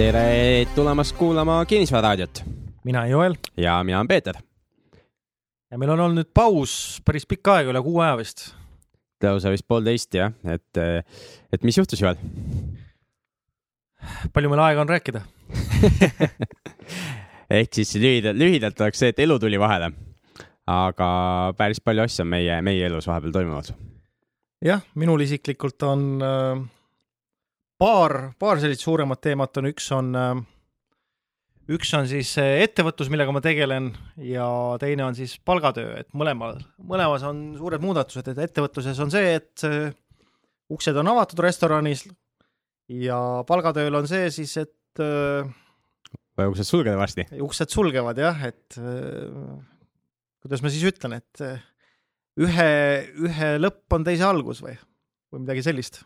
tere 0.00 0.64
tulemast 0.72 1.12
kuulama 1.12 1.58
Kinnisvararaadiot 1.68 2.38
mina 2.88 3.02
Joel 3.06 3.34
ja 3.60 3.74
mina 3.84 3.98
olen 3.98 4.08
Peeter. 4.08 4.34
ja 5.70 5.78
meil 5.78 5.92
on 5.92 6.00
olnud 6.00 6.22
nüüd 6.22 6.30
paus 6.34 6.72
päris 7.04 7.26
pikka 7.28 7.58
aega, 7.58 7.74
üle 7.74 7.82
kuu 7.84 8.00
aja 8.00 8.14
vist. 8.16 8.46
lausa 9.20 9.52
vist 9.52 9.66
poolteist 9.68 10.16
jah, 10.16 10.32
et, 10.48 10.80
et 11.52 11.68
mis 11.68 11.76
juhtus, 11.76 12.00
Joel? 12.00 12.16
palju 14.32 14.54
meil 14.54 14.64
aega 14.70 14.86
on 14.86 14.94
rääkida 14.94 15.20
ehk 17.60 17.82
siis 17.82 17.92
lühidalt, 18.00 18.40
lühidalt 18.40 18.80
oleks 18.80 19.04
see, 19.04 19.12
et 19.12 19.20
elu 19.20 19.36
tuli 19.42 19.60
vahele. 19.60 19.92
aga 20.64 21.12
päris 21.60 21.84
palju 21.84 22.08
asju 22.08 22.24
on 22.24 22.36
meie, 22.38 22.60
meie 22.64 22.88
elus 22.88 23.10
vahepeal 23.10 23.36
toimunud. 23.36 23.74
jah, 24.64 24.80
minul 24.96 25.28
isiklikult 25.28 25.90
on 25.92 26.12
äh, 26.24 26.68
paar, 27.80 28.16
paar 28.40 28.60
sellist 28.60 28.84
suuremat 28.84 29.22
teemat 29.24 29.60
on, 29.60 29.68
üks 29.70 29.86
on 29.96 30.10
äh, 30.18 30.40
üks 31.70 31.92
on 31.94 32.08
siis 32.10 32.32
ettevõtlus, 32.40 33.10
millega 33.12 33.32
ma 33.34 33.42
tegelen 33.44 33.90
ja 34.26 34.46
teine 34.82 35.06
on 35.06 35.16
siis 35.18 35.36
palgatöö, 35.46 35.94
et 36.02 36.10
mõlemal, 36.16 36.58
mõlemas 36.82 37.24
on 37.28 37.42
suured 37.58 37.82
muudatused, 37.84 38.26
et 38.32 38.42
ettevõtluses 38.48 38.98
on 39.02 39.12
see, 39.14 39.36
et 39.38 39.66
äh, 39.68 39.94
uksed 40.72 40.98
on 41.00 41.12
avatud 41.12 41.42
restoranis 41.46 42.04
ja 42.90 43.20
palgatööl 43.48 44.00
on 44.00 44.10
see 44.10 44.28
siis, 44.34 44.56
et 44.64 45.04
äh, 45.04 45.48
uksed 46.40 46.66
sulgevad 46.66 47.00
varsti? 47.04 47.28
uksed 47.46 47.72
sulgevad 47.72 48.18
jah, 48.18 48.46
et 48.48 48.78
kuidas 50.40 50.62
ma 50.64 50.72
siis 50.72 50.86
ütlen, 50.88 51.18
et 51.20 51.42
ühe, 52.40 52.70
ühe 53.28 53.50
lõpp 53.60 53.98
on 53.98 54.06
teise 54.06 54.24
algus 54.26 54.62
või, 54.64 54.74
või 55.30 55.44
midagi 55.44 55.66
sellist 55.66 56.00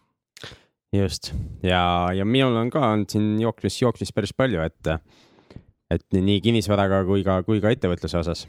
just 0.95 1.33
ja, 1.63 2.09
ja 2.15 2.25
minul 2.25 2.57
on 2.57 2.71
ka 2.73 2.83
olnud 2.93 3.11
siin 3.11 3.35
jooksmis, 3.43 3.81
jooksmis 3.83 4.13
päris 4.15 4.35
palju, 4.37 4.63
et, 4.65 4.93
et 5.95 6.19
nii 6.19 6.41
kinnisvaraga 6.45 7.03
kui 7.09 7.25
ka, 7.27 7.41
kui 7.47 7.63
ka 7.65 7.73
ettevõtluse 7.75 8.21
osas. 8.21 8.47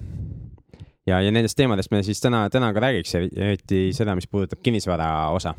ja, 1.08 1.22
ja 1.22 1.32
nendest 1.32 1.58
teemadest 1.58 1.94
me 1.94 2.04
siis 2.06 2.22
täna, 2.22 2.46
täna 2.54 2.72
ka 2.74 2.84
räägiks, 2.86 3.16
eriti 3.18 3.88
seda, 3.98 4.16
mis 4.18 4.30
puudutab 4.30 4.62
kinnisvara 4.66 5.30
osa. 5.36 5.56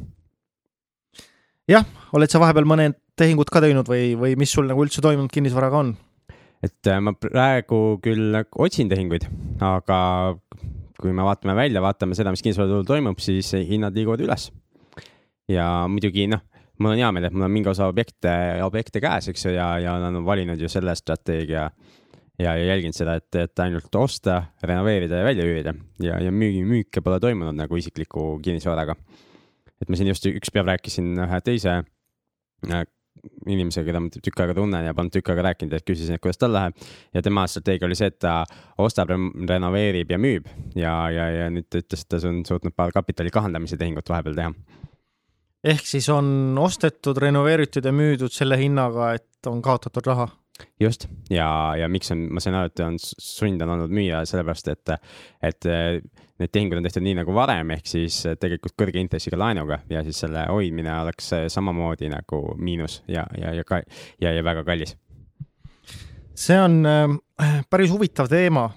jah, 1.68 1.86
oled 2.12 2.30
sa 2.30 2.42
vahepeal 2.42 2.68
mõned 2.68 2.98
tehingud 3.16 3.50
ka 3.50 3.62
teinud 3.64 3.88
või, 3.88 4.12
või 4.18 4.36
mis 4.38 4.52
sul 4.52 4.68
nagu 4.68 4.84
üldse 4.84 5.02
toimunud 5.04 5.32
kinnisvaraga 5.32 5.82
on? 5.84 5.94
et 6.64 6.90
äh, 6.90 7.00
ma 7.02 7.14
praegu 7.18 7.98
küll 8.04 8.36
otsin 8.56 8.90
tehinguid, 8.92 9.26
aga 9.62 9.98
kui 10.96 11.12
me 11.12 11.24
vaatame 11.26 11.52
välja, 11.56 11.82
vaatame 11.84 12.16
seda, 12.16 12.32
mis 12.32 12.40
kinnisvaraturul 12.40 12.86
toimub, 12.88 13.18
siis 13.20 13.50
hinnad 13.68 13.96
liiguvad 13.96 14.22
üles. 14.24 14.50
ja 15.50 15.86
muidugi 15.90 16.26
noh 16.30 16.42
mul 16.78 16.92
on 16.92 17.00
hea 17.00 17.10
meel, 17.14 17.28
et 17.28 17.36
mul 17.36 17.46
on 17.46 17.52
mingi 17.52 17.70
osa 17.70 17.88
objekte, 17.90 18.32
objekte 18.64 19.00
käes, 19.02 19.30
eks 19.32 19.46
ju, 19.46 19.54
ja, 19.56 19.68
ja 19.82 19.96
nad 20.02 20.14
on 20.14 20.26
valinud 20.26 20.60
ju 20.60 20.70
selle 20.72 20.94
strateegia 20.98 21.68
ja, 22.38 22.50
ja 22.56 22.64
jälginud 22.64 22.96
seda, 22.96 23.16
et, 23.20 23.28
et 23.40 23.64
ainult 23.64 24.00
osta, 24.00 24.42
renoveerida 24.64 25.22
ja 25.22 25.28
välja 25.28 25.46
üürida 25.48 25.74
ja, 26.02 26.18
ja 26.22 26.32
müügi, 26.32 26.64
müüke 26.68 27.02
pole 27.04 27.20
toimunud 27.22 27.56
nagu 27.56 27.80
isikliku 27.80 28.36
kinnisvaraga. 28.44 28.96
et 29.80 29.88
ma 29.88 29.96
siin 29.96 30.12
just 30.12 30.26
üks 30.28 30.52
päev 30.52 30.68
rääkisin 30.68 31.16
ühe 31.26 31.40
teise 31.44 31.78
äh, 31.80 32.84
inimesega, 33.48 33.86
keda 33.88 34.00
ma 34.02 34.12
tükk 34.12 34.42
aega 34.44 34.54
tunnen 34.56 34.84
ja 34.84 34.94
polnud 34.94 35.14
tükk 35.14 35.32
aega 35.32 35.46
rääkinud, 35.48 35.72
et 35.76 35.86
küsisin, 35.88 36.18
et 36.18 36.22
kuidas 36.22 36.38
tal 36.38 36.52
läheb. 36.54 36.76
ja 37.14 37.22
tema 37.24 37.46
strateegia 37.48 37.88
oli 37.88 37.98
see, 37.98 38.10
et 38.12 38.18
ta 38.22 38.42
ostab, 38.82 39.12
renoveerib 39.48 40.12
ja 40.12 40.20
müüb 40.20 40.50
ja, 40.76 40.96
ja, 41.10 41.30
ja 41.40 41.48
nüüd 41.52 41.70
ta 41.70 41.80
ütles, 41.82 42.04
et 42.04 42.12
ta 42.12 42.20
on 42.28 42.44
suutnud 42.46 42.76
paar 42.76 42.92
kapitali 42.92 43.32
kahandamise 43.32 43.80
tehingut 43.80 44.08
vahepeal 44.12 44.36
teha 44.36 44.52
ehk 45.66 45.86
siis 45.86 46.08
on 46.12 46.56
ostetud, 46.62 47.18
renoveeritud 47.22 47.86
ja 47.86 47.92
müüdud 47.94 48.32
selle 48.34 48.58
hinnaga, 48.60 49.14
et 49.18 49.50
on 49.50 49.62
kaotatud 49.64 50.06
raha? 50.06 50.28
just 50.80 51.04
ja, 51.28 51.48
ja 51.76 51.88
miks 51.92 52.08
on, 52.14 52.22
ma 52.32 52.40
sain 52.40 52.54
aru, 52.56 52.70
et 52.70 52.80
on 52.80 52.94
sund 53.00 53.60
on 53.60 53.74
olnud 53.74 53.92
müüa 53.92 54.22
sellepärast, 54.28 54.70
et, 54.72 54.92
et 55.44 55.68
need 56.40 56.52
tehingud 56.52 56.80
on 56.80 56.86
tehtud 56.86 57.04
nii 57.04 57.18
nagu 57.18 57.34
varem, 57.36 57.74
ehk 57.76 57.90
siis 57.90 58.22
tegelikult 58.40 58.72
kõrge 58.80 59.02
intressiga 59.02 59.36
laenuga 59.40 59.82
ja 59.92 60.00
siis 60.06 60.22
selle 60.24 60.46
hoidmine 60.48 60.94
oleks 61.02 61.28
samamoodi 61.52 62.08
nagu 62.12 62.40
miinus 62.56 63.02
ja, 63.04 63.26
ja, 63.36 63.52
ja 63.58 63.68
ka 63.68 63.82
ja, 64.22 64.32
ja 64.32 64.44
väga 64.46 64.64
kallis. 64.64 64.96
see 66.32 66.56
on 66.60 66.80
äh, 66.88 67.60
päris 67.68 67.92
huvitav 67.92 68.32
teema 68.32 68.70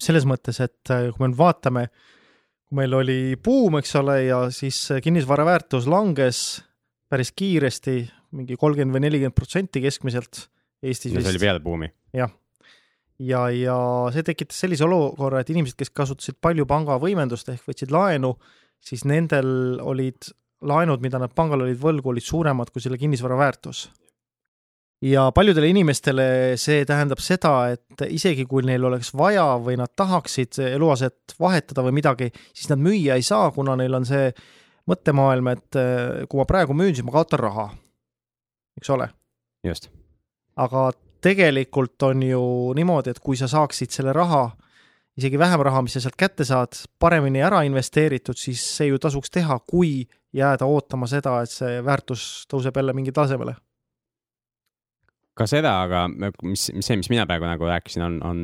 selles 0.00 0.28
mõttes, 0.28 0.60
et 0.60 0.92
äh, 0.92 1.08
kui 1.16 1.24
me 1.24 1.36
vaatame 1.40 1.88
äh, 1.88 2.08
kui 2.70 2.78
meil 2.78 2.94
oli 2.94 3.34
buum, 3.42 3.80
eks 3.80 3.96
ole, 3.98 4.20
ja 4.28 4.44
siis 4.54 4.78
kinnisvara 5.02 5.42
väärtus 5.48 5.88
langes 5.90 6.60
päris 7.10 7.32
kiiresti, 7.34 8.04
mingi 8.38 8.54
kolmkümmend 8.54 8.94
või 8.94 9.02
nelikümmend 9.08 9.34
protsenti 9.34 9.82
keskmiselt 9.82 10.44
Eestis. 10.80 11.12
see 11.12 11.32
oli 11.32 11.42
peale 11.42 11.60
buumi? 11.60 11.90
jah. 12.14 12.30
ja, 13.18 13.42
ja 13.50 13.76
see 14.14 14.22
tekitas 14.22 14.62
sellise 14.62 14.86
olukorra, 14.86 15.42
et 15.42 15.50
inimesed, 15.50 15.74
kes 15.80 15.90
kasutasid 15.90 16.38
palju 16.38 16.68
pangavõimendust 16.70 17.50
ehk 17.50 17.66
võtsid 17.66 17.90
laenu, 17.90 18.36
siis 18.78 19.02
nendel 19.02 19.80
olid 19.82 20.30
laenud, 20.62 21.02
mida 21.02 21.18
nad 21.18 21.34
pangale 21.34 21.66
olid 21.66 21.82
võlgu, 21.82 22.14
olid 22.14 22.24
suuremad 22.24 22.70
kui 22.70 22.84
selle 22.84 23.00
kinnisvara 23.02 23.34
väärtus 23.40 23.88
ja 25.02 25.30
paljudele 25.34 25.70
inimestele 25.72 26.26
see 26.60 26.84
tähendab 26.88 27.20
seda, 27.24 27.54
et 27.74 28.04
isegi 28.12 28.44
kui 28.48 28.64
neil 28.66 28.84
oleks 28.84 29.12
vaja 29.16 29.46
või 29.62 29.78
nad 29.80 29.92
tahaksid 29.96 30.60
eluaset 30.70 31.36
vahetada 31.40 31.84
või 31.86 31.96
midagi, 32.00 32.30
siis 32.52 32.68
nad 32.72 32.82
müüa 32.82 33.16
ei 33.16 33.24
saa, 33.24 33.50
kuna 33.54 33.76
neil 33.80 33.96
on 33.96 34.08
see 34.08 34.28
mõttemaailm, 34.90 35.52
et 35.54 35.78
eh, 35.80 36.24
kui 36.28 36.40
ma 36.40 36.48
praegu 36.48 36.76
müün, 36.76 36.92
siis 36.94 37.06
ma 37.06 37.14
kaotan 37.16 37.44
raha. 37.46 37.70
eks 38.80 38.90
ole? 38.90 39.08
just. 39.64 39.90
aga 40.56 40.90
tegelikult 41.20 42.02
on 42.02 42.22
ju 42.24 42.42
niimoodi, 42.76 43.12
et 43.12 43.20
kui 43.20 43.36
sa 43.36 43.48
saaksid 43.48 43.92
selle 43.92 44.12
raha, 44.16 44.50
isegi 45.16 45.38
vähem 45.38 45.64
raha, 45.64 45.82
mis 45.84 45.96
sa 45.96 46.04
sealt 46.04 46.16
kätte 46.16 46.44
saad, 46.48 46.76
paremini 46.98 47.42
ära 47.44 47.62
investeeritud, 47.68 48.36
siis 48.36 48.62
see 48.76 48.88
ju 48.88 49.00
tasuks 49.00 49.32
teha, 49.32 49.58
kui 49.68 50.08
jääda 50.32 50.68
ootama 50.68 51.08
seda, 51.10 51.40
et 51.44 51.52
see 51.52 51.80
väärtus 51.84 52.46
tõuseb 52.48 52.76
jälle 52.76 52.96
mingile 52.96 53.16
tasemele 53.16 53.56
ka 55.38 55.46
seda, 55.50 55.76
aga 55.86 56.04
mis, 56.10 56.68
mis 56.74 56.86
see, 56.86 56.98
mis 57.00 57.10
mina 57.12 57.26
praegu 57.28 57.48
nagu 57.48 57.68
rääkisin, 57.68 58.04
on, 58.06 58.18
on 58.26 58.42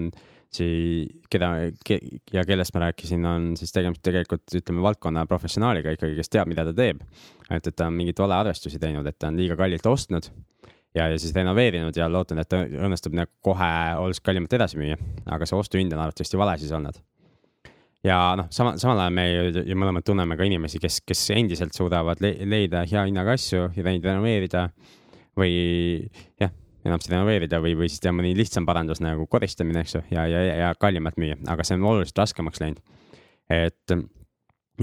see, 0.55 1.07
keda 1.33 1.51
ke, 1.87 1.99
ja 2.33 2.45
kellest 2.49 2.75
ma 2.77 2.87
rääkisin, 2.87 3.25
on 3.29 3.49
siis 3.59 3.75
tegemist 3.75 4.05
tegelikult 4.07 4.57
ütleme 4.61 4.85
valdkonna 4.85 5.27
professionaaliga 5.31 5.97
ikkagi, 5.97 6.17
kes 6.19 6.33
teab, 6.33 6.51
mida 6.53 6.65
ta 6.69 6.75
teeb. 6.77 7.03
et, 7.51 7.67
et 7.67 7.75
ta 7.75 7.91
on 7.91 7.99
mingeid 7.99 8.23
valearvestusi 8.23 8.81
teinud, 8.83 9.07
et 9.07 9.19
ta 9.19 9.33
on 9.33 9.41
liiga 9.41 9.59
kallilt 9.59 9.87
ostnud 9.87 10.31
ja, 10.97 11.09
ja 11.09 11.19
siis 11.19 11.35
renoveerinud 11.37 11.97
ja 11.97 12.09
lootnud, 12.11 12.41
et 12.43 12.57
õnnestub 12.57 13.19
nagu 13.19 13.31
kohe 13.45 13.75
oluliselt 13.99 14.25
kallimalt 14.27 14.57
edasi 14.57 14.81
müüa, 14.81 14.97
aga 15.27 15.49
see 15.49 15.59
ostuhind 15.59 15.93
on 15.93 16.07
arvatavasti 16.07 16.41
vale 16.41 16.57
siis 16.63 16.73
olnud 16.77 17.03
ja 18.07 18.19
noh, 18.39 18.49
sama, 18.55 18.77
samal 18.81 19.01
ajal 19.05 19.15
me 19.15 19.25
ju, 19.29 19.65
ju 19.67 19.79
mõlemad 19.79 20.05
tunneme 20.07 20.37
ka 20.39 20.47
inimesi, 20.47 20.81
kes, 20.83 21.01
kes 21.07 21.25
endiselt 21.37 21.77
suudavad 21.77 22.21
le 22.25 22.33
leida 22.49 22.85
hea 22.87 23.07
hinnaga 23.09 23.35
asju 23.37 23.71
ja 23.77 23.87
neid 23.87 24.07
renoveerida 24.07 24.69
või 25.37 25.57
jah, 26.41 26.53
enamasti 26.87 27.13
renoveerida 27.13 27.61
või, 27.63 27.75
või 27.79 27.91
siis 27.91 28.03
teha 28.03 28.15
mõni 28.17 28.35
lihtsam 28.39 28.67
parandus 28.69 29.03
nagu 29.05 29.27
koristamine, 29.31 29.83
eks 29.85 29.97
ju, 29.99 30.03
ja, 30.15 30.27
ja, 30.31 30.45
ja 30.63 30.75
kallimalt 30.81 31.19
müüa, 31.21 31.39
aga 31.53 31.67
see 31.67 31.79
on 31.79 31.89
oluliselt 31.93 32.23
raskemaks 32.23 32.63
läinud. 32.63 32.81
et, 33.53 33.97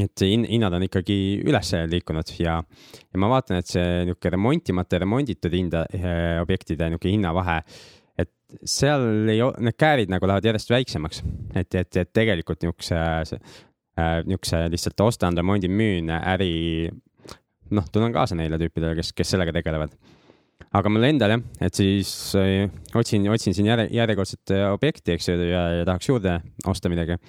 et 0.04 0.24
hinnad 0.26 0.74
on 0.74 0.86
ikkagi 0.88 1.18
üles 1.46 1.74
liikunud 1.90 2.36
ja, 2.40 2.60
ja 2.64 3.20
ma 3.22 3.30
vaatan, 3.34 3.60
et 3.62 3.70
see 3.70 4.06
niisugune 4.08 4.36
remontimata 4.38 4.98
ja 4.98 5.04
remonditud 5.04 5.54
hinda, 5.54 5.84
eh, 5.94 6.40
objektide 6.42 6.90
niisugune 6.90 7.18
hinnavahe, 7.18 7.60
seal 8.62 9.30
ei, 9.32 9.42
need 9.64 9.78
käärid 9.80 10.12
nagu 10.12 10.28
lähevad 10.30 10.48
järjest 10.48 10.74
väiksemaks, 10.74 11.22
et, 11.56 11.76
et, 11.76 11.98
et 11.98 12.12
tegelikult 12.14 12.64
niisuguse, 12.64 13.00
äh, 14.00 14.18
niisuguse 14.28 14.66
lihtsalt 14.74 15.06
ostan, 15.06 15.38
remondin, 15.38 15.74
müün 15.74 16.12
äri, 16.14 16.92
noh, 17.74 17.88
tunnen 17.92 18.14
kaasa 18.14 18.38
neile 18.38 18.60
tüüpidele, 18.62 18.96
kes, 19.00 19.14
kes 19.18 19.34
sellega 19.34 19.56
tegelevad 19.56 19.96
aga 20.74 20.92
mul 20.92 21.08
endal 21.08 21.36
jah, 21.36 21.42
et 21.68 21.78
siis 21.78 22.12
äh, 22.40 22.68
otsin, 22.98 23.26
otsin 23.32 23.56
siin 23.56 23.70
järje, 23.70 23.88
järjekordset 23.94 24.54
äh, 24.56 24.68
objekti, 24.74 25.16
eks 25.16 25.30
ju, 25.30 25.40
ja, 25.48 25.66
ja 25.80 25.90
tahaks 25.90 26.10
juurde 26.10 26.38
osta 26.70 26.92
midagi. 26.92 27.20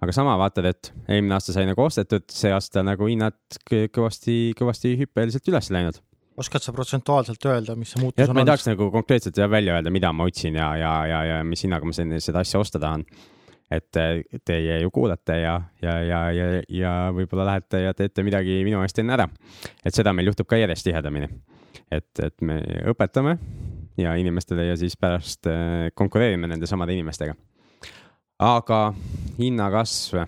aga 0.00 0.12
sama 0.16 0.36
vaatad, 0.40 0.64
et 0.70 0.92
eelmine 1.08 1.36
aasta 1.36 1.52
sai 1.52 1.66
nagu 1.68 1.82
ostetud, 1.84 2.24
see 2.32 2.52
aasta 2.56 2.84
nagu 2.86 3.08
hinnad 3.08 3.36
kõvasti, 3.68 4.54
kõvasti 4.56 4.94
hüppeliselt 5.02 5.52
üles 5.52 5.68
läinud 5.74 6.00
oskad 6.40 6.64
sa 6.64 6.72
protsentuaalselt 6.72 7.44
öelda, 7.44 7.74
mis 7.76 7.90
see 7.92 8.00
muutus 8.00 8.24
on? 8.24 8.32
ma 8.36 8.44
ei 8.44 8.48
tahaks 8.48 8.64
nagu 8.70 8.88
konkreetselt 8.94 9.36
välja 9.50 9.76
öelda, 9.76 9.92
mida 9.92 10.12
ma 10.16 10.24
otsin 10.30 10.56
ja, 10.56 10.70
ja, 10.80 10.94
ja, 11.10 11.20
ja 11.28 11.42
mis 11.44 11.66
hinnaga 11.66 11.84
ma 11.84 11.92
seda 11.92 12.40
asja 12.40 12.62
osta 12.62 12.80
tahan. 12.80 13.04
et 13.70 13.98
teie 14.44 14.80
ju 14.82 14.90
kuulate 14.90 15.36
ja, 15.42 15.60
ja, 15.82 15.98
ja, 16.02 16.20
ja, 16.34 16.46
ja 16.68 16.94
võib-olla 17.14 17.44
lähete 17.52 17.84
ja 17.84 17.92
teete 17.94 18.24
midagi 18.26 18.62
minu 18.64 18.80
eest 18.82 18.98
enne 18.98 19.18
ära. 19.18 19.28
et 19.84 19.94
seda 19.94 20.16
meil 20.16 20.32
juhtub 20.32 20.48
ka 20.48 20.56
järjest 20.56 20.88
tihedamini 20.88 21.28
et, 21.90 22.10
et 22.22 22.36
me 22.46 22.60
õpetame 22.92 23.36
ja 24.00 24.14
inimestele 24.16 24.70
ja 24.70 24.76
siis 24.80 24.96
pärast 25.00 25.48
äh, 25.50 25.88
konkureerime 25.94 26.50
nende 26.50 26.68
samade 26.70 26.94
inimestega. 26.96 27.34
aga 28.40 28.82
hinnakasv. 29.38 30.24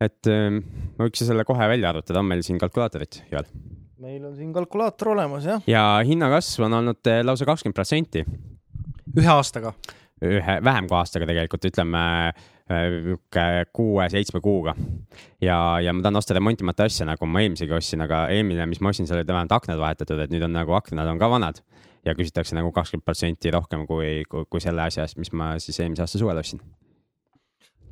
et 0.00 0.32
äh, 0.32 0.48
ma 0.54 1.06
võiks 1.06 1.26
selle 1.26 1.44
kohe 1.44 1.68
välja 1.68 1.92
arvutada, 1.92 2.20
on 2.20 2.32
meil 2.32 2.42
siin 2.46 2.58
kalkulaatorid, 2.58 3.22
Joel? 3.32 3.48
meil 4.00 4.24
on 4.24 4.36
siin 4.36 4.52
kalkulaator 4.52 5.12
olemas 5.12 5.44
jah. 5.44 5.64
ja 5.68 5.84
hinnakasv 6.06 6.64
on 6.66 6.78
olnud 6.80 7.10
eh, 7.10 7.20
lausa 7.24 7.46
kakskümmend 7.48 7.76
protsenti. 7.76 8.24
ühe 9.16 9.32
aastaga? 9.32 9.74
ühe, 10.24 10.56
vähem 10.64 10.88
kui 10.88 10.96
aastaga 10.98 11.28
tegelikult, 11.28 11.66
ütleme 11.68 12.02
kuue-seitsme 13.76 14.40
kuuga. 14.44 14.74
ja, 15.42 15.58
ja 15.82 15.92
ma 15.92 16.02
tahan 16.02 16.20
osta 16.20 16.36
remontimata 16.36 16.86
asja, 16.88 17.06
nagu 17.08 17.26
ma 17.26 17.42
eelmisegi 17.44 17.74
ostsin, 17.76 18.04
aga 18.06 18.26
eelmine, 18.34 18.66
mis 18.70 18.80
ma 18.80 18.92
ostsin, 18.92 19.08
seal 19.10 19.20
olid 19.20 19.32
vähemalt 19.32 19.56
aknad 19.58 19.80
vahetatud, 19.80 20.20
et 20.22 20.34
nüüd 20.34 20.44
on 20.46 20.54
nagu 20.54 20.76
aknad 20.78 21.10
on 21.10 21.18
ka 21.18 21.30
vanad 21.30 21.62
ja 22.06 22.14
küsitakse 22.16 22.56
nagu 22.56 22.72
kakskümmend 22.72 23.04
protsenti 23.04 23.50
rohkem 23.52 23.86
kui, 23.88 24.22
kui, 24.30 24.46
kui 24.48 24.62
selle 24.62 24.86
asja 24.86 25.04
eest, 25.04 25.18
mis 25.20 25.32
ma 25.36 25.56
siis 25.60 25.82
eelmise 25.82 26.06
aasta 26.06 26.22
suvel 26.22 26.40
ostsin 26.40 26.62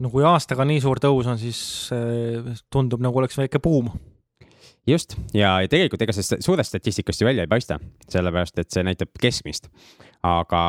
no 0.03 0.11
kui 0.13 0.25
aastaga 0.27 0.67
nii 0.69 0.83
suur 0.83 1.01
tõus 1.03 1.29
on, 1.31 1.41
siis 1.41 1.61
eh, 1.95 2.55
tundub 2.73 3.03
nagu 3.05 3.21
oleks 3.21 3.39
väike 3.39 3.61
buum. 3.63 3.91
just 4.89 5.17
ja, 5.35 5.59
ja 5.63 5.69
tegelikult 5.69 6.03
ega 6.05 6.15
see 6.17 6.39
suurest 6.45 6.73
statistikast 6.73 7.23
ju 7.23 7.29
välja 7.29 7.45
ei 7.45 7.51
paista, 7.51 7.79
sellepärast 8.09 8.59
et 8.63 8.71
see 8.73 8.85
näitab 8.87 9.13
keskmist. 9.21 9.69
Aga 10.29 10.63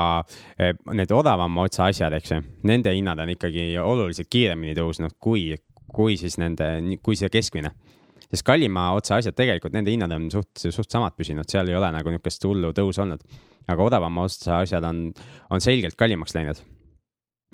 eh, 0.57 0.73
need 0.93 1.11
odavama 1.15 1.67
otsa 1.67 1.89
asjad, 1.89 2.15
eks 2.19 2.33
ju, 2.35 2.41
nende 2.69 2.93
hinnad 2.95 3.19
on 3.23 3.33
ikkagi 3.35 3.71
oluliselt 3.83 4.29
kiiremini 4.31 4.75
tõusnud 4.77 5.17
kui, 5.19 5.51
kui 5.93 6.17
siis 6.17 6.37
nende, 6.41 6.71
kui 7.03 7.19
see 7.19 7.31
keskmine 7.33 7.73
sest 8.29 8.45
kallima 8.45 8.91
otsa 8.97 9.17
asjad 9.17 9.37
tegelikult, 9.37 9.73
nende 9.73 9.93
hinnad 9.93 10.13
on 10.13 10.27
suht, 10.33 10.51
suht 10.61 10.91
samad 10.91 11.15
püsinud, 11.17 11.49
seal 11.49 11.69
ei 11.69 11.77
ole 11.77 11.89
nagu 11.95 12.11
niisugust 12.13 12.45
hullu 12.45 12.73
tõusu 12.77 13.01
olnud. 13.05 13.23
aga 13.69 13.85
odavama 13.85 14.25
otsa 14.25 14.63
asjad 14.63 14.85
on, 14.85 15.09
on 15.49 15.61
selgelt 15.61 15.97
kallimaks 15.97 16.33
läinud 16.37 16.61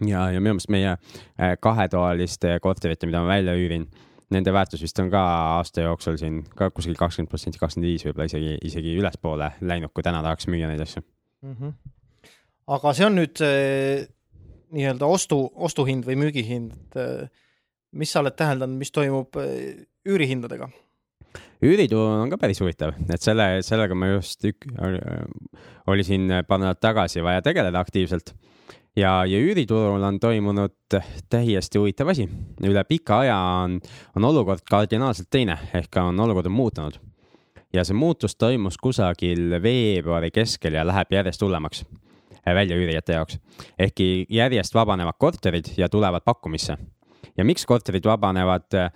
ja, 0.04 0.30
ja 0.32 0.42
minu 0.42 0.56
meelest 0.56 0.72
meie 0.74 0.92
äh, 0.96 1.56
kahetoaliste 1.62 2.58
korterite, 2.64 3.08
mida 3.08 3.24
ma 3.24 3.34
välja 3.36 3.56
üürin, 3.56 3.88
nende 4.34 4.54
väärtus 4.56 4.84
vist 4.84 5.00
on 5.00 5.12
ka 5.14 5.22
aasta 5.58 5.86
jooksul 5.86 6.20
siin 6.20 6.42
ka 6.58 6.70
kuskil 6.76 6.98
kakskümmend 7.00 7.32
protsenti, 7.32 7.62
kakskümmend 7.62 7.92
viis, 7.92 8.06
võib-olla 8.08 8.30
isegi, 8.32 8.56
isegi 8.68 8.96
ülespoole 9.00 9.52
läinud, 9.62 9.94
kui 9.94 10.06
täna 10.06 10.24
tahaks 10.26 10.50
müüa 10.52 10.72
neid 10.72 10.84
asju 10.84 11.04
mm. 11.04 11.54
-hmm. 11.54 11.74
Aga 12.68 12.94
see 12.98 13.08
on 13.08 13.20
nüüd 13.20 13.42
äh, 13.46 14.06
nii-öelda 14.76 15.10
ostu, 15.10 15.40
ostuhind 15.56 16.08
või 16.08 16.18
müügihind, 16.26 16.74
et 16.74 16.98
äh, 17.02 17.44
mis 17.96 18.12
sa 18.12 18.24
oled 18.24 18.36
täheldanud, 18.38 18.80
mis 18.80 18.94
toimub 18.96 19.38
äh, 19.42 19.86
üürihindadega? 20.08 20.72
üüriturul 21.66 22.22
on 22.24 22.32
ka 22.32 22.38
päris 22.40 22.60
huvitav, 22.62 22.94
et 23.10 23.24
selle, 23.24 23.48
sellega 23.66 23.96
ma 23.98 24.12
just 24.12 24.44
ük, 24.48 24.68
oli 25.92 26.04
siin 26.06 26.30
paar 26.48 26.60
nädalat 26.62 26.82
tagasi 26.84 27.24
vaja 27.26 27.42
tegeleda 27.44 27.80
aktiivselt 27.82 28.34
ja, 28.96 29.26
ja 29.26 29.40
üüriturul 29.40 30.04
on 30.04 30.20
toimunud 30.20 30.76
täiesti 31.32 31.80
huvitav 31.80 32.12
asi. 32.14 32.28
üle 32.64 32.84
pika 32.88 33.20
aja 33.24 33.38
on, 33.66 33.80
on 34.16 34.30
olukord 34.32 34.64
kardinaalselt 34.70 35.30
teine 35.32 35.58
ehk 35.74 36.00
on 36.04 36.20
olukord 36.20 36.52
on 36.52 36.56
muutunud. 36.56 37.00
ja 37.74 37.84
see 37.84 37.98
muutus 37.98 38.36
toimus 38.36 38.78
kusagil 38.78 39.58
veebruari 39.62 40.32
keskel 40.32 40.74
ja 40.80 40.88
läheb 40.88 41.12
järjest 41.12 41.42
hullemaks 41.42 41.86
väljaüürijate 42.54 43.14
jaoks. 43.18 43.40
ehkki 43.80 44.26
järjest 44.30 44.76
vabanevad 44.76 45.18
korterid 45.20 45.72
ja 45.78 45.90
tulevad 45.90 46.22
pakkumisse. 46.26 46.78
ja 47.38 47.46
miks 47.46 47.66
korterid 47.66 48.06
vabanevad, 48.06 48.74
äh, 48.74 48.92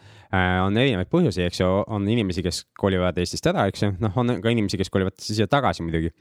on 0.65 0.77
erinevaid 0.77 1.09
põhjusi, 1.09 1.45
eks 1.45 1.59
ju, 1.59 1.69
on 1.87 2.07
inimesi, 2.07 2.43
kes 2.43 2.65
kolivad 2.77 3.17
Eestist 3.17 3.47
ära, 3.47 3.65
eks 3.67 3.83
ju, 3.83 3.93
noh, 3.99 4.17
on 4.17 4.41
ka 4.41 4.49
inimesi, 4.49 4.77
kes 4.77 4.89
kolivad 4.89 5.17
siia 5.19 5.47
tagasi 5.47 5.83
muidugi 5.83 6.13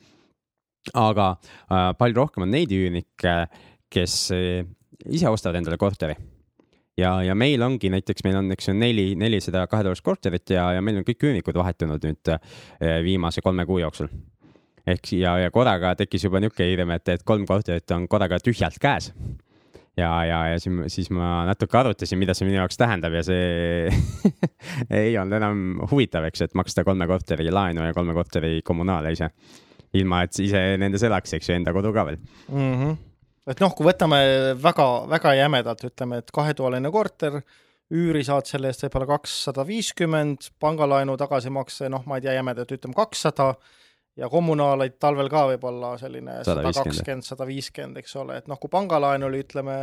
aga 0.94 1.36
äh, 1.70 1.92
palju 1.98 2.16
rohkem 2.16 2.46
on 2.46 2.50
neid 2.50 2.72
üürnikke, 2.72 3.36
kes 3.92 4.32
ise 4.32 5.28
ostavad 5.28 5.58
endale 5.58 5.76
korteri. 5.78 6.16
ja, 6.98 7.22
ja 7.22 7.34
meil 7.34 7.62
ongi 7.62 7.90
näiteks, 7.90 8.24
meil 8.24 8.36
on, 8.40 8.50
eks 8.52 8.68
ju, 8.68 8.74
neli, 8.74 9.14
nelisada 9.16 9.66
kahetoalist 9.66 10.02
korterit 10.02 10.50
ja, 10.50 10.72
ja 10.72 10.82
meil 10.82 10.98
on 10.98 11.06
kõik 11.06 11.22
üürnikud 11.28 11.54
vahetunud 11.54 12.04
nüüd 12.04 12.32
viimase 13.04 13.40
kolme 13.40 13.66
kuu 13.66 13.78
jooksul. 13.78 14.08
Ehk 14.88 15.12
ja, 15.18 15.36
ja 15.44 15.52
korraga 15.54 15.94
tekkis 15.98 16.24
juba 16.28 16.40
niisugune 16.42 16.70
hirm, 16.70 16.94
et, 16.96 17.14
et 17.16 17.26
kolm 17.26 17.46
korterit 17.48 17.96
on 17.96 18.08
korraga 18.10 18.40
tühjalt 18.42 18.78
käes 18.82 19.12
ja, 19.98 20.10
ja, 20.24 20.40
ja 20.52 20.58
siis, 20.60 20.74
siis 20.94 21.10
ma 21.14 21.44
natuke 21.48 21.78
arutasin, 21.78 22.18
mida 22.20 22.34
see 22.36 22.46
minu 22.48 22.60
jaoks 22.60 22.78
tähendab 22.80 23.16
ja 23.18 23.22
see 23.26 23.88
ei 25.00 25.16
olnud 25.18 25.38
enam 25.40 25.64
huvitav, 25.90 26.28
eks, 26.28 26.46
et 26.46 26.58
maksta 26.58 26.84
kolme 26.86 27.08
korteri 27.10 27.50
laenu 27.52 27.86
ja 27.86 27.96
kolme 27.96 28.14
korteri 28.16 28.60
kommunaale 28.66 29.12
ise 29.16 29.30
ilma 29.98 30.22
et 30.26 30.40
ise 30.44 30.62
nendes 30.80 31.04
elaks, 31.06 31.34
eks 31.38 31.48
ju, 31.50 31.56
enda 31.56 31.72
kodu 31.76 31.92
ka 31.96 32.04
veel 32.08 32.18
mm. 32.20 32.74
-hmm. 32.74 32.98
et 33.54 33.62
noh, 33.64 33.74
kui 33.74 33.88
võtame 33.88 34.20
väga-väga 34.62 35.34
jämedalt, 35.42 35.84
ütleme, 35.90 36.22
et 36.22 36.30
kahetoaline 36.34 36.92
korter, 36.94 37.40
üüri 37.88 38.22
saad 38.24 38.46
selle 38.46 38.68
eest 38.68 38.84
võib-olla 38.84 39.08
kakssada 39.16 39.64
viiskümmend, 39.66 40.50
pangalaenu 40.60 41.16
tagasimakse, 41.16 41.88
noh, 41.88 42.04
ma 42.06 42.18
ei 42.18 42.26
tea, 42.26 42.36
jämedalt 42.36 42.76
ütleme 42.76 42.94
kakssada 42.94 43.54
ja 44.18 44.28
kommunaalaid 44.32 44.96
talvel 45.00 45.30
ka 45.32 45.44
võib-olla 45.52 45.92
selline 46.00 46.40
sada 46.46 46.64
kakskümmend, 46.72 47.26
sada 47.26 47.46
viiskümmend, 47.48 48.00
eks 48.02 48.16
ole, 48.20 48.40
et 48.42 48.50
noh, 48.50 48.58
kui 48.60 48.70
pangalaen 48.72 49.26
oli, 49.28 49.42
ütleme. 49.46 49.78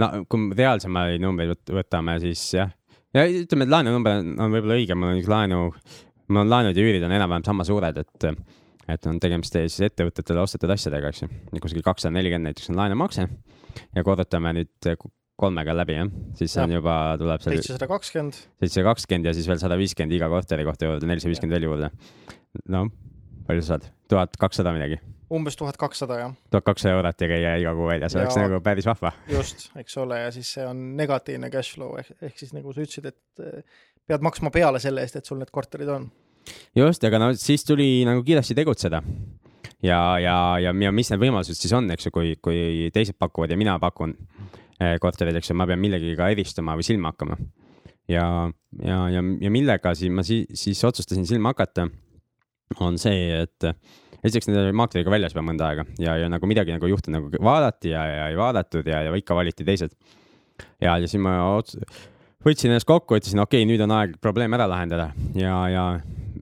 no 0.00 0.10
kui 0.30 0.50
reaalsemaid 0.56 1.22
numbreid 1.22 1.74
võtame, 1.80 2.18
siis 2.24 2.44
jah, 2.58 2.72
ja 3.16 3.26
ütleme, 3.26 3.66
et 3.66 3.74
laenunumber 3.74 4.20
on 4.20 4.56
võib-olla 4.56 4.78
õige, 4.78 4.96
mul 4.98 5.14
on 5.14 5.22
laenu, 5.34 5.60
mul 6.28 6.44
on 6.44 6.52
laenud 6.52 6.76
ja 6.76 6.86
üürid 6.86 7.06
on 7.06 7.16
enam-vähem 7.16 7.46
sama 7.48 7.66
suured, 7.68 8.02
et 8.04 8.32
et 8.90 9.06
on 9.06 9.20
tegemist 9.22 9.54
siis 9.54 9.76
ettevõtetele 9.86 10.42
ostetud 10.42 10.72
asjadega, 10.74 11.12
eks 11.12 11.22
ju. 11.22 11.28
kuskil 11.62 11.84
kakssada 11.86 12.10
nelikümmend 12.16 12.50
näiteks 12.50 12.72
on 12.72 12.80
laenumakse 12.80 13.26
ja 13.28 14.02
korrutame 14.02 14.50
nüüd 14.56 14.88
kolmega 15.40 15.76
läbi, 15.76 15.94
jah, 15.94 16.10
siis 16.36 16.56
ja. 16.56 16.64
on 16.66 16.74
juba, 16.74 16.96
tuleb 17.20 17.44
seal. 17.44 17.54
seitsesada 17.56 17.86
kakskümmend. 17.88 18.40
seitsesada 18.60 18.88
kakskümmend 18.90 19.30
ja 19.30 19.36
siis 19.36 19.46
veel 19.48 19.62
sada 19.62 19.78
viiskümmend 19.80 20.16
iga 20.18 20.28
korteri 20.32 20.66
kohta 20.66 20.90
juurde, 20.90 21.08
nelisada 21.08 21.32
viiskümmend 21.32 21.56
veel 21.56 21.68
juurde. 21.70 21.92
no 22.74 22.88
palju 23.50 23.66
sa 23.66 23.74
saad, 23.74 23.90
tuhat 24.10 24.38
kakssada 24.40 24.74
midagi? 24.76 25.00
umbes 25.30 25.56
tuhat 25.56 25.78
kakssada, 25.78 26.18
jah. 26.18 26.32
tuhat 26.50 26.66
kakssada 26.66 26.96
eurot 26.98 27.22
ja 27.22 27.28
käia 27.30 27.52
iga 27.62 27.74
kuu 27.78 27.86
väljas, 27.86 28.16
oleks 28.18 28.38
nagu 28.40 28.58
päris 28.64 28.88
vahva. 28.88 29.12
just, 29.30 29.68
eks 29.78 29.96
ole, 30.02 30.18
ja 30.24 30.32
siis 30.34 30.50
see 30.56 30.66
on 30.66 30.80
negatiivne 30.98 31.50
cash 31.52 31.76
flow 31.76 31.94
ehk, 32.00 32.16
ehk 32.30 32.40
siis 32.42 32.54
nagu 32.56 32.74
sa 32.74 32.82
ütlesid, 32.82 33.06
et 33.12 33.44
eh, 33.46 33.84
pead 34.10 34.26
maksma 34.26 34.50
peale 34.54 34.82
selle 34.82 35.04
eest, 35.04 35.20
et 35.20 35.30
sul 35.30 35.38
need 35.38 35.52
korterid 35.54 35.92
on 35.92 36.08
just, 36.76 37.04
aga 37.06 37.22
no 37.22 37.30
siis 37.38 37.64
tuli 37.66 38.02
nagu 38.08 38.24
kiiresti 38.26 38.58
tegutseda. 38.58 39.02
ja, 39.82 40.00
ja, 40.18 40.36
ja, 40.58 40.74
ja 40.74 40.92
mis 40.92 41.12
need 41.12 41.22
võimalused 41.22 41.58
siis 41.58 41.74
on, 41.78 41.90
eks 41.94 42.10
ju, 42.10 42.14
kui, 42.16 42.34
kui 42.42 42.90
teised 42.94 43.18
pakuvad 43.20 43.54
ja 43.54 43.60
mina 43.60 43.78
pakun 43.82 44.16
eh, 44.80 44.96
korterid, 45.02 45.38
eks 45.38 45.52
ju, 45.52 45.58
ma 45.58 45.68
pean 45.70 45.82
millegagi 45.82 46.18
eristuma 46.32 46.74
või 46.78 46.86
silma 46.90 47.14
hakkama. 47.14 47.38
ja, 48.10 48.26
ja, 48.82 49.00
ja, 49.14 49.24
ja 49.46 49.50
millega 49.54 49.94
siis 49.94 50.10
ma 50.10 50.26
siis, 50.26 50.50
siis 50.58 50.82
otsustasin 50.90 51.28
silma 51.28 51.54
hakata, 51.54 51.86
on 52.78 52.98
see, 53.02 53.42
et 53.42 53.66
esiteks 54.20 54.48
need 54.48 54.60
olid 54.60 54.76
maatriga 54.78 55.12
väljas 55.12 55.34
juba 55.34 55.44
mõnda 55.48 55.70
aega 55.70 55.86
ja, 55.98 56.14
ja 56.20 56.30
nagu 56.30 56.48
midagi 56.50 56.74
nagu 56.76 56.90
juhtunud, 56.90 57.18
nagu 57.18 57.44
vaadati 57.44 57.94
ja, 57.94 58.04
ja 58.06 58.30
ei 58.30 58.38
vaadatud 58.38 58.86
ja, 58.86 59.02
ja 59.08 59.16
ikka 59.18 59.36
valiti 59.38 59.66
teised. 59.66 59.96
ja, 60.80 60.94
ja 60.94 61.06
siis 61.06 61.20
ma 61.22 61.36
ots-, 61.56 61.78
võtsin 62.46 62.70
ennast 62.70 62.88
kokku, 62.88 63.18
ütlesin, 63.18 63.42
okei 63.42 63.64
okay,, 63.64 63.70
nüüd 63.72 63.82
on 63.84 63.96
aeg 63.96 64.16
probleem 64.22 64.54
ära 64.56 64.68
lahendada 64.70 65.10
ja, 65.34 65.56
ja 65.72 65.86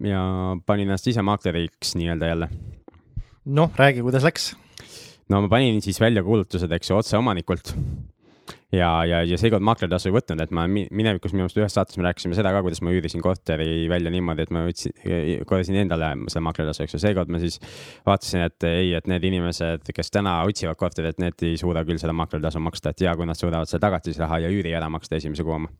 ja 0.05 0.23
panin 0.67 0.89
ennast 0.89 1.09
ise 1.11 1.23
maakleriks 1.27 1.97
nii-öelda 1.99 2.27
jälle. 2.27 2.49
noh, 3.45 3.71
räägi, 3.77 4.03
kuidas 4.03 4.27
läks? 4.27 4.53
no 5.29 5.43
ma 5.43 5.49
panin 5.49 5.83
siis 5.83 6.01
välja 6.01 6.23
kuulutused, 6.23 6.73
eks 6.73 6.91
ju, 6.91 6.97
otse 6.97 7.19
omanikult. 7.19 7.75
Ja, 8.73 8.91
ja, 9.09 9.23
ja 9.27 9.39
seekord 9.41 9.65
maakleritasu 9.67 10.11
ei 10.11 10.15
võtnud, 10.17 10.43
et 10.45 10.53
ma 10.55 10.67
minevikus 10.69 11.35
minu 11.35 11.47
arust 11.47 11.59
ühes 11.61 11.75
saates 11.77 11.99
me 11.99 12.07
rääkisime 12.07 12.37
seda 12.39 12.53
ka, 12.55 12.63
kuidas 12.67 12.83
ma 12.85 12.93
üürisin 12.95 13.25
korteri 13.25 13.89
välja 13.91 14.13
niimoodi, 14.15 14.47
et 14.47 14.55
ma 14.55 14.65
võtsin, 14.67 14.95
korjasin 15.49 15.81
endale 15.83 16.13
selle 16.29 16.45
maakleritasu, 16.49 16.85
eks 16.85 16.97
ju, 16.97 17.03
seekord 17.03 17.33
ma 17.33 17.43
siis 17.43 17.61
vaatasin, 18.07 18.47
et 18.49 18.69
ei, 18.71 18.95
et 18.99 19.11
need 19.11 19.29
inimesed, 19.31 19.93
kes 19.95 20.15
täna 20.15 20.39
otsivad 20.49 20.79
korterit, 20.81 21.21
need 21.23 21.49
ei 21.49 21.59
suuda 21.61 21.85
küll 21.89 22.01
seda 22.01 22.17
maakleritasu 22.17 22.63
maksta, 22.65 22.95
et 22.95 23.07
ja 23.09 23.17
kui 23.19 23.29
nad 23.29 23.39
suudavad 23.39 23.71
selle 23.71 23.85
tagatisraha 23.87 24.43
ja 24.47 24.53
üüri 24.53 24.75
ära 24.77 24.91
maksta 24.93 25.21
esimese 25.21 25.47
kuu 25.47 25.59
oma 25.59 25.73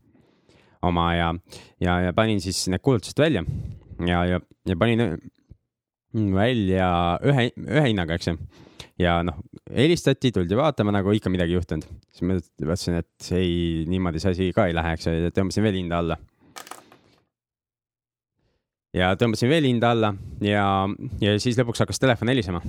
oma 0.81 1.09
ja, 1.15 1.33
ja, 1.83 1.97
ja 2.07 2.13
panin 2.15 2.39
siis 2.41 2.61
need 2.71 2.79
kuulutused 2.83 3.19
välja 3.19 3.43
ja, 4.07 4.23
ja, 4.25 4.39
ja 4.67 4.77
panin 4.79 5.19
välja 6.13 7.19
ühe, 7.25 7.49
ühe 7.67 7.85
hinnaga, 7.89 8.17
eks 8.17 8.31
ju. 8.31 8.37
Ja 8.99 9.19
noh, 9.25 9.39
helistati, 9.75 10.31
tuldi 10.35 10.57
vaatama, 10.59 10.93
nagu 10.95 11.13
ikka 11.15 11.31
midagi 11.31 11.55
juhtunud. 11.55 11.87
siis 12.11 12.25
ma 12.27 12.35
mõtlesin, 12.39 12.99
et 12.99 13.31
ei, 13.37 13.85
niimoodi 13.89 14.21
see 14.21 14.35
asi 14.35 14.49
ka 14.55 14.67
ei 14.67 14.75
lähe, 14.75 14.95
eks 14.97 15.07
ju, 15.07 15.31
tõmbasin 15.35 15.65
veel 15.65 15.79
hinda 15.79 16.01
alla. 16.03 16.19
ja 18.95 19.13
tõmbasin 19.19 19.51
veel 19.51 19.69
hinda 19.69 19.93
alla 19.95 20.13
ja, 20.43 20.65
ja 21.21 21.35
siis 21.39 21.59
lõpuks 21.59 21.85
hakkas 21.85 22.01
telefon 22.01 22.31
helisema. 22.33 22.61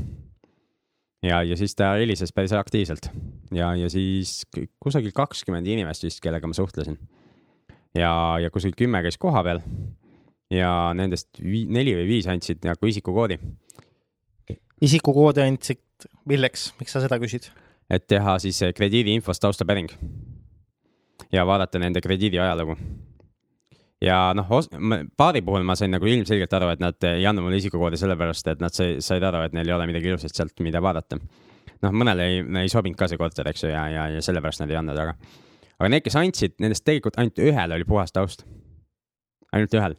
ja, 1.26 1.42
ja 1.42 1.58
siis 1.58 1.74
ta 1.74 1.94
helises 1.98 2.32
päris 2.36 2.54
aktiivselt 2.56 3.10
ja, 3.54 3.74
ja 3.74 3.90
siis 3.90 4.44
kusagil 4.80 5.14
kakskümmend 5.16 5.66
inimest 5.66 6.06
vist, 6.06 6.22
kellega 6.22 6.46
ma 6.46 6.54
suhtlesin. 6.54 6.98
ja, 7.94 8.12
ja 8.42 8.54
kuskil 8.54 8.76
kümme 8.78 9.02
käis 9.02 9.18
kohapeal 9.18 9.64
ja 10.50 10.92
nendest 10.94 11.42
vii, 11.42 11.66
neli 11.70 11.94
või 11.98 12.08
viis 12.14 12.30
andsid 12.30 12.62
nagu 12.66 12.86
isikukoodi. 12.86 13.38
isikukoodi 14.80 15.46
andsid 15.46 15.82
milleks, 16.28 16.70
miks 16.80 16.96
sa 16.96 17.02
seda 17.04 17.18
küsid? 17.22 17.50
et 17.90 18.06
teha 18.06 18.38
siis 18.38 18.60
krediidiinfost 18.76 19.42
taustapäring 19.42 19.90
ja 21.32 21.46
vaadata 21.46 21.78
nende 21.78 22.00
krediidi 22.00 22.38
ajalugu. 22.38 22.76
ja 24.00 24.32
noh, 24.34 24.48
paari 25.16 25.42
puhul 25.42 25.66
ma 25.66 25.76
sain 25.76 25.90
nagu 25.90 26.06
ilmselgelt 26.06 26.52
aru, 26.56 26.70
et 26.74 26.80
nad 26.80 27.08
ei 27.10 27.26
andnud 27.26 27.44
mulle 27.44 27.60
isikukoodi 27.60 28.00
sellepärast, 28.00 28.48
et 28.48 28.62
nad 28.64 28.74
said 28.74 29.22
aru, 29.22 29.44
et 29.44 29.56
neil 29.56 29.68
ei 29.68 29.76
ole 29.76 29.86
midagi 29.90 30.08
ilusat 30.12 30.34
sealt, 30.34 30.56
mida 30.60 30.82
vaadata. 30.82 31.18
noh, 31.82 31.92
mõnele 31.92 32.26
ei, 32.28 32.44
ei 32.62 32.72
sobinud 32.72 32.98
ka 32.98 33.08
see 33.08 33.20
korter, 33.20 33.48
eks 33.48 33.64
ju, 33.64 33.72
ja, 33.72 33.86
ja, 33.92 34.08
ja 34.16 34.22
sellepärast 34.24 34.64
nad 34.64 34.70
ei 34.70 34.80
andnud, 34.80 34.98
aga, 34.98 35.16
aga 35.78 35.92
need, 35.92 36.04
kes 36.06 36.16
andsid, 36.20 36.56
nendest 36.60 36.84
tegelikult 36.84 37.18
ainult 37.20 37.42
ühel 37.42 37.76
oli 37.76 37.88
puhas 37.88 38.12
taust. 38.12 38.46
ainult 39.52 39.74
ühel. 39.74 39.98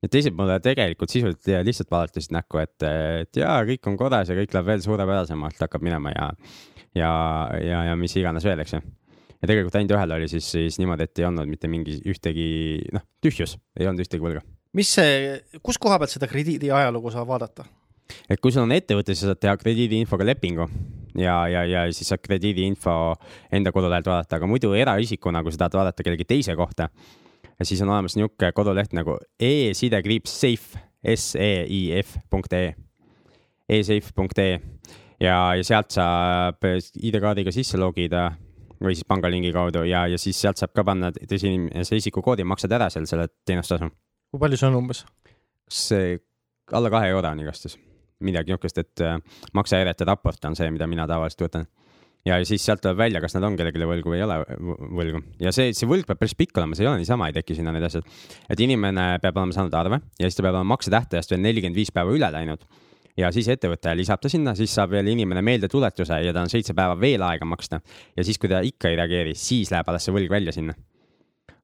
Ja 0.00 0.08
teised 0.12 0.36
mulle 0.36 0.60
tegelikult 0.64 1.12
sisuliselt 1.12 1.66
lihtsalt 1.66 1.90
vaatasid 1.92 2.32
näkku, 2.36 2.62
et, 2.62 2.88
et 3.24 3.42
jaa, 3.42 3.58
kõik 3.68 3.90
on 3.90 3.98
korras 4.00 4.32
ja 4.32 4.38
kõik 4.38 4.54
läheb 4.56 4.72
veel 4.72 4.86
suurepärasemalt, 4.86 5.60
hakkab 5.60 5.84
minema 5.84 6.14
ja, 6.14 6.30
ja, 6.96 7.12
ja, 7.60 7.84
ja 7.90 7.98
mis 8.00 8.16
iganes 8.16 8.46
veel, 8.48 8.64
eks 8.64 8.78
ju 8.78 8.82
ja 9.40 9.48
tegelikult 9.48 9.76
ainult 9.78 9.96
ühel 9.96 10.16
oli 10.16 10.30
siis, 10.30 10.46
siis 10.52 10.78
niimoodi, 10.80 11.08
et 11.08 11.20
ei 11.20 11.26
olnud 11.28 11.48
mitte 11.48 11.68
mingi 11.72 11.96
ühtegi, 12.08 12.46
noh, 12.94 13.04
tühjus, 13.24 13.56
ei 13.78 13.88
olnud 13.88 14.04
ühtegi 14.04 14.24
võlga. 14.24 14.44
mis 14.76 14.90
see, 14.96 15.38
kus 15.64 15.80
koha 15.80 15.98
pealt 16.00 16.12
seda 16.12 16.28
krediidi 16.30 16.72
ajalugu 16.74 17.12
saab 17.14 17.30
vaadata? 17.30 17.64
et 18.28 18.40
kui 18.42 18.52
sul 18.52 18.66
on 18.66 18.74
ettevõte, 18.74 19.14
siis 19.14 19.24
sa 19.24 19.32
saad 19.32 19.42
teha 19.42 19.56
krediidiinfoga 19.60 20.26
lepingu 20.26 20.66
ja, 21.18 21.36
ja, 21.50 21.64
ja 21.68 21.86
siis 21.94 22.10
saad 22.12 22.22
krediidiinfo 22.24 22.94
enda 23.56 23.72
kodulehelt 23.72 24.10
vaadata, 24.10 24.38
aga 24.38 24.50
muidu 24.50 24.74
eraisikuna, 24.76 25.44
kui 25.46 25.54
sa 25.54 25.64
tahad 25.64 25.80
vaadata 25.80 26.06
kellegi 26.06 26.28
teise 26.28 26.56
kohta, 26.58 26.90
siis 27.64 27.82
on 27.82 27.92
olemas 27.92 28.16
niisugune 28.16 28.52
koduleht 28.56 28.94
nagu 28.96 29.18
e-sidekriips 29.40 30.36
safe, 30.42 30.80
punkt 32.30 32.52
E, 32.52 32.74
e-safe 33.68 34.14
punkt 34.14 34.38
E 34.38 34.50
ja, 35.20 35.34
ja 35.56 35.64
sealt 35.64 35.92
saab 35.94 36.64
ID-kaardiga 36.64 37.52
sisse 37.54 37.78
logida 37.80 38.30
või 38.80 38.96
siis 38.96 39.08
pangalingi 39.08 39.52
kaudu 39.52 39.84
ja, 39.88 40.06
ja 40.08 40.18
siis 40.18 40.40
sealt 40.40 40.60
saab 40.60 40.72
ka 40.76 40.84
panna 40.84 41.12
teise 41.12 41.50
inimese 41.50 41.98
isikukoodi, 42.00 42.46
maksad 42.48 42.72
ära 42.72 42.88
seal 42.92 43.06
selle 43.08 43.28
teenustasu. 43.46 43.90
kui 44.30 44.40
palju 44.40 44.60
see 44.60 44.70
on 44.70 44.80
umbes? 44.80 45.04
see 45.70 46.18
alla 46.72 46.90
kahe 46.90 47.10
euro 47.12 47.28
on 47.28 47.40
igastahes, 47.42 47.76
midagi 48.24 48.52
niisugust, 48.52 48.78
et 48.78 49.04
äh, 49.04 49.18
maksehäirete 49.54 50.06
raport 50.08 50.44
on 50.44 50.56
see, 50.56 50.70
mida 50.70 50.86
mina 50.90 51.06
tavaliselt 51.10 51.46
võtan. 51.46 51.68
Ja 52.26 52.36
siis 52.44 52.64
sealt 52.64 52.82
tuleb 52.84 52.98
välja, 53.00 53.22
kas 53.22 53.34
nad 53.36 53.46
on 53.48 53.56
kellelegi 53.56 53.88
võlgu 53.88 54.12
või 54.12 54.20
ei 54.20 54.26
ole 54.26 54.36
võlgu 54.98 55.22
ja 55.40 55.52
see, 55.56 55.72
see 55.76 55.88
võlg 55.88 56.08
peab 56.08 56.20
päris 56.20 56.36
pikk 56.36 56.60
olema, 56.60 56.76
see 56.76 56.84
ei 56.84 56.90
ole 56.90 57.00
niisama, 57.00 57.30
ei 57.30 57.36
teki 57.36 57.56
sinna 57.56 57.72
need 57.72 57.86
asjad. 57.88 58.04
et 58.50 58.60
inimene 58.60 59.06
peab 59.22 59.40
olema 59.40 59.56
saanud 59.56 59.76
arve 59.80 60.02
ja 60.18 60.28
siis 60.28 60.36
ta 60.36 60.44
peab 60.44 60.58
olema 60.58 60.74
maksetähtajast 60.74 61.32
veel 61.32 61.42
nelikümmend 61.46 61.80
viis 61.80 61.92
päeva 61.94 62.12
üle 62.16 62.28
läinud 62.34 62.66
ja 63.18 63.30
siis 63.34 63.48
ettevõte 63.52 63.94
lisab 63.96 64.20
ta 64.22 64.30
sinna, 64.32 64.54
siis 64.58 64.72
saab 64.74 64.94
veel 64.94 65.08
inimene 65.12 65.42
meeldetuletuse 65.44 66.20
ja 66.24 66.34
ta 66.36 66.44
on 66.44 66.52
seitse 66.52 66.76
päeva 66.76 66.98
veel 67.00 67.24
aega 67.26 67.48
maksta. 67.48 67.80
ja 68.16 68.24
siis, 68.24 68.38
kui 68.38 68.50
ta 68.52 68.60
ikka 68.64 68.90
ei 68.90 69.00
reageeri, 69.00 69.34
siis 69.34 69.72
läheb 69.72 69.88
alles 69.88 70.06
see 70.06 70.14
võlg 70.14 70.30
välja 70.32 70.54
sinna. 70.56 70.76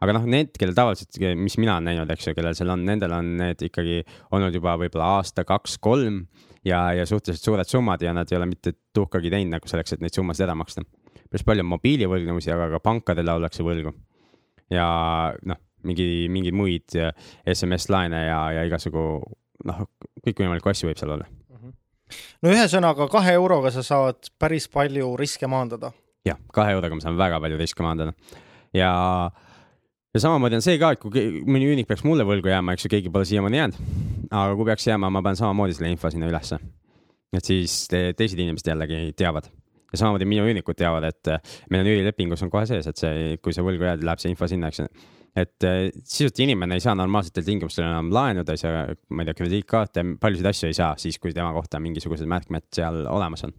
aga 0.00 0.16
noh, 0.16 0.26
need, 0.28 0.52
kellel 0.58 0.76
tavaliselt, 0.76 1.20
mis 1.40 1.56
mina 1.60 1.76
olen 1.76 1.90
näinud, 1.92 2.10
eks 2.12 2.28
ju, 2.28 2.34
kellel 2.36 2.56
seal 2.58 2.72
on, 2.74 2.84
nendel 2.84 3.12
on 3.16 3.36
need 3.40 3.68
ikkagi 3.68 4.02
olnud 4.36 4.56
juba 4.56 4.76
võib-olla 4.80 5.16
aasta, 5.18 5.44
kaks, 5.48 5.78
kolm 5.80 6.26
ja, 6.66 6.80
ja 6.96 7.06
suhteliselt 7.06 7.44
suured 7.44 7.70
summad 7.70 8.02
ja 8.02 8.12
nad 8.16 8.30
ei 8.30 8.38
ole 8.38 8.48
mitte 8.50 8.74
tuhkagi 8.94 9.30
teinud 9.32 9.56
nagu 9.56 9.70
selleks, 9.70 9.96
et 9.96 10.04
neid 10.04 10.14
summasid 10.16 10.46
ära 10.46 10.56
maksta. 10.58 10.84
päris 11.30 11.46
palju 11.46 11.64
on 11.64 11.72
mobiilivõlgnevusi, 11.74 12.52
aga 12.54 12.68
ka 12.76 12.82
pankadele 12.84 13.38
ollakse 13.38 13.64
võlgu. 13.66 13.94
ja 14.70 14.86
noh, 15.46 15.62
mingi, 15.86 16.26
mingeid 16.32 16.56
muid 16.56 16.98
SMS-laene 17.52 18.26
ja, 18.26 18.40
ja 18.58 18.64
igasugu 18.66 19.06
noh, 19.64 19.82
kõikvõimalikke 20.26 20.72
asju 20.72 20.90
võib 20.90 21.00
seal 21.00 21.16
olla 21.16 21.28
no 22.42 22.52
ühesõnaga 22.52 23.08
kahe 23.10 23.34
euroga 23.38 23.72
sa 23.74 23.82
saad 23.86 24.30
päris 24.38 24.68
palju 24.70 25.14
riske 25.18 25.48
maandada. 25.50 25.92
jah, 26.26 26.38
kahe 26.54 26.74
euroga 26.76 26.98
ma 26.98 27.04
saan 27.04 27.18
väga 27.18 27.40
palju 27.42 27.58
riske 27.60 27.86
maandada 27.86 28.14
ja, 28.74 28.92
ja 30.16 30.22
samamoodi 30.24 30.56
on 30.56 30.64
see 30.64 30.78
ka, 30.80 30.94
et 30.94 31.02
kui 31.02 31.42
mõni 31.44 31.68
üürnik 31.68 31.88
peaks 31.90 32.04
mulle 32.06 32.24
võlgu 32.28 32.48
jääma, 32.48 32.76
eks 32.76 32.86
ju, 32.86 32.92
keegi 32.94 33.12
pole 33.12 33.28
siiamaani 33.28 33.60
jäänud. 33.60 33.78
aga 34.30 34.56
kui 34.56 34.68
peaks 34.70 34.88
jääma, 34.88 35.10
ma 35.12 35.22
panen 35.24 35.38
samamoodi 35.38 35.76
selle 35.76 35.92
info 35.92 36.10
sinna 36.12 36.30
ülesse. 36.30 36.58
et 37.36 37.44
siis 37.44 37.84
te, 37.92 38.08
teised 38.16 38.40
inimesed 38.40 38.72
jällegi 38.72 39.12
teavad 39.18 39.50
ja 39.92 40.00
samamoodi 40.00 40.28
minu 40.28 40.46
üürnikud 40.48 40.78
teavad, 40.78 41.04
et 41.10 41.30
meil 41.70 41.84
on 41.84 41.92
üürilepingus 41.92 42.42
on 42.46 42.50
kohe 42.50 42.64
sees, 42.66 42.88
et 42.88 42.96
see, 42.96 43.36
kui 43.42 43.52
sa 43.52 43.64
võlgu 43.66 43.86
jääd, 43.86 44.02
läheb 44.06 44.22
see 44.22 44.32
info 44.32 44.48
sinna, 44.50 44.72
eks 44.72 44.82
ju 44.82 44.88
et 45.36 45.64
äh, 45.68 45.90
sisuliselt 46.00 46.40
inimene 46.46 46.78
ei 46.78 46.80
saa 46.80 46.94
normaalsetel 46.96 47.44
tingimustel 47.44 47.84
enam 47.84 48.08
laenuda, 48.14 48.56
ei 48.56 48.60
saa, 48.60 48.86
ma 49.12 49.22
ei 49.22 49.28
tea, 49.28 49.36
krediitkaarte, 49.36 50.04
paljusid 50.20 50.48
asju 50.48 50.70
ei 50.70 50.76
saa 50.78 50.94
siis, 51.00 51.18
kui 51.20 51.34
tema 51.36 51.52
kohta 51.52 51.80
mingisugused 51.82 52.28
märkmed 52.30 52.70
seal 52.72 53.02
olemas 53.12 53.44
on. 53.44 53.52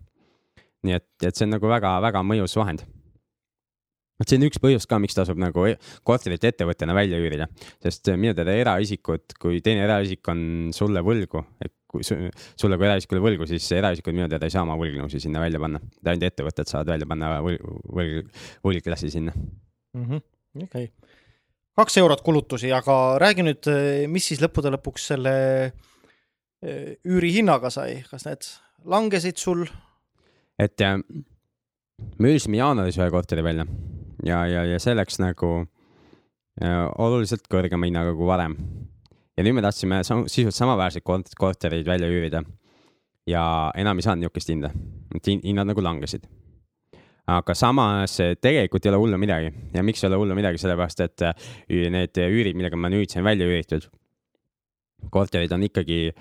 nii 0.88 0.96
et, 0.98 1.10
et 1.26 1.36
see 1.36 1.46
on 1.46 1.54
nagu 1.58 1.70
väga-väga 1.70 2.24
mõjus 2.26 2.58
vahend. 2.58 2.82
Et 4.22 4.30
see 4.30 4.40
on 4.40 4.48
üks 4.48 4.62
põhjus 4.62 4.88
ka, 4.90 5.00
miks 5.02 5.18
tasub 5.18 5.40
nagu 5.42 5.66
e-, 5.70 5.78
korterit 6.08 6.44
ettevõttena 6.50 6.96
välja 6.98 7.20
üürida, 7.22 7.50
sest 7.84 8.10
minu 8.16 8.34
teada 8.38 8.56
eraisikud, 8.58 9.38
kui 9.42 9.62
teine 9.66 9.86
eraisik 9.86 10.28
on 10.34 10.42
sulle 10.76 11.04
võlgu, 11.06 11.44
et 11.64 11.74
kui 11.88 12.04
sulle 12.04 12.78
kui 12.78 12.88
eraisikule 12.90 13.22
võlgu, 13.24 13.48
siis 13.50 13.68
eraisikud 13.78 14.16
minu 14.18 14.28
teada 14.32 14.50
ei 14.50 14.54
saa 14.54 14.66
oma 14.66 14.76
võlgnevusi 14.80 15.22
sinna 15.24 15.44
välja 15.44 15.62
panna, 15.64 15.82
ainult 16.06 16.28
ettevõtted 16.28 16.70
saavad 16.70 16.96
välja 16.96 17.08
panna 17.10 17.38
võlg, 17.46 17.70
võlg, 18.00 18.34
võlglasi 18.66 19.14
sinna. 19.14 19.36
Mm 19.96 20.10
-hmm.. 20.10 20.28
okei. 20.68 20.90
Okay 20.92 21.16
kaks 21.78 21.98
eurot 22.02 22.24
kulutusi, 22.26 22.72
aga 22.74 23.18
räägi 23.22 23.44
nüüd, 23.46 23.68
mis 24.10 24.26
siis 24.32 24.42
lõppude 24.42 24.72
lõpuks 24.74 25.12
selle 25.12 25.34
eh, 25.68 26.96
üürihinnaga 27.06 27.70
sai, 27.74 28.00
kas 28.10 28.26
need 28.26 28.48
langesid 28.90 29.38
sul? 29.38 29.68
et 30.58 30.82
äh, 30.82 30.98
me 32.18 32.32
üürisime 32.32 32.58
jaanuaris 32.58 32.98
ühe 32.98 33.10
korteri 33.14 33.44
välja 33.46 33.68
ja, 34.26 34.46
ja, 34.48 34.64
ja 34.66 34.80
see 34.82 34.96
läks 34.98 35.20
nagu 35.22 35.52
äh, 35.62 36.86
oluliselt 36.98 37.46
kõrgema 37.52 37.90
hinnaga 37.90 38.16
kui 38.18 38.30
varem. 38.30 38.56
ja 39.38 39.46
nüüd 39.46 39.58
me 39.58 39.62
tahtsime 39.66 40.02
sisuliselt 40.04 40.58
samaväärseid 40.58 41.06
kortereid 41.38 41.86
välja 41.86 42.10
üürida. 42.10 42.44
Ja 43.28 43.44
enam 43.76 44.00
ei 44.00 44.06
saanud 44.06 44.24
niisugust 44.24 44.50
hinda, 44.50 44.72
et 45.16 45.28
hinnad 45.28 45.68
nagu 45.68 45.84
langesid. 45.84 46.24
Aga 47.28 47.54
samas 47.60 48.16
tegelikult 48.40 48.86
ei 48.86 48.94
ole 48.94 49.02
hullu 49.02 49.18
midagi. 49.20 49.52
Ja 49.76 49.84
miks 49.84 50.00
ei 50.04 50.08
ole 50.08 50.22
hullu 50.22 50.36
midagi, 50.36 50.62
sellepärast 50.62 51.04
et 51.04 51.26
äh, 51.28 51.50
need 51.92 52.18
üürid, 52.24 52.56
millega 52.56 52.80
ma 52.80 52.90
nüüd 52.90 53.12
sain 53.12 53.28
välja 53.28 53.50
üüritud, 53.50 53.90
korterid 55.12 55.52
on 55.52 55.68
ikkagi, 55.68 56.14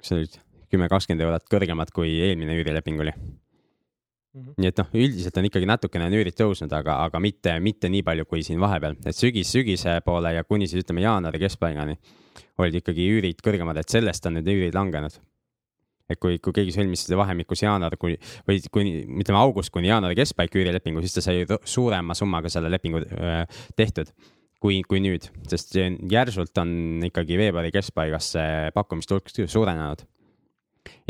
kas 0.00 0.10
see 0.10 0.18
nüüd 0.18 0.40
kümme, 0.70 0.90
kakskümmend 0.90 1.22
eurot 1.28 1.46
kõrgemad 1.50 1.94
kui 1.94 2.18
eelmine 2.26 2.58
üürileping 2.58 3.00
oli 3.06 3.14
Mm 4.30 4.42
-hmm. 4.44 4.54
nii 4.62 4.68
et 4.70 4.78
noh, 4.78 4.90
üldiselt 4.94 5.38
on 5.40 5.46
ikkagi 5.48 5.66
natukene 5.66 6.04
on 6.06 6.14
üürid 6.14 6.36
tõusnud, 6.38 6.70
aga, 6.76 7.00
aga 7.04 7.18
mitte, 7.18 7.56
mitte 7.60 7.88
nii 7.90 8.04
palju 8.06 8.24
kui 8.30 8.44
siin 8.46 8.60
vahepeal, 8.62 8.94
et 9.04 9.16
sügis, 9.16 9.50
sügise 9.50 9.96
poole 10.06 10.30
ja 10.34 10.44
kuni 10.44 10.68
siis 10.70 10.84
ütleme 10.84 11.02
jaanuari 11.02 11.40
keskpaigani 11.42 11.96
olid 12.58 12.78
ikkagi 12.78 13.08
üürid 13.16 13.42
kõrgemad, 13.42 13.80
et 13.80 13.88
sellest 13.88 14.26
on 14.26 14.38
need 14.38 14.46
üürid 14.46 14.74
langenud 14.74 15.18
et 16.10 16.18
kui, 16.18 16.38
kui 16.38 16.52
keegi 16.52 16.74
sõlmis 16.74 17.06
seda 17.06 17.18
vahemikus 17.18 17.62
jaanuar 17.62 17.96
kuni 17.98 18.18
või 18.46 18.60
kuni 18.70 18.92
ütleme 19.22 19.38
august 19.38 19.70
kuni 19.74 19.90
jaanuari 19.90 20.18
keskpaik 20.18 20.54
üürilepingu, 20.54 21.02
siis 21.02 21.14
ta 21.18 21.24
sai 21.26 21.46
suurema 21.64 22.14
summaga 22.14 22.48
selle 22.48 22.70
lepingu 22.70 23.02
tehtud 23.78 24.14
kui, 24.60 24.80
kui 24.86 25.00
nüüd, 25.02 25.26
sest 25.50 25.76
järsult 26.10 26.58
on 26.60 26.72
ikkagi 27.08 27.38
veebruari 27.40 27.72
keskpaigas 27.74 28.34
see 28.36 28.72
pakkumiste 28.76 29.16
hulk 29.16 29.32
suurenenud. 29.50 30.04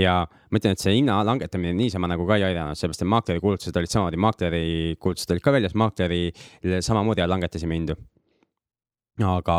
Ja 0.01 0.15
ma 0.25 0.61
ütlen, 0.61 0.77
et 0.77 0.83
see 0.83 0.97
hinna 0.97 1.21
langetamine 1.27 1.75
niisama 1.77 2.09
nagu 2.11 2.27
ka 2.29 2.39
ei 2.39 2.47
aidanud, 2.51 2.79
sellepärast 2.79 3.05
et 3.05 3.13
maakleri 3.15 3.43
kuulutused 3.43 3.77
olid 3.77 3.93
samamoodi, 3.93 4.23
maakleri 4.27 4.63
kuulutused 5.01 5.35
olid 5.35 5.45
ka 5.45 5.55
väljas, 5.55 5.77
maaklerile 5.79 6.81
samamoodi 6.87 7.27
langetasime 7.29 7.79
hindu 7.79 7.99
aga, 9.27 9.57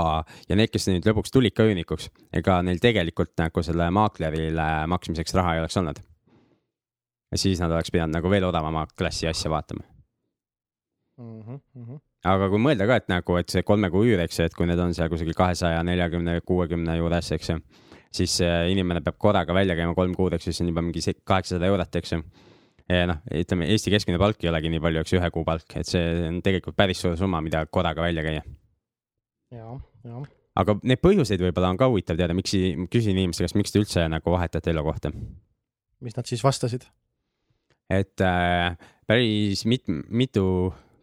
ja 0.49 0.57
need, 0.57 0.71
kes 0.73 0.87
nüüd 0.89 1.07
lõpuks 1.07 1.33
tulid 1.33 1.55
ka 1.57 1.65
üürnikuks, 1.67 2.09
ega 2.33 2.59
neil 2.65 2.81
tegelikult 2.81 3.33
nagu 3.39 3.63
selle 3.65 3.89
maaklerile 3.93 4.67
maksmiseks 4.91 5.35
raha 5.37 5.55
ei 5.55 5.63
oleks 5.63 5.77
olnud. 5.81 6.01
ja 7.31 7.37
siis 7.37 7.59
nad 7.61 7.71
oleks 7.71 7.91
pidanud 7.91 8.17
nagu 8.17 8.29
veel 8.29 8.43
odavama 8.43 8.85
klassi 8.97 9.27
asja 9.27 9.49
vaatama 9.51 9.83
mm. 11.17 11.41
-hmm. 11.75 11.99
aga 12.23 12.49
kui 12.49 12.59
mõelda 12.59 12.87
ka, 12.87 12.95
et 12.95 13.07
nagu, 13.09 13.37
et 13.37 13.49
see 13.49 13.63
kolme 13.63 13.89
kuu 13.89 14.03
üür, 14.07 14.19
eks 14.19 14.39
ju, 14.39 14.45
et 14.45 14.57
kui 14.57 14.67
need 14.67 14.79
on 14.79 14.93
seal 14.93 15.09
kusagil 15.09 15.37
kahesaja 15.37 15.83
neljakümne, 15.83 16.41
kuuekümne 16.41 16.97
juures, 16.97 17.31
eks 17.31 17.49
ju, 17.49 17.59
siis 18.11 18.37
inimene 18.43 19.01
peab 19.05 19.17
korraga 19.21 19.55
välja 19.55 19.75
käima 19.79 19.95
kolm 19.97 20.15
kuud, 20.17 20.35
eks 20.35 20.47
ju, 20.47 20.53
siis 20.53 20.63
on 20.65 20.71
juba 20.71 20.83
mingi 20.85 21.01
kaheksasada 21.01 21.69
eurot, 21.71 21.99
eks 22.01 22.15
ju 22.15 22.21
noh, 23.07 23.21
ütleme 23.37 23.67
Eesti 23.71 23.93
keskmine 23.93 24.19
palk 24.19 24.43
ei 24.43 24.49
olegi 24.51 24.71
nii 24.73 24.81
palju, 24.83 25.03
eks 25.03 25.13
ju, 25.13 25.21
ühe 25.21 25.29
kuu 25.31 25.45
palk, 25.47 25.77
et 25.79 25.87
see 25.87 26.01
on 26.27 26.41
tegelikult 26.43 26.75
päris 26.75 26.99
suur 27.03 27.15
summa, 27.19 27.41
mida 27.43 27.63
korraga 27.71 28.03
välja 28.03 28.25
käia 28.25 28.41
ja, 29.55 29.67
ja. 30.07 30.23
aga 30.59 30.77
neid 30.83 31.01
põhjuseid 31.03 31.43
võib-olla 31.43 31.71
on 31.73 31.79
ka 31.79 31.89
huvitav 31.91 32.19
teada, 32.19 32.35
miks, 32.37 32.55
küsin 32.91 33.15
inimeste 33.17 33.45
käest, 33.45 33.59
miks 33.59 33.73
te 33.73 33.81
üldse 33.83 34.07
nagu 34.11 34.35
vahetate 34.35 34.73
elukohta? 34.73 35.13
mis 36.01 36.17
nad 36.17 36.27
siis 36.27 36.43
vastasid? 36.43 36.87
et 37.91 38.23
äh, 38.25 38.75
päris 39.07 39.65
mit-, 39.69 39.91
mitu 40.09 40.45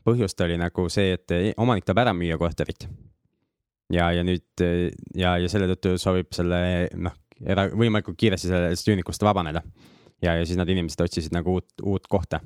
põhjust 0.09 0.41
oli 0.45 0.57
nagu 0.61 0.89
see, 0.93 1.17
et 1.19 1.57
omanik 1.61 1.87
tahab 1.87 2.07
ära 2.07 2.15
müüa 2.17 2.39
korterit. 2.41 2.89
Ja, 3.93 4.11
ja 4.13 4.25
nüüd 4.27 4.65
ja, 5.17 5.37
ja 5.41 5.49
selle 5.51 5.69
tõttu 5.73 5.97
soovib 6.01 6.33
selle 6.37 6.61
noh, 6.97 7.17
era-, 7.45 7.69
võimalikult 7.73 8.19
kiiresti 8.21 8.51
sellest 8.51 8.89
üürnikust 8.91 9.25
vabaneda. 9.25 9.63
ja, 10.23 10.35
ja 10.35 10.47
siis 10.47 10.59
nad 10.61 10.69
inimesed 10.69 11.05
otsisid 11.05 11.35
nagu 11.37 11.59
uut, 11.59 11.69
uut 11.83 12.09
kohta, 12.11 12.41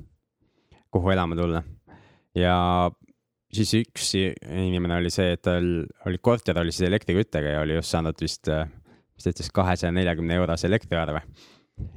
kuhu 0.93 1.13
elama 1.13 1.37
tulla. 1.39 1.63
ja 2.37 2.55
siis 3.53 3.73
üks 3.81 4.13
inimene 4.17 4.97
oli 5.01 5.11
see, 5.13 5.35
et 5.35 5.43
tal 5.45 5.67
oli 6.07 6.21
korter 6.21 6.59
oli 6.61 6.73
siis 6.73 6.87
elektriküttega 6.89 7.57
ja 7.57 7.63
oli 7.65 7.77
just 7.77 7.93
saanud 7.93 8.19
vist, 8.21 8.49
mis 8.49 9.25
ta 9.25 9.33
ütles, 9.33 9.51
kahesaja 9.53 9.93
neljakümne 9.95 10.39
eurose 10.39 10.67
elektriarve. 10.69 11.23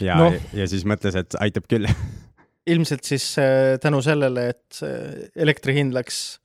ja 0.02 0.20
no., 0.20 0.32
ja 0.56 0.68
siis 0.70 0.86
mõtles, 0.88 1.18
et 1.18 1.38
aitab 1.40 1.68
küll 1.70 1.88
ilmselt 2.72 3.06
siis 3.06 3.28
äh, 3.38 3.76
tänu 3.82 4.00
sellele, 4.02 4.48
et 4.56 4.80
elektri 5.38 5.76
hind 5.76 5.94
läks, 5.94 6.40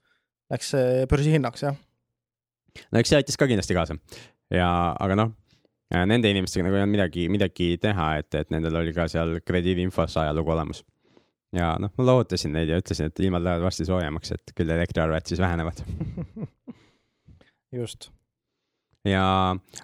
läks 0.54 0.76
börsihinnaks, 1.10 1.66
jah? 1.66 1.80
No 2.92 3.02
eks 3.02 3.14
see 3.14 3.22
aitas 3.22 3.40
ka 3.40 3.50
kindlasti 3.50 3.78
kaasa 3.78 3.98
ja, 4.54 4.70
aga 5.00 5.18
noh, 5.20 5.34
nende 6.08 6.32
inimestega 6.32 6.68
nagu 6.68 6.78
ei 6.78 6.86
olnud 6.86 6.96
midagi, 6.96 7.28
midagi 7.32 7.74
teha, 7.82 8.14
et, 8.22 8.32
et 8.40 8.54
nendel 8.54 8.80
oli 8.80 8.96
ka 8.96 9.08
seal 9.12 9.40
krediidiinfos 9.46 10.18
ajalugu 10.24 10.56
olemas 10.56 10.84
ja 11.56 11.74
noh, 11.82 11.92
ma 11.98 12.08
lohutasin 12.08 12.54
neid 12.56 12.72
ja 12.72 12.80
ütlesin, 12.80 13.12
et 13.12 13.22
ilmad 13.24 13.44
lähevad 13.44 13.66
varsti 13.68 13.86
soojemaks, 13.88 14.34
et 14.38 14.56
küll 14.56 14.72
elektriarved 14.72 15.28
siis 15.28 15.42
vähenevad 15.44 15.84
just. 17.80 18.10
ja, 19.08 19.26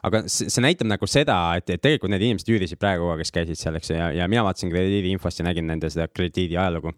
aga 0.08 0.24
see, 0.32 0.52
see 0.54 0.64
näitab 0.64 0.90
nagu 0.92 1.10
seda, 1.12 1.38
et, 1.60 1.70
et 1.70 1.84
tegelikult 1.84 2.14
need 2.14 2.24
inimesed 2.30 2.52
üürisid 2.54 2.80
praegu 2.82 3.12
kes 3.20 3.34
käisid 3.36 3.60
seal, 3.60 3.80
eks 3.80 3.92
ju, 3.92 4.00
ja, 4.00 4.12
ja 4.22 4.32
mina 4.32 4.46
vaatasin 4.48 4.72
krediidiinfost 4.72 5.44
ja 5.44 5.48
nägin 5.50 5.68
nende 5.68 5.92
seda 5.92 6.08
krediidi 6.12 6.58
ajalugu. 6.58 6.96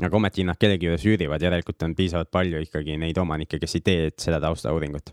Aga 0.00 0.16
ometi 0.16 0.44
nad 0.48 0.56
kellegi 0.60 0.88
juures 0.88 1.04
üürivad, 1.04 1.42
järelikult 1.42 1.82
on 1.84 1.96
piisavalt 1.98 2.30
palju 2.32 2.62
ikkagi 2.64 2.96
neid 3.00 3.18
omanikke, 3.20 3.60
kes 3.60 3.76
ei 3.76 3.84
tee 3.84 4.06
seda 4.16 4.40
taustauuringut 4.40 5.12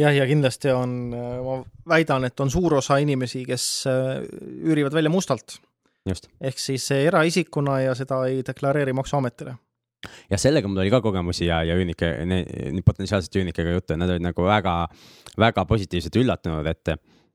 jah, 0.00 0.14
ja 0.14 0.26
kindlasti 0.28 0.72
on, 0.74 0.96
ma 1.12 1.60
väidan, 1.88 2.28
et 2.28 2.40
on 2.40 2.52
suur 2.52 2.78
osa 2.80 2.98
inimesi, 3.02 3.44
kes 3.48 3.66
äh, 3.90 4.18
üürivad 4.66 4.96
välja 4.96 5.12
mustalt. 5.12 5.58
Ehk 6.06 6.60
siis 6.62 6.84
eraisikuna 6.94 7.80
ja 7.82 7.94
seda 7.98 8.20
ei 8.28 8.44
deklareeri 8.46 8.92
Maksuametile. 8.94 9.56
Ja 10.30 10.38
sellega 10.38 10.68
mul 10.70 10.84
oli 10.84 10.92
ka 10.92 11.00
kogemusi 11.02 11.48
ja, 11.48 11.62
ja 11.66 11.74
üürnike, 11.74 12.12
potentsiaalsete 12.86 13.40
üürnikega 13.40 13.72
juttu 13.74 13.94
ja 13.94 13.98
nad 13.98 14.12
olid 14.12 14.22
nagu 14.22 14.44
väga, 14.46 14.74
väga 15.40 15.64
positiivselt 15.66 16.18
üllatunud, 16.20 16.68
et 16.70 16.92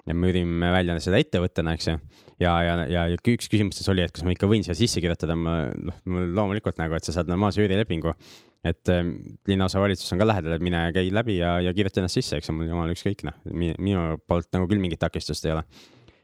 me 0.08 0.30
üürime 0.30 0.72
välja 0.72 0.96
seda 1.04 1.20
ettevõttena, 1.20 1.76
eks 1.76 1.90
ju. 1.90 1.98
Ja, 2.42 2.54
ja, 2.66 2.76
ja, 2.90 3.04
üks 3.16 3.50
küsimustes 3.52 3.88
oli, 3.92 4.06
et 4.06 4.14
kas 4.16 4.26
ma 4.26 4.34
ikka 4.36 4.50
võin 4.50 4.66
siia 4.66 4.76
sisse 4.78 5.04
kirjutada, 5.04 5.38
ma 5.38 5.56
noh, 5.72 6.02
loomulikult 6.08 6.80
nagu, 6.82 6.98
et 6.98 7.08
sa 7.08 7.16
saad 7.16 7.30
normaalse 7.32 7.64
üürilepingu. 7.64 8.16
et 8.62 8.90
äh, 8.94 9.02
linnaosavalitsus 9.50 10.12
on 10.14 10.20
ka 10.22 10.28
lähedal, 10.30 10.54
et 10.54 10.62
mine 10.62 10.84
käi 10.94 11.10
läbi 11.10 11.40
ja, 11.40 11.56
ja 11.66 11.74
kirjuta 11.74 12.02
ennast 12.02 12.20
sisse, 12.20 12.38
eks 12.38 12.52
mul 12.54 12.70
jumal 12.70 12.92
ükskõik 12.94 13.24
noh, 13.26 13.40
minu 13.54 14.20
poolt 14.30 14.52
nagu 14.54 14.68
küll 14.70 14.84
mingit 14.84 15.02
takistust 15.02 15.48
ei 15.48 15.56
ole 15.56 15.66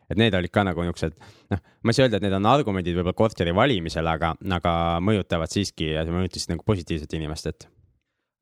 et 0.07 0.19
need 0.19 0.35
olid 0.37 0.51
ka 0.53 0.63
nagu 0.63 0.83
niisugused, 0.85 1.17
noh, 1.51 1.63
ma 1.83 1.91
ei 1.91 1.97
saa 1.97 2.05
öelda, 2.05 2.19
et 2.19 2.25
need 2.27 2.35
on 2.37 2.47
argumendid 2.47 2.95
võib-olla 2.95 3.17
korteri 3.17 3.53
valimisel, 3.55 4.07
aga, 4.07 4.33
aga 4.57 4.73
mõjutavad 5.03 5.51
siiski 5.51 5.91
ja 5.91 6.05
mõjutasid 6.07 6.53
nagu 6.53 6.63
positiivset 6.67 7.17
inimest, 7.17 7.49
et. 7.51 7.67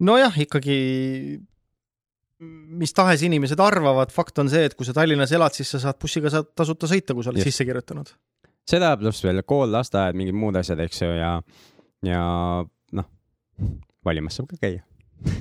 nojah, 0.05 0.35
ikkagi 0.45 0.77
mis 2.39 2.93
tahes 2.93 3.23
inimesed 3.23 3.59
arvavad, 3.63 4.11
fakt 4.11 4.39
on 4.43 4.49
see, 4.51 4.65
et 4.67 4.75
kui 4.75 4.87
sa 4.87 4.95
Tallinnas 4.95 5.31
elad, 5.35 5.55
siis 5.55 5.69
sa 5.71 5.79
saad 5.85 5.99
bussiga 6.01 6.31
saad 6.33 6.51
tasuta 6.57 6.89
sõita, 6.91 7.15
kui 7.15 7.23
sa 7.23 7.31
oled 7.31 7.39
Just. 7.39 7.53
sisse 7.53 7.67
kirjutanud. 7.67 8.11
seda 8.67 8.91
pluss 8.99 9.23
veel 9.23 9.43
kool, 9.47 9.71
lasteaed, 9.71 10.17
mingid 10.19 10.35
muud 10.35 10.59
asjad, 10.59 10.81
eks 10.83 11.01
ju, 11.01 11.11
ja, 11.15 11.31
ja 12.03 12.21
noh, 12.99 13.09
valimas 14.05 14.35
saab 14.35 14.51
ka 14.51 14.59
käia 14.61 14.83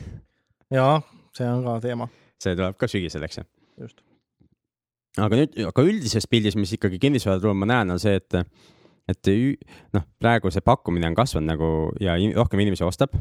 jaa, 0.79 0.99
see 1.35 1.51
on 1.51 1.67
ka 1.67 1.79
teema. 1.83 2.09
see 2.43 2.55
tuleb 2.55 2.79
ka 2.79 2.91
sügisel, 2.91 3.27
eks 3.27 3.43
ju. 3.43 3.49
just 3.87 4.05
aga 5.23 5.39
nüüd, 5.39 5.59
aga 5.71 5.87
üldises 5.87 6.27
pildis, 6.31 6.57
mis 6.59 6.75
ikkagi 6.75 6.99
kinnisvaraturul 7.03 7.57
ma 7.59 7.69
näen, 7.71 7.95
on 7.95 8.01
see, 8.03 8.17
et, 8.19 8.39
et 9.11 9.33
noh, 9.95 10.07
praegu 10.23 10.51
see 10.51 10.65
pakkumine 10.65 11.11
on 11.11 11.19
kasvanud 11.19 11.51
nagu 11.53 11.69
ja 12.03 12.17
in, 12.19 12.35
rohkem 12.37 12.65
inimesi 12.65 12.87
ostab. 12.87 13.15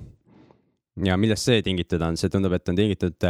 ja 1.04 1.18
millest 1.18 1.50
see 1.50 1.62
tingitud 1.66 2.02
on, 2.06 2.18
see 2.18 2.30
tundub, 2.34 2.54
et 2.54 2.70
on 2.70 2.78
tingitud 2.78 3.30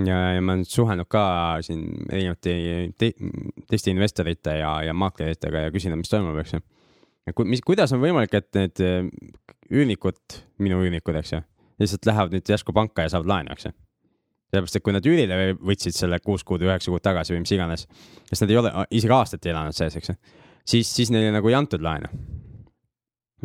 ja, 0.00 0.18
ja 0.36 0.40
ma 0.44 0.56
olen 0.56 0.64
suhelnud 0.68 1.08
ka 1.10 1.24
siin 1.64 1.84
erinevate 2.08 2.54
te, 2.98 3.12
teiste 3.68 3.92
investorite 3.92 4.56
ja, 4.60 4.74
ja 4.86 4.94
maakleritega 4.96 5.66
ja 5.66 5.74
küsinud, 5.74 6.00
mis 6.00 6.12
toimub, 6.12 6.38
eks 6.42 6.56
ju. 6.56 6.62
ku, 7.34 7.46
mis, 7.48 7.62
kuidas 7.64 7.92
on 7.92 8.02
võimalik, 8.02 8.34
et 8.38 8.50
need 8.56 8.82
üürnikud, 9.72 10.40
minu 10.62 10.82
üürnikud, 10.84 11.16
eks 11.22 11.36
ju, 11.36 11.42
lihtsalt 11.82 12.10
lähevad 12.10 12.36
nüüd 12.36 12.54
järsku 12.54 12.74
panka 12.76 13.06
ja 13.06 13.14
saavad 13.14 13.30
laenu, 13.34 13.56
eks 13.56 13.70
ju 13.70 13.76
sellepärast, 14.52 14.76
et 14.76 14.84
kui 14.84 14.92
nad 14.92 15.06
üürile 15.08 15.36
võtsid 15.64 15.96
selle 15.96 16.18
kuus 16.20 16.42
kuud 16.44 16.60
või 16.60 16.68
üheksa 16.68 16.92
kuud 16.92 17.02
tagasi 17.04 17.32
või 17.32 17.40
mis 17.40 17.52
iganes, 17.56 17.86
sest 18.28 18.44
nad 18.44 18.50
ei 18.52 18.58
ole 18.60 18.72
isegi 18.92 19.14
aastat 19.16 19.46
elanud 19.48 19.76
sees, 19.76 19.96
eks 19.96 20.12
ju, 20.12 20.16
siis, 20.74 20.90
siis 20.92 21.12
neile 21.14 21.30
nagu 21.32 21.48
ei 21.48 21.56
antud 21.56 21.80
laenu. 21.80 22.10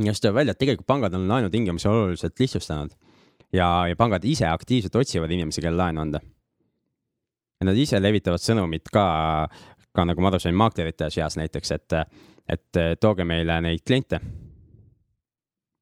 ja 0.03 0.11
siis 0.11 0.21
tuleb 0.21 0.35
välja, 0.35 0.51
et 0.51 0.59
tegelikult 0.59 0.87
pangad 0.87 1.15
on 1.15 1.29
laenutingimusi 1.31 1.87
oluliselt 1.87 2.39
lihtsustanud 2.39 2.91
ja, 3.53 3.87
ja 3.87 3.95
pangad 3.95 4.25
ise 4.27 4.49
aktiivselt 4.51 4.95
otsivad 4.95 5.31
inimesi, 5.31 5.61
kellele 5.61 5.85
laenu 5.85 6.03
anda. 6.03 6.21
Ja 7.59 7.69
nad 7.69 7.77
ise 7.77 8.01
levitavad 8.01 8.41
sõnumit 8.41 8.91
ka, 8.93 9.05
ka 9.95 10.05
nagu 10.07 10.21
ma 10.21 10.31
aru 10.31 10.41
sain, 10.41 10.57
maaklerite 10.57 11.09
seas 11.13 11.39
näiteks, 11.39 11.71
et, 11.77 11.97
et 12.57 12.83
tooge 13.01 13.25
meile 13.27 13.61
neid 13.65 13.85
kliente 13.85 14.21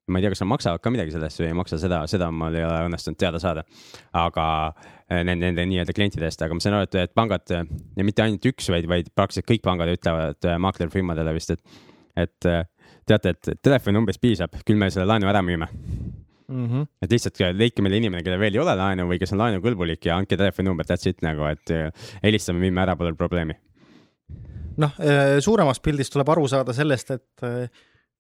ma 0.07 0.19
ei 0.19 0.25
tea, 0.25 0.33
kas 0.35 0.43
nad 0.43 0.51
maksavad 0.51 0.81
ka 0.83 0.91
midagi 0.93 1.13
selle 1.15 1.29
eest 1.29 1.41
või 1.41 1.47
ei 1.49 1.57
maksa, 1.57 1.79
seda, 1.81 2.03
seda 2.09 2.27
mul 2.33 2.53
ei 2.57 2.65
ole 2.65 2.75
õnnestunud 2.89 3.17
teada 3.17 3.41
saada. 3.41 3.63
aga 4.13 4.45
eh, 5.09 5.23
nende, 5.23 5.47
nende 5.47 5.65
nii-öelda 5.71 5.95
klientide 5.97 6.29
eest, 6.29 6.43
aga 6.45 6.57
ma 6.57 6.61
saan 6.61 6.77
aru, 6.77 6.89
et, 6.89 6.97
et 7.07 7.15
pangad 7.17 7.55
ja 7.55 8.05
mitte 8.05 8.25
ainult 8.25 8.45
üks, 8.51 8.69
vaid, 8.73 8.85
vaid 8.91 9.09
praktiliselt 9.17 9.49
kõik 9.49 9.65
pangad 9.65 9.89
ütlevad 9.95 10.49
eh, 10.49 10.59
maaklerfirmadele 10.61 11.33
vist, 11.37 11.55
et, 11.55 11.81
et 12.27 12.49
eh, 12.51 12.61
teate, 13.09 13.33
et 13.33 13.65
telefoninumbrist 13.65 14.21
piisab, 14.21 14.61
küll 14.65 14.77
me 14.77 14.91
selle 14.93 15.09
laenu 15.09 15.31
ära 15.31 15.41
müüme 15.45 15.71
mm. 16.47 16.65
-hmm. 16.65 16.87
et 17.01 17.11
lihtsalt 17.11 17.41
leidke 17.53 17.85
meile 17.85 18.01
inimene, 18.01 18.23
kellel 18.23 18.39
veel 18.39 18.57
ei 18.57 18.63
ole 18.63 18.75
laenu 18.75 19.07
või 19.09 19.19
kes 19.21 19.33
on 19.35 19.43
laenukõlbulik 19.43 20.05
ja 20.05 20.17
andke 20.19 20.37
telefoninumber, 20.37 20.85
that's 20.85 21.09
it 21.09 21.21
nagu, 21.25 21.47
et 21.49 21.73
helistame, 22.23 22.61
viime 22.63 22.81
ära, 22.81 22.95
pole 22.95 23.13
probleemi. 23.13 23.57
noh, 24.77 24.95
suuremast 25.39 25.81
pildist 25.83 26.13
tuleb 26.13 26.29
aru 26.29 26.47
saada 26.51 26.73
sellest, 26.75 27.11
et 27.11 27.45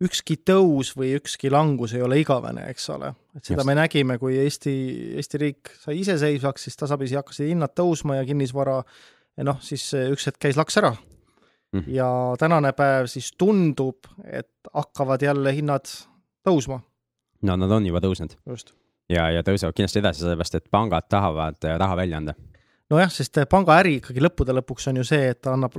ükski 0.03 0.37
tõus 0.43 0.91
või 0.97 1.13
ükski 1.15 1.49
langus 1.51 1.93
ei 1.95 2.03
ole 2.03 2.19
igavene, 2.19 2.65
eks 2.71 2.89
ole. 2.91 3.13
et 3.35 3.43
seda 3.45 3.61
Just. 3.61 3.67
me 3.69 3.75
nägime, 3.75 4.17
kui 4.19 4.37
Eesti, 4.41 4.75
Eesti 5.15 5.41
riik 5.41 5.75
sai 5.79 5.99
iseseisvaks, 6.01 6.67
siis 6.67 6.79
tasapisi 6.79 7.15
hakkasid 7.15 7.51
hinnad 7.53 7.75
tõusma 7.77 8.19
ja 8.19 8.25
kinnisvara 8.27 8.81
noh, 9.43 9.61
siis 9.63 9.87
üks 9.93 10.27
hetk 10.29 10.41
käis 10.47 10.59
laks 10.59 10.77
ära 10.81 10.91
mm.. 11.75 11.85
ja 11.95 12.09
tänane 12.39 12.73
päev 12.75 13.07
siis 13.11 13.31
tundub, 13.37 14.07
et 14.25 14.51
hakkavad 14.73 15.23
jälle 15.23 15.55
hinnad 15.55 15.87
tõusma. 16.45 16.81
No 17.45 17.55
nad 17.59 17.71
on 17.71 17.87
juba 17.87 18.01
tõusnud. 18.03 18.35
ja, 19.11 19.29
ja 19.33 19.43
tõusevad 19.45 19.75
kindlasti 19.77 20.01
edasi, 20.01 20.23
sellepärast 20.23 20.59
et 20.59 20.69
pangad 20.71 21.09
tahavad 21.09 21.67
äh, 21.67 21.77
raha 21.81 21.97
välja 22.01 22.21
anda. 22.21 22.35
nojah, 22.91 23.11
sest 23.11 23.43
panga 23.49 23.77
äri 23.81 23.99
ikkagi 23.99 24.23
lõppude 24.23 24.55
lõpuks 24.59 24.89
on 24.91 25.01
ju 25.01 25.07
see, 25.07 25.31
et 25.33 25.41
ta 25.41 25.53
annab, 25.55 25.77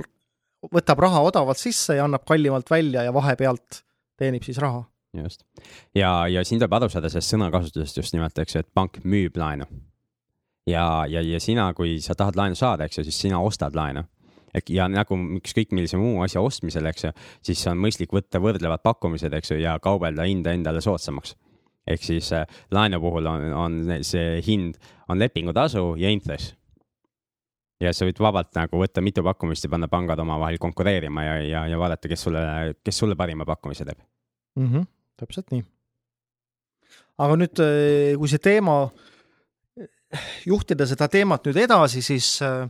võtab 0.73 1.03
raha 1.07 1.23
odavalt 1.27 1.61
sisse 1.61 1.97
ja 1.97 2.05
annab 2.07 2.25
kallimalt 2.27 2.69
välja 2.71 3.05
ja 3.07 3.13
vahepealt 3.15 3.83
teenib 4.17 4.45
siis 4.47 4.61
raha. 4.63 4.85
just. 5.17 5.43
ja, 5.95 6.27
ja 6.31 6.45
siin 6.45 6.61
tuleb 6.61 6.79
aru 6.79 6.89
saada 6.93 7.11
sellest 7.13 7.35
sõnakasutusest 7.35 8.03
just 8.03 8.17
nimelt, 8.17 8.37
eks 8.39 8.57
ju, 8.57 8.65
et 8.65 8.73
pank 8.73 9.01
müüb 9.03 9.37
laenu. 9.37 9.67
ja, 10.67 11.05
ja, 11.09 11.23
ja 11.23 11.39
sina, 11.39 11.71
kui 11.73 11.99
sa 12.01 12.15
tahad 12.15 12.39
laenu 12.39 12.55
saada, 12.55 12.87
eks 12.87 13.01
ju, 13.01 13.09
siis 13.09 13.25
sina 13.27 13.41
ostad 13.43 13.75
laenu 13.75 14.07
ja 14.69 14.87
nagu 14.91 15.17
ükskõik 15.37 15.73
millise 15.75 15.99
muu 15.99 16.21
asja 16.25 16.41
ostmisel, 16.43 16.87
eks 16.89 17.07
ju, 17.07 17.11
siis 17.45 17.63
on 17.69 17.79
mõistlik 17.81 18.13
võtta 18.15 18.41
võrdlevad 18.43 18.83
pakkumised, 18.85 19.33
eks 19.37 19.53
ju, 19.53 19.59
ja 19.61 19.77
kaubelda 19.83 20.27
hinda 20.27 20.53
endale 20.55 20.81
soodsamaks. 20.83 21.35
Ehk 21.87 22.03
siis 22.03 22.31
äh, 22.35 22.45
laenu 22.71 22.99
puhul 23.03 23.29
on, 23.29 23.47
on 23.53 23.77
see 24.05 24.41
hind, 24.45 24.77
on 25.09 25.19
lepingutasu 25.19 25.95
ja 26.01 26.11
intress. 26.13 26.55
ja 27.81 27.93
sa 27.93 28.07
võid 28.07 28.19
vabalt 28.19 28.55
nagu 28.57 28.79
võtta 28.81 29.01
mitu 29.05 29.23
pakkumist 29.23 29.63
ja 29.63 29.69
panna 29.69 29.87
pangad 29.87 30.19
omavahel 30.19 30.57
konkureerima 30.57 31.23
ja, 31.23 31.35
ja, 31.45 31.65
ja 31.67 31.77
vaadata, 31.79 32.09
kes 32.09 32.23
sulle, 32.25 32.43
kes 32.83 32.97
sulle 32.97 33.15
parima 33.15 33.45
pakkumise 33.45 33.85
teeb 33.85 33.99
mm. 34.55 34.71
-hmm, 34.71 34.87
täpselt 35.17 35.51
nii. 35.51 35.63
aga 37.17 37.37
nüüd, 37.43 37.61
äh, 37.61 38.17
kui 38.17 38.27
see 38.27 38.41
teema, 38.41 38.89
juhtida 40.45 40.85
seda 40.85 41.07
teemat 41.07 41.45
nüüd 41.45 41.63
edasi, 41.67 42.01
siis 42.01 42.41
äh, 42.41 42.65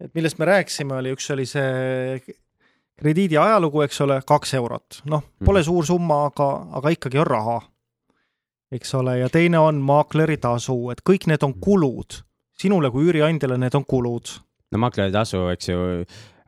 et 0.00 0.14
millest 0.14 0.38
me 0.38 0.46
rääkisime, 0.48 0.98
oli, 1.00 1.12
üks 1.16 1.26
oli 1.34 1.46
see 1.48 2.20
krediidi 2.98 3.38
ajalugu, 3.38 3.82
eks 3.86 4.00
ole, 4.04 4.20
kaks 4.26 4.54
eurot, 4.58 5.02
noh, 5.10 5.24
pole 5.44 5.62
mm. 5.62 5.66
suur 5.68 5.86
summa, 5.86 6.24
aga, 6.30 6.48
aga 6.80 6.94
ikkagi 6.94 7.20
on 7.22 7.28
raha. 7.28 7.58
Eks 8.72 8.94
ole, 8.94 9.18
ja 9.18 9.28
teine 9.32 9.58
on 9.58 9.80
maakleri 9.80 10.36
tasu, 10.36 10.90
et 10.90 11.00
kõik 11.08 11.26
need 11.26 11.42
on 11.42 11.54
kulud. 11.60 12.22
sinule 12.58 12.90
kui 12.90 13.06
üüriandjale 13.06 13.58
need 13.58 13.74
on 13.74 13.84
kulud. 13.84 14.34
no 14.72 14.78
maakleri 14.78 15.12
tasu, 15.12 15.48
eks 15.48 15.68
ju, 15.68 15.78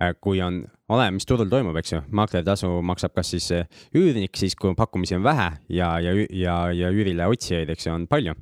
Äh, 0.01 0.15
kui 0.17 0.39
on, 0.41 0.63
oleneb, 0.89 1.19
mis 1.19 1.27
turul 1.29 1.51
toimub, 1.53 1.77
eks 1.77 1.91
ju, 1.93 1.99
maakleritasu 2.17 2.71
maksab 2.89 3.13
kas 3.19 3.35
siis 3.35 3.51
äh, 3.53 3.67
üürnik, 3.93 4.33
siis 4.41 4.55
kui 4.57 4.73
pakkumisi 4.77 5.19
on 5.19 5.27
vähe 5.27 5.51
ja, 5.77 5.91
ja, 6.01 6.15
ja, 6.33 6.55
ja 6.73 6.89
üürile 6.89 7.27
otsijaid, 7.29 7.69
eks 7.75 7.85
ju, 7.85 7.93
on 7.99 8.07
palju. 8.09 8.33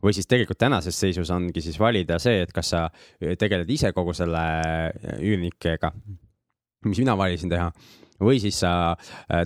või 0.00 0.14
siis 0.16 0.30
tegelikult 0.30 0.62
tänases 0.62 0.96
seisus 0.96 1.28
ongi 1.34 1.60
siis 1.60 1.76
valida 1.80 2.16
see, 2.22 2.40
et 2.46 2.54
kas 2.56 2.72
sa 2.72 2.86
äh, 2.86 3.34
tegeled 3.36 3.68
ise 3.68 3.92
kogu 3.92 4.16
selle 4.16 4.46
üürnikega, 5.18 5.92
mis 6.88 7.04
mina 7.04 7.18
valisin 7.20 7.52
teha, 7.52 7.68
või 8.24 8.40
siis 8.40 8.62
sa, 8.64 8.94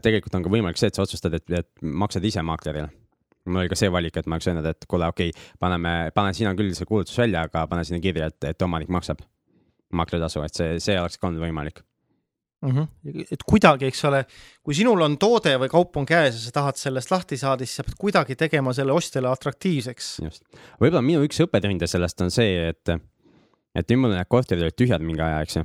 tegelikult 0.05 0.39
on 0.39 0.47
ka 0.47 0.55
võimalik 0.55 0.79
see, 0.79 0.93
et 0.93 0.95
sa 0.95 1.03
otsustad, 1.03 1.35
et, 1.35 1.59
et 1.59 1.71
maksad 1.83 2.23
ise 2.23 2.45
maaklerile 2.47 2.87
mul 3.49 3.65
oli 3.65 3.73
ka 3.73 3.79
see 3.79 3.91
valik, 3.93 4.17
et 4.21 4.29
ma 4.29 4.39
oleks 4.39 4.49
öelnud, 4.51 4.69
et 4.71 4.89
kuule, 4.91 5.09
okei 5.11 5.33
okay,, 5.33 5.51
paneme, 5.61 5.97
pane, 6.15 6.33
siin 6.37 6.51
on 6.53 6.59
küll 6.59 6.75
see 6.77 6.89
kuulutus 6.89 7.19
välja, 7.19 7.47
aga 7.49 7.67
pane 7.71 7.85
sinna 7.89 8.01
kirja, 8.05 8.31
et, 8.33 8.51
et 8.53 8.67
omanik 8.67 8.93
maksab 8.93 9.25
makritasu, 9.99 10.43
et 10.45 10.55
see, 10.55 10.81
see 10.85 10.99
oleks 11.01 11.17
ka 11.19 11.31
olnud 11.31 11.43
võimalik 11.47 11.83
mm. 12.63 12.71
-hmm. 12.71 13.27
et 13.33 13.43
kuidagi, 13.47 13.89
eks 13.89 14.05
ole, 14.05 14.25
kui 14.63 14.75
sinul 14.75 15.01
on 15.05 15.17
toode 15.19 15.55
või 15.61 15.71
kaup 15.73 15.97
on 15.97 16.07
käes 16.07 16.35
ja 16.35 16.41
sa 16.43 16.55
tahad 16.61 16.81
sellest 16.81 17.11
lahti 17.11 17.37
saada, 17.37 17.67
siis 17.67 17.81
sa 17.81 17.87
pead 17.87 17.99
kuidagi 17.99 18.37
tegema 18.37 18.73
selle 18.73 18.93
ostjale 18.93 19.31
atraktiivseks. 19.33 20.11
just, 20.25 20.45
võib-olla 20.81 21.03
minu 21.05 21.25
üks 21.27 21.41
õppetunde 21.45 21.87
sellest 21.87 22.21
on 22.21 22.31
see, 22.35 22.69
et, 22.69 22.95
et 23.75 23.91
nüüd 23.91 24.05
mul 24.05 24.17
need 24.17 24.29
korterid 24.29 24.67
olid 24.67 24.79
tühjad 24.79 25.05
mingi 25.05 25.25
aja, 25.25 25.41
eks 25.47 25.61
ju. 25.61 25.65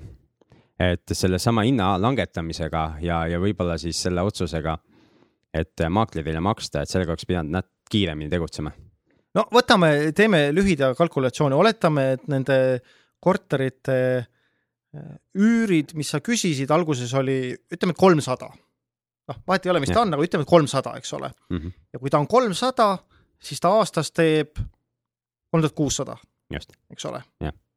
et 0.80 1.16
sellesama 1.16 1.64
hinna 1.64 1.94
langetamisega 2.02 2.88
ja, 3.02 3.26
ja 3.28 3.40
võib-olla 3.40 3.78
siis 3.78 4.02
selle 4.08 4.22
otsusega 4.22 4.78
et 5.54 5.86
maaklerile 5.90 6.42
maksta, 6.44 6.82
et 6.82 6.90
sellega 6.90 7.14
oleks 7.14 7.28
pidanud 7.30 7.54
nad 7.54 7.70
kiiremini 7.92 8.32
tegutsema. 8.32 8.74
no 9.38 9.46
võtame, 9.54 10.12
teeme 10.18 10.48
lühida 10.56 10.94
kalkulatsiooni, 10.98 11.56
oletame, 11.56 12.08
et 12.18 12.28
nende 12.32 12.58
korterite 13.24 13.98
äh, 14.20 15.16
üürid, 15.40 15.94
mis 15.98 16.12
sa 16.14 16.22
küsisid, 16.24 16.74
alguses 16.74 17.14
oli, 17.20 17.56
ütleme, 17.74 17.96
et 17.96 18.02
kolmsada. 18.02 18.52
noh, 19.30 19.42
vahet 19.48 19.66
ei 19.66 19.72
ole, 19.72 19.84
mis 19.84 19.94
ja. 19.94 20.00
ta 20.00 20.06
on, 20.06 20.14
aga 20.18 20.28
ütleme, 20.28 20.46
et 20.46 20.50
kolmsada, 20.50 20.96
eks 21.00 21.14
ole 21.14 21.32
mm. 21.32 21.58
-hmm. 21.58 21.74
ja 21.94 22.00
kui 22.00 22.10
ta 22.10 22.20
on 22.20 22.28
kolmsada, 22.28 22.98
siis 23.40 23.60
ta 23.60 23.72
aastas 23.80 24.12
teeb 24.12 24.58
kolm 25.52 25.62
tuhat 25.62 25.76
kuussada, 25.76 26.18
eks 26.92 27.06
ole. 27.06 27.22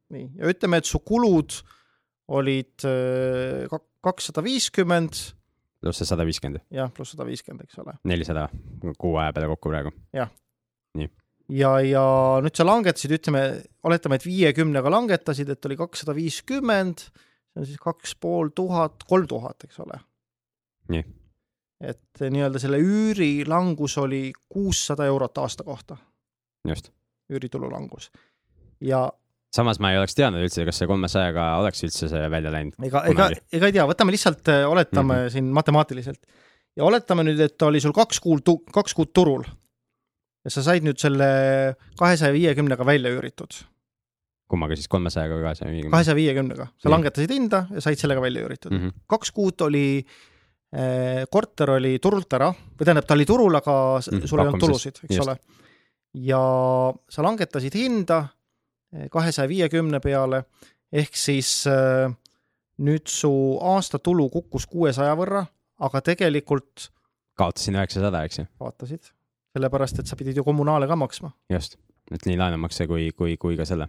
nii, 0.09 0.31
ja 0.39 0.53
ütleme, 0.53 0.81
et 0.81 0.89
su 0.89 0.99
kulud 0.99 1.61
olid 2.29 2.83
äh, 2.85 3.81
kakssada 4.03 4.43
viiskümmend 4.43 5.36
pluss 5.87 6.03
see 6.03 6.09
sada 6.09 6.27
viiskümmend. 6.27 6.63
jah, 6.75 6.91
pluss 6.95 7.15
sada 7.15 7.27
viiskümmend, 7.29 7.67
eks 7.67 7.79
ole. 7.83 7.97
nelisada 8.09 8.49
kuu 8.99 9.17
aja 9.21 9.35
peale 9.37 9.51
kokku 9.55 9.73
praegu. 9.73 9.93
jah. 10.17 10.33
nii. 10.99 11.11
ja, 11.59 11.73
ja 11.87 12.07
nüüd 12.45 12.59
sa 12.59 12.67
langetasid, 12.67 13.17
ütleme, 13.19 13.45
oletame, 13.87 14.19
et 14.21 14.27
viiekümnega 14.27 14.93
langetasid, 14.93 15.53
et 15.53 15.71
oli 15.71 15.79
kakssada 15.81 16.17
viiskümmend, 16.17 17.07
see 17.07 17.63
on 17.63 17.69
siis 17.71 17.83
kaks 17.83 18.17
pool 18.21 18.53
tuhat, 18.57 19.07
kolm 19.09 19.29
tuhat, 19.31 19.69
eks 19.69 19.81
ole. 19.85 20.01
nii. 20.95 21.05
et 21.93 22.25
nii-öelda 22.33 22.63
selle 22.63 22.81
üüri 22.83 23.31
langus 23.49 23.99
oli 24.03 24.31
kuussada 24.49 25.07
eurot 25.07 25.45
aasta 25.45 25.65
kohta. 25.65 25.99
just. 26.69 26.91
üüritulu 27.31 27.71
langus. 27.73 28.11
ja 28.81 29.07
samas 29.57 29.81
ma 29.83 29.93
ei 29.93 30.01
oleks 30.01 30.17
teadnud 30.19 30.45
üldse, 30.45 30.65
kas 30.69 30.81
see 30.83 30.89
kolmesajaga 30.91 31.51
oleks 31.63 31.85
üldse 31.87 32.11
see 32.13 32.33
välja 32.33 32.53
läinud. 32.53 32.77
ega, 32.89 33.05
ega, 33.13 33.31
ega 33.59 33.71
ei 33.71 33.77
tea, 33.79 33.87
võtame 33.89 34.15
lihtsalt, 34.15 34.43
äh, 34.53 34.65
oletame 34.69 35.15
mm 35.15 35.21
-hmm. 35.21 35.33
siin 35.37 35.53
matemaatiliselt 35.57 36.21
ja 36.77 36.85
oletame 36.85 37.25
nüüd, 37.27 37.41
et 37.43 37.57
ta 37.59 37.71
oli 37.71 37.81
sul 37.83 37.95
kaks 37.97 38.21
kuud, 38.25 38.45
kaks 38.75 38.95
kuud 38.97 39.13
turul 39.17 39.47
ja 40.47 40.53
sa 40.53 40.63
said 40.67 40.87
nüüd 40.87 41.01
selle 41.03 41.27
kahesaja 41.99 42.35
viiekümnega 42.37 42.87
välja 42.87 43.11
üüritud. 43.17 43.59
kummaga 44.47 44.77
siis, 44.79 44.87
kolmesajaga 44.89 45.41
või 45.41 45.49
kahesaja 45.49 45.71
viiekümnega? 45.73 45.97
kahesaja 45.97 46.19
viiekümnega, 46.21 46.69
sa 46.83 46.93
langetasid 46.93 47.35
hinda 47.35 47.67
ja 47.75 47.85
said 47.85 48.01
sellega 48.01 48.23
välja 48.23 48.47
üüritud 48.47 48.73
mm. 48.73 48.83
-hmm. 48.83 49.05
kaks 49.11 49.33
kuud 49.35 49.67
oli 49.67 49.87
eh, 49.99 51.25
korter 51.31 51.77
oli 51.79 51.97
turult 51.99 52.39
ära 52.39 52.53
või 52.53 52.85
tähendab, 52.85 53.09
ta 53.09 53.19
oli 53.19 53.27
turul, 53.27 53.55
aga 53.59 53.77
mm 53.99 54.19
-hmm, 54.19 54.27
sul 54.31 54.43
ei 54.43 54.47
olnud 54.47 54.67
tulusid, 54.67 55.03
eks 55.03 55.17
just. 55.17 55.27
ole. 55.27 55.39
ja 56.31 56.43
sa 57.11 57.27
langetasid 57.27 57.75
hinda 57.75 58.23
kahesaja 59.11 59.49
viiekümne 59.49 60.01
peale, 60.01 60.45
ehk 60.93 61.17
siis 61.19 61.65
äh, 61.71 62.13
nüüd 62.79 63.09
su 63.11 63.31
aastatulu 63.63 64.29
kukkus 64.33 64.67
kuuesaja 64.71 65.17
võrra, 65.19 65.45
aga 65.83 66.03
tegelikult 66.05 66.91
kaotasin 67.39 67.79
üheksasada, 67.79 68.25
eks 68.27 68.41
ju? 68.41 68.49
kaotasid, 68.61 69.13
sellepärast 69.57 70.03
et 70.03 70.11
sa 70.11 70.19
pidid 70.19 70.39
ju 70.39 70.45
kommunaale 70.47 70.89
ka 70.89 70.99
maksma. 70.99 71.33
just, 71.53 71.79
et 72.13 72.29
nii 72.29 72.39
laenumakse 72.41 72.89
kui, 72.91 73.11
kui, 73.17 73.37
kui 73.41 73.59
ka 73.59 73.69
selle. 73.69 73.89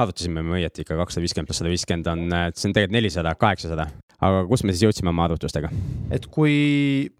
arvutasime 0.00 0.42
me 0.42 0.56
õieti 0.58 0.84
ikka 0.84 0.96
kakssada 0.96 1.24
viiskümmend 1.24 1.50
pluss 1.50 1.60
sada 1.60 1.72
viiskümmend 1.72 2.06
on, 2.08 2.26
see 2.54 2.70
on 2.70 2.76
tegelikult 2.76 2.96
nelisada, 2.96 3.34
kaheksasada. 3.38 3.88
aga 4.20 4.44
kus 4.48 4.64
me 4.64 4.74
siis 4.74 4.86
jõudsime 4.88 5.12
oma 5.12 5.26
arvutustega? 5.28 5.72
et 6.14 6.26
kui 6.26 7.10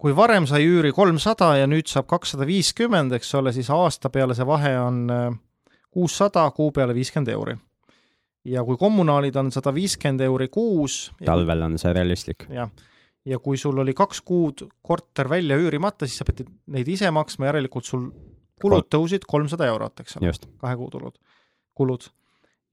kui 0.00 0.14
varem 0.16 0.46
sai 0.50 0.64
üüri 0.66 0.92
kolmsada 0.94 1.54
ja 1.60 1.68
nüüd 1.70 1.88
saab 1.90 2.08
kakssada 2.10 2.46
viiskümmend, 2.48 3.14
eks 3.16 3.34
ole, 3.38 3.52
siis 3.56 3.70
aasta 3.72 4.10
peale 4.12 4.36
see 4.36 4.46
vahe 4.48 4.72
on 4.80 5.04
äh, 5.12 5.28
kuussada, 5.94 6.48
kuu 6.56 6.72
peale 6.74 6.96
viiskümmend 6.96 7.30
euri. 7.34 7.56
ja 8.44 8.64
kui 8.64 8.76
kommunaalid 8.76 9.36
on 9.40 9.52
sada 9.54 9.72
viiskümmend 9.74 10.20
euri 10.26 10.48
kuus. 10.48 11.12
talvel 11.24 11.62
on 11.62 11.78
see 11.78 11.92
realistlik. 11.92 12.46
jah, 12.50 12.70
ja 13.24 13.38
kui 13.38 13.56
sul 13.56 13.78
oli 13.78 13.94
kaks 13.94 14.20
kuud 14.20 14.66
korter 14.82 15.30
välja 15.30 15.56
üürimata, 15.56 16.06
siis 16.06 16.18
sa 16.18 16.28
pidid 16.28 16.50
neid 16.66 16.88
ise 16.88 17.10
maksma, 17.10 17.52
järelikult 17.52 17.88
sul 17.88 18.10
kulud 18.60 18.90
tõusid 18.90 19.24
kolmsada 19.28 19.66
eurot, 19.70 20.00
eks 20.00 20.18
ole, 20.18 20.34
kahe 20.60 20.76
kuu 20.76 20.90
tulud, 20.90 21.16
kulud 21.74 22.10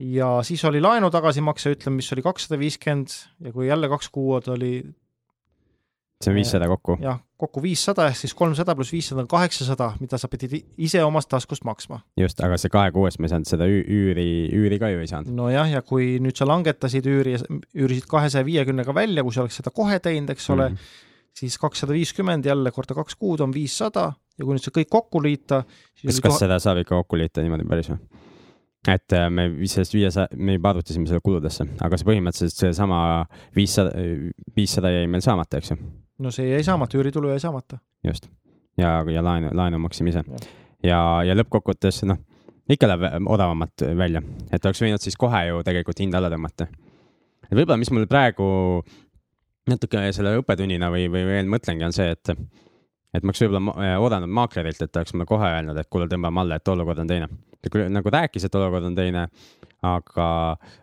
ja 0.02 0.40
siis 0.46 0.64
oli 0.66 0.82
laenu 0.82 1.12
tagasimakse, 1.14 1.76
ütleme, 1.76 2.02
mis 2.02 2.12
oli 2.16 2.26
kakssada 2.26 2.60
viiskümmend 2.60 3.14
ja 3.46 3.54
kui 3.54 3.68
jälle 3.68 3.90
kaks 3.92 4.10
kuud 4.10 4.50
oli 4.54 4.82
see 6.24 6.32
on 6.32 6.38
viissada 6.38 6.68
kokku? 6.72 6.98
jah, 7.02 7.20
kokku 7.42 7.62
viissada 7.64 8.06
ehk 8.10 8.20
siis 8.20 8.34
kolmsada 8.38 8.76
pluss 8.78 8.94
viissada 8.94 9.24
on 9.24 9.30
kaheksasada, 9.32 9.92
mida 10.02 10.20
sa 10.22 10.30
pidid 10.32 10.54
ise 10.78 11.04
omast 11.04 11.30
taskust 11.32 11.66
maksma. 11.68 12.02
just, 12.20 12.42
aga 12.46 12.58
see 12.62 12.74
kahe 12.74 12.94
kuuest 12.96 13.20
me 13.20 13.30
ei 13.30 13.34
saanud 13.34 13.50
seda 13.50 13.68
üüri, 13.68 14.28
üüri 14.58 14.80
ka 14.82 14.92
ju 14.94 15.02
ei 15.02 15.10
saanud. 15.10 15.34
nojah, 15.38 15.70
ja 15.76 15.84
kui 15.86 16.16
nüüd 16.24 16.38
sa 16.38 16.48
langetasid 16.50 17.08
üüri, 17.10 17.38
üürisid 17.76 18.10
kahesaja 18.12 18.48
viiekümnega 18.48 18.96
välja, 18.96 19.26
kui 19.26 19.36
sa 19.36 19.46
oleks 19.46 19.62
seda 19.62 19.74
kohe 19.76 20.00
teinud, 20.04 20.34
eks 20.34 20.50
ole 20.54 20.70
mm, 20.70 20.76
-hmm. 20.76 21.38
siis 21.44 21.58
kakssada 21.62 21.98
viiskümmend 21.98 22.46
jälle 22.46 22.72
korda 22.72 22.98
kaks 22.98 23.16
kuud 23.16 23.42
on 23.42 23.54
viissada 23.54 24.12
ja 24.38 24.46
kui 24.46 24.58
nüüd 24.58 24.66
see 24.66 24.76
kõik 24.82 24.92
kokku 24.92 25.24
liita. 25.24 25.64
kas, 25.64 26.20
kas 26.20 26.22
koha... 26.28 26.44
seda 26.46 26.60
saab 26.60 26.84
ikka 26.84 27.02
kokku 27.02 27.18
liita 27.18 27.42
niimoodi 27.42 27.68
päris 27.70 27.90
või? 27.94 28.02
et 28.90 29.14
äh, 29.14 29.30
me 29.30 29.50
sellest 29.70 29.94
viiesaja, 29.94 30.28
me 30.38 30.56
juba 30.56 30.72
arvutasime 30.74 31.10
selle 31.10 31.22
kuludesse, 31.22 31.68
aga 31.86 31.98
see 31.98 32.08
põhimõtteliselt 32.08 32.64
seesama 32.66 33.02
viissada, 33.56 33.92
viissada 34.58 34.90
jäi 34.90 35.10
meil 35.12 35.22
saamata, 35.22 35.62
eks 35.62 35.74
ju 35.74 35.78
no 36.22 36.32
see 36.34 36.50
jäi 36.52 36.64
saamata, 36.66 36.98
üüritulu 36.98 37.32
jäi 37.34 37.40
saamata. 37.40 37.80
just, 38.08 38.28
ja, 38.78 39.00
ja 39.10 39.24
laenu, 39.24 39.52
laenu 39.58 39.80
maksime 39.80 40.14
ise. 40.14 40.24
ja, 40.84 41.00
ja 41.26 41.36
lõppkokkuvõttes 41.38 42.04
noh, 42.10 42.20
ikka 42.70 42.90
läheb 42.90 43.28
odavamalt 43.28 43.86
välja, 43.98 44.24
et 44.52 44.66
oleks 44.66 44.82
võinud 44.84 45.04
siis 45.04 45.18
kohe 45.20 45.46
ju 45.50 45.64
tegelikult 45.68 46.00
hinda 46.04 46.22
alla 46.22 46.32
tõmmata. 46.34 46.68
et 47.48 47.56
võib-olla, 47.56 47.80
mis 47.82 47.92
mul 47.92 48.10
praegu 48.10 48.50
natuke 49.70 50.10
selle 50.16 50.38
õppetunnina 50.42 50.90
või, 50.94 51.08
või 51.12 51.26
veel 51.28 51.50
mõtlengi, 51.52 51.86
on 51.86 51.96
see, 51.96 52.12
et 52.12 52.36
et 53.12 53.26
ma 53.26 53.34
oleks 53.34 53.42
võib-olla 53.44 53.90
oodanud 54.00 54.32
maaklerilt, 54.32 54.82
et 54.82 54.96
oleks 54.96 55.14
mulle 55.14 55.28
kohe 55.28 55.48
öelnud, 55.58 55.78
et 55.78 55.90
kuule, 55.92 56.08
tõmbame 56.12 56.46
alla, 56.46 56.60
et 56.62 56.72
olukord 56.72 57.02
on 57.04 57.10
teine. 57.10 57.28
ta 57.62 57.70
küll 57.70 57.92
nagu 57.92 58.10
rääkis, 58.10 58.46
et 58.48 58.56
olukord 58.56 58.88
on 58.88 58.96
teine, 58.96 59.28
aga, 59.86 60.28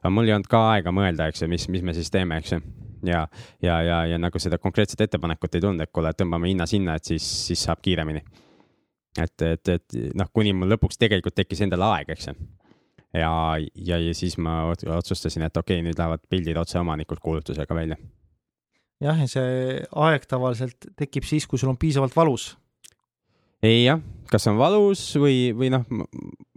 aga 0.03 0.11
mul 0.13 0.29
ei 0.29 0.37
olnud 0.37 0.51
ka 0.51 0.61
aega 0.75 0.93
mõelda, 0.95 1.31
eks 1.31 1.43
ju, 1.43 1.49
mis, 1.49 1.69
mis 1.73 1.83
me 1.83 1.95
siis 1.97 2.11
teeme, 2.13 2.37
eks 2.39 2.53
ju 2.53 2.61
ja, 3.07 3.25
ja, 3.63 3.81
ja, 3.83 3.99
ja 4.13 4.19
nagu 4.21 4.41
seda 4.43 4.59
konkreetset 4.59 5.01
ettepanekut 5.07 5.55
ei 5.55 5.65
tulnud, 5.65 5.85
et 5.85 5.93
kuule, 5.95 6.13
tõmbame 6.17 6.51
hinna 6.51 6.67
sinna, 6.69 6.99
et 6.99 7.11
siis, 7.11 7.25
siis 7.49 7.65
saab 7.69 7.83
kiiremini. 7.85 8.23
et, 9.19 9.43
et, 9.43 9.69
et 9.69 9.99
noh, 10.19 10.29
kuni 10.33 10.53
mul 10.55 10.71
lõpuks 10.75 11.01
tegelikult 11.01 11.35
tekkis 11.35 11.65
endal 11.67 11.83
aeg, 11.89 12.13
eks 12.15 12.31
ju. 12.31 12.37
ja, 13.17 13.33
ja, 13.75 13.99
ja 13.99 14.15
siis 14.15 14.39
ma 14.39 14.61
otsustasin, 14.69 15.47
et 15.49 15.57
okei 15.57 15.83
nüüd 15.83 15.99
lähevad 15.99 16.25
pildid 16.31 16.57
otse 16.61 16.79
omanikult 16.79 17.21
kuulutusega 17.25 17.75
välja. 17.75 17.99
jah, 19.01 19.19
ja 19.19 19.29
see 19.31 19.83
aeg 20.07 20.27
tavaliselt 20.29 20.91
tekib 20.97 21.27
siis, 21.29 21.47
kui 21.47 21.59
sul 21.59 21.73
on 21.73 21.81
piisavalt 21.81 22.17
valus. 22.17 22.53
ei 23.63 23.85
jah, 23.85 24.03
kas 24.31 24.47
on 24.51 24.59
valus 24.59 25.05
või, 25.17 25.53
või 25.57 25.73
noh, 25.75 25.87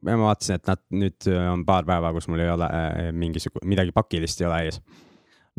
ma 0.04 0.18
vaatasin, 0.26 0.60
et 0.60 0.68
nad 0.68 0.84
nüüd 0.92 1.30
on 1.54 1.64
paar 1.66 1.88
päeva, 1.88 2.12
kus 2.16 2.28
mul 2.32 2.44
ei 2.44 2.52
ole 2.52 2.68
äh, 2.68 3.08
mingisugune, 3.16 3.68
midagi 3.70 3.96
pakilist 3.96 4.42
ei 4.42 4.50
ole 4.50 4.66
ees 4.68 4.82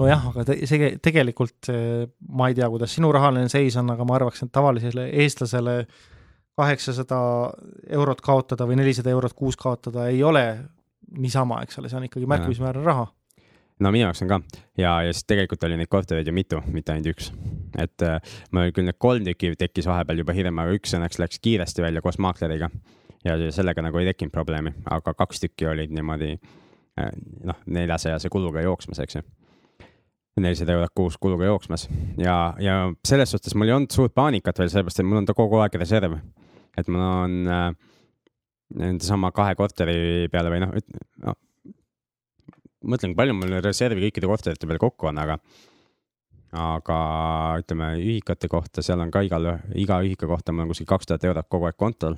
nojah, 0.00 0.26
aga 0.32 0.44
te, 0.48 0.58
see 0.68 0.92
tegelikult 1.02 1.70
eh, 1.72 2.06
ma 2.32 2.48
ei 2.50 2.56
tea, 2.56 2.68
kuidas 2.72 2.94
sinu 2.96 3.12
rahaline 3.14 3.50
seis 3.52 3.76
on, 3.80 3.90
aga 3.92 4.06
ma 4.08 4.16
arvaks, 4.18 4.44
et 4.44 4.52
tavalisele 4.54 5.08
eestlasele 5.24 5.82
kaheksasada 6.58 7.18
eurot 7.96 8.20
kaotada 8.24 8.66
või 8.68 8.78
nelisada 8.80 9.12
eurot 9.12 9.34
kuus 9.36 9.56
kaotada 9.60 10.08
ei 10.12 10.22
ole 10.24 10.44
niisama, 11.18 11.62
eks 11.64 11.80
ole, 11.80 11.90
see 11.90 11.98
on 11.98 12.06
ikkagi 12.08 12.28
märkimisväärne 12.28 12.84
raha. 12.84 13.06
no 13.82 13.92
minu 13.92 14.06
jaoks 14.06 14.22
on 14.24 14.30
ka 14.30 14.40
ja, 14.78 14.94
ja 15.06 15.12
siis 15.12 15.28
tegelikult 15.28 15.64
oli 15.68 15.76
neid 15.80 15.90
kortereid 15.92 16.28
ju 16.28 16.34
mitu, 16.36 16.60
mitte 16.72 16.94
ainult 16.94 17.12
üks. 17.12 17.32
et 17.76 18.06
äh, 18.06 18.34
mul 18.52 18.72
küll 18.72 18.88
need 18.88 19.00
kolm 19.00 19.28
tükki 19.28 19.54
tekkis 19.60 19.88
vahepeal 19.88 20.24
juba 20.24 20.36
hirm, 20.36 20.60
aga 20.62 20.76
üks 20.78 20.96
õnneks 20.96 21.20
läks 21.20 21.40
kiiresti 21.44 21.84
välja 21.84 22.04
koos 22.04 22.20
maakleriga 22.20 22.70
ja 23.24 23.36
sellega 23.52 23.84
nagu 23.84 24.00
ei 24.00 24.08
tekkinud 24.10 24.32
probleemi, 24.34 24.74
aga 24.90 25.14
kaks 25.14 25.44
tükki 25.44 25.68
olid 25.72 25.92
niimoodi 25.92 26.34
äh, 26.36 27.12
noh, 27.44 27.60
neljasajase 27.66 28.32
kuluga 28.32 28.64
jooksmas, 28.64 29.00
eks 29.04 29.20
ju 29.20 29.24
nelisada 30.40 30.72
eurot 30.76 30.94
kuus 30.96 31.18
kuluga 31.20 31.44
jooksmas 31.44 31.88
ja, 32.16 32.54
ja 32.60 32.76
selles 33.04 33.34
suhtes 33.34 33.54
mul 33.54 33.68
ei 33.68 33.76
olnud 33.76 33.92
suurt 33.92 34.14
paanikat 34.16 34.62
veel, 34.62 34.70
sellepärast 34.72 35.02
et 35.02 35.08
mul 35.08 35.20
on 35.20 35.28
ta 35.28 35.34
kogu 35.36 35.60
aeg 35.60 35.76
reserv. 35.80 36.16
et 36.78 36.88
mul 36.88 37.02
on 37.04 37.34
äh, 37.52 37.66
nende 38.80 39.04
sama 39.04 39.32
kahe 39.36 39.54
korteri 39.58 40.28
peale 40.32 40.52
või 40.52 40.62
noh, 40.64 40.72
no, 41.26 41.34
mõtlen, 42.88 43.16
palju 43.18 43.36
mul 43.36 43.60
reservi 43.64 44.06
kõikide 44.06 44.30
korterite 44.30 44.68
peale 44.68 44.80
kokku 44.82 45.10
on, 45.12 45.20
aga 45.20 45.38
aga 46.52 46.96
ütleme 47.62 47.94
ühikate 47.96 48.48
kohta, 48.52 48.82
seal 48.84 49.00
on 49.00 49.10
ka 49.12 49.22
igal, 49.24 49.46
iga 49.78 50.02
ühika 50.04 50.28
kohta 50.28 50.52
mul 50.52 50.66
on 50.66 50.72
kuskil 50.72 50.88
kaks 50.88 51.08
tuhat 51.08 51.24
eurot 51.24 51.48
kogu 51.48 51.68
aeg 51.68 51.78
kontol. 51.80 52.16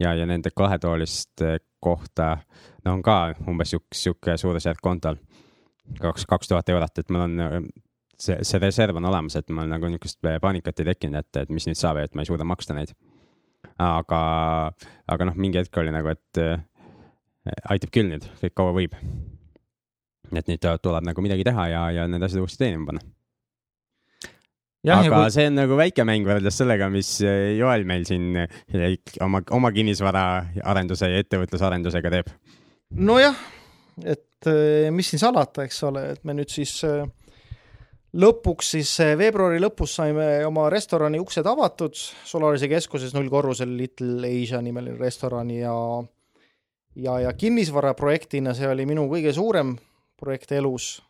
ja, 0.00 0.14
ja 0.14 0.26
nende 0.26 0.50
kahetooliste 0.54 1.58
kohta, 1.80 2.38
no 2.84 2.94
on 2.94 3.02
ka 3.02 3.34
umbes 3.46 3.72
sihuke, 3.74 3.94
sihuke 3.94 4.36
suurusjärk 4.36 4.80
kontol. 4.82 5.18
Kaks, 6.00 6.26
kaks 6.28 6.50
tuhat 6.50 6.68
eurot, 6.74 7.00
et 7.00 7.12
mul 7.14 7.24
on 7.26 7.68
see, 8.18 8.38
see 8.42 8.62
reserv 8.62 8.98
on 9.00 9.08
olemas, 9.10 9.38
et 9.38 9.50
mul 9.54 9.68
nagu 9.70 9.90
niisugust 9.90 10.20
paanikat 10.42 10.82
ei 10.82 10.90
tekkinud, 10.92 11.20
et, 11.22 11.42
et 11.44 11.52
mis 11.54 11.68
nüüd 11.68 11.78
saab, 11.78 12.00
et 12.02 12.14
ma 12.14 12.24
ei 12.24 12.30
suuda 12.30 12.46
maksta 12.48 12.76
neid. 12.76 12.94
aga, 13.82 14.22
aga 15.10 15.28
noh, 15.28 15.38
mingi 15.38 15.60
hetk 15.60 15.76
oli 15.80 15.94
nagu, 15.94 16.14
et 16.14 16.42
äh, 16.42 16.58
aitab 17.74 17.94
küll 17.94 18.10
nüüd, 18.12 18.26
kõik 18.42 18.56
kaua 18.58 18.74
võib. 18.76 18.96
et 20.32 20.50
nüüd 20.50 20.66
tuleb 20.82 21.06
nagu 21.08 21.24
midagi 21.24 21.46
teha 21.48 21.70
ja, 21.72 21.86
ja 21.94 22.10
need 22.10 22.22
asjad 22.22 22.44
uuesti 22.44 22.64
teenima 22.64 22.90
panna 22.90 23.06
Ja, 24.86 25.00
aga 25.02 25.24
kui... 25.24 25.32
see 25.34 25.48
on 25.50 25.56
nagu 25.58 25.76
väike 25.78 26.04
mäng 26.06 26.26
võrreldes 26.28 26.54
sellega, 26.60 26.86
mis 26.92 27.16
äh, 27.26 27.56
Joel 27.58 27.82
meil 27.88 28.04
siin 28.06 28.36
äh, 28.38 28.94
oma, 29.24 29.40
oma 29.54 29.72
kinnisvaraarenduse 29.74 31.10
ja 31.10 31.22
ettevõtlusarendusega 31.24 32.12
teeb. 32.14 32.30
nojah, 32.94 33.34
et 34.06 34.22
mis 34.94 35.08
siin 35.10 35.20
salata, 35.20 35.64
eks 35.66 35.82
ole, 35.88 36.04
et 36.14 36.24
me 36.24 36.36
nüüd 36.38 36.52
siis 36.52 36.76
lõpuks 38.18 38.74
siis 38.76 38.92
veebruari 39.18 39.58
lõpus 39.60 39.96
saime 39.98 40.28
oma 40.46 40.68
restorani 40.72 41.18
uksed 41.20 41.46
avatud 41.46 41.96
Solarise 41.96 42.68
keskuses 42.70 43.12
nullkorrusel 43.16 43.74
Little 43.76 44.30
Asia 44.30 44.62
nimeline 44.62 44.96
restoran 45.00 45.50
ja 45.50 45.74
ja, 46.96 47.20
ja 47.20 47.32
kinnisvaraprojektina 47.32 48.54
see 48.56 48.68
oli 48.68 48.86
minu 48.88 49.06
kõige 49.10 49.32
suurem 49.34 49.76
projekt 50.18 50.52
elus. 50.52 51.02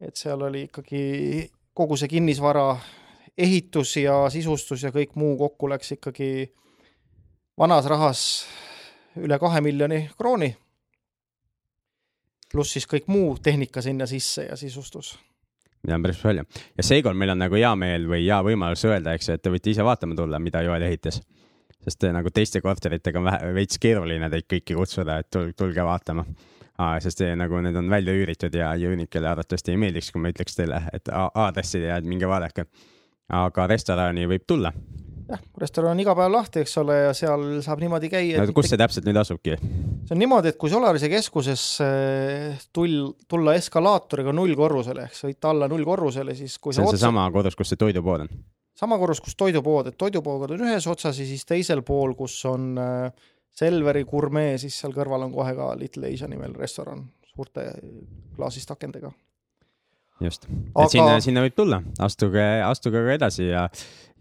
et 0.00 0.16
seal 0.16 0.42
oli 0.42 0.66
ikkagi 0.66 1.50
kogu 1.74 1.96
see 1.96 2.08
kinnisvara 2.08 2.76
ehitus 3.38 3.96
ja 3.96 4.26
sisustus 4.32 4.82
ja 4.82 4.90
kõik 4.92 5.14
muu 5.14 5.36
kokku 5.36 5.68
läks 5.68 5.92
ikkagi 5.96 6.52
vanas 7.58 7.86
rahas 7.88 8.22
üle 9.16 9.38
kahe 9.38 9.60
miljoni 9.60 10.08
krooni. 10.18 10.56
Pluss 12.56 12.76
siis 12.76 12.88
kõik 12.88 13.08
muu 13.12 13.36
tehnika 13.42 13.84
sinna 13.84 14.08
sisse 14.08 14.48
ja 14.48 14.56
sisustus 14.56 15.14
mida 15.86 15.94
on 15.94 16.02
päris 16.02 16.18
palju. 16.22 16.42
ja 16.78 16.84
seekord 16.84 17.16
meil 17.18 17.30
on 17.34 17.40
nagu 17.44 17.54
hea 17.58 17.72
meel 17.78 18.08
või 18.10 18.24
hea 18.24 18.40
võimalus 18.42 18.84
öelda, 18.88 19.14
eks 19.14 19.30
ju, 19.30 19.38
et 19.38 19.44
te 19.44 19.52
võite 19.52 19.70
ise 19.70 19.86
vaatama 19.86 20.18
tulla, 20.18 20.40
mida 20.42 20.62
Joel 20.66 20.82
ehitas. 20.88 21.20
sest 21.84 22.00
te, 22.02 22.10
nagu 22.12 22.32
teiste 22.34 22.60
korteritega 22.64 23.20
on 23.20 23.28
vähe, 23.28 23.54
veits 23.60 23.78
keeruline 23.78 24.30
teid 24.32 24.48
kõiki 24.50 24.74
kutsuda, 24.74 25.20
et 25.22 25.30
tulge, 25.30 25.54
tulge 25.58 25.84
vaatama. 25.86 26.26
sest 27.02 27.22
te, 27.22 27.30
nagu 27.38 27.60
need 27.62 27.76
on 27.76 27.90
välja 27.90 28.12
üüritud 28.12 28.54
ja, 28.54 28.74
üürnikele 28.74 29.30
arvatavasti 29.30 29.74
ei 29.76 29.80
meeldiks, 29.84 30.10
kui 30.12 30.22
ma 30.22 30.34
ütleks 30.34 30.58
teile, 30.58 30.82
et 30.92 31.12
aadressid 31.12 31.86
ja 31.86 32.00
et 32.00 32.04
minge 32.04 32.28
vaadake. 32.28 32.66
aga 33.28 33.66
restorani 33.66 34.26
võib 34.26 34.46
tulla 34.46 34.72
jah, 35.28 35.40
restoran 35.58 35.96
on 35.96 36.00
iga 36.00 36.14
päev 36.14 36.32
lahti, 36.32 36.62
eks 36.62 36.76
ole, 36.82 36.98
ja 37.08 37.14
seal 37.16 37.46
saab 37.64 37.82
niimoodi 37.82 38.10
käia. 38.10 38.42
no 38.42 38.54
kus 38.56 38.70
see 38.70 38.80
täpselt 38.80 39.06
nüüd 39.08 39.18
asubki? 39.22 39.56
See 40.06 40.14
on 40.14 40.22
niimoodi, 40.22 40.52
et 40.52 40.58
kui 40.60 40.70
Solarise 40.72 41.10
keskuses 41.12 41.64
eh, 41.84 42.66
tull, 42.74 43.12
tulla 43.28 43.56
eskalaatoriga 43.58 44.34
nullkorrusele 44.36 45.06
ehk 45.08 45.18
sõita 45.18 45.52
alla 45.52 45.68
nullkorrusele, 45.70 46.36
siis 46.38 46.58
kui 46.62 46.76
see 46.76 46.84
on 46.84 46.92
seesama 46.94 47.26
otsa... 47.26 47.36
korrus, 47.38 47.58
kus 47.58 47.74
see 47.74 47.80
toidupood 47.80 48.26
on? 48.26 48.32
sama 48.76 48.98
korrus, 49.00 49.22
kus 49.24 49.36
toidupood, 49.38 49.90
et 49.90 49.98
toidupood 49.98 50.50
on 50.54 50.66
ühes 50.68 50.86
otsas 50.90 51.18
ja 51.18 51.26
siis 51.28 51.46
teisel 51.48 51.82
pool, 51.86 52.14
kus 52.18 52.38
on 52.48 52.74
eh, 52.80 53.32
Selveri 53.56 54.02
gurmee, 54.04 54.58
siis 54.60 54.74
seal 54.76 54.92
kõrval 54.92 55.22
on 55.24 55.30
kohe 55.32 55.54
ka 55.56 55.70
Little 55.80 56.10
Asia 56.12 56.28
nimel 56.28 56.52
restoran 56.60 57.06
suurte 57.30 57.70
klaasist 58.36 58.74
akendega 58.74 59.08
just, 60.24 60.48
et 60.48 60.92
sinna, 60.92 61.20
sinna 61.20 61.44
võib 61.44 61.56
tulla, 61.56 61.82
astuge, 62.00 62.44
astuge 62.64 63.02
ka 63.04 63.16
edasi 63.18 63.50
ja, 63.50 63.66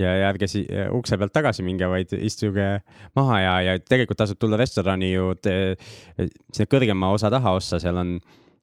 ja 0.01 0.15
ärge 0.29 0.49
si 0.51 0.65
ukse 0.95 1.19
pealt 1.19 1.35
tagasi 1.35 1.63
minge, 1.63 1.87
vaid 1.91 2.11
istuge 2.19 2.71
maha 3.15 3.41
ja, 3.41 3.53
ja 3.69 3.77
tegelikult 3.79 4.19
tasub 4.23 4.41
tulla 4.41 4.59
restorani 4.59 5.13
ju 5.13 5.35
sinna 5.43 6.67
kõrgema 6.71 7.13
osa 7.15 7.31
taha 7.33 7.55
ossa, 7.59 7.79
seal 7.83 8.01
on 8.01 8.17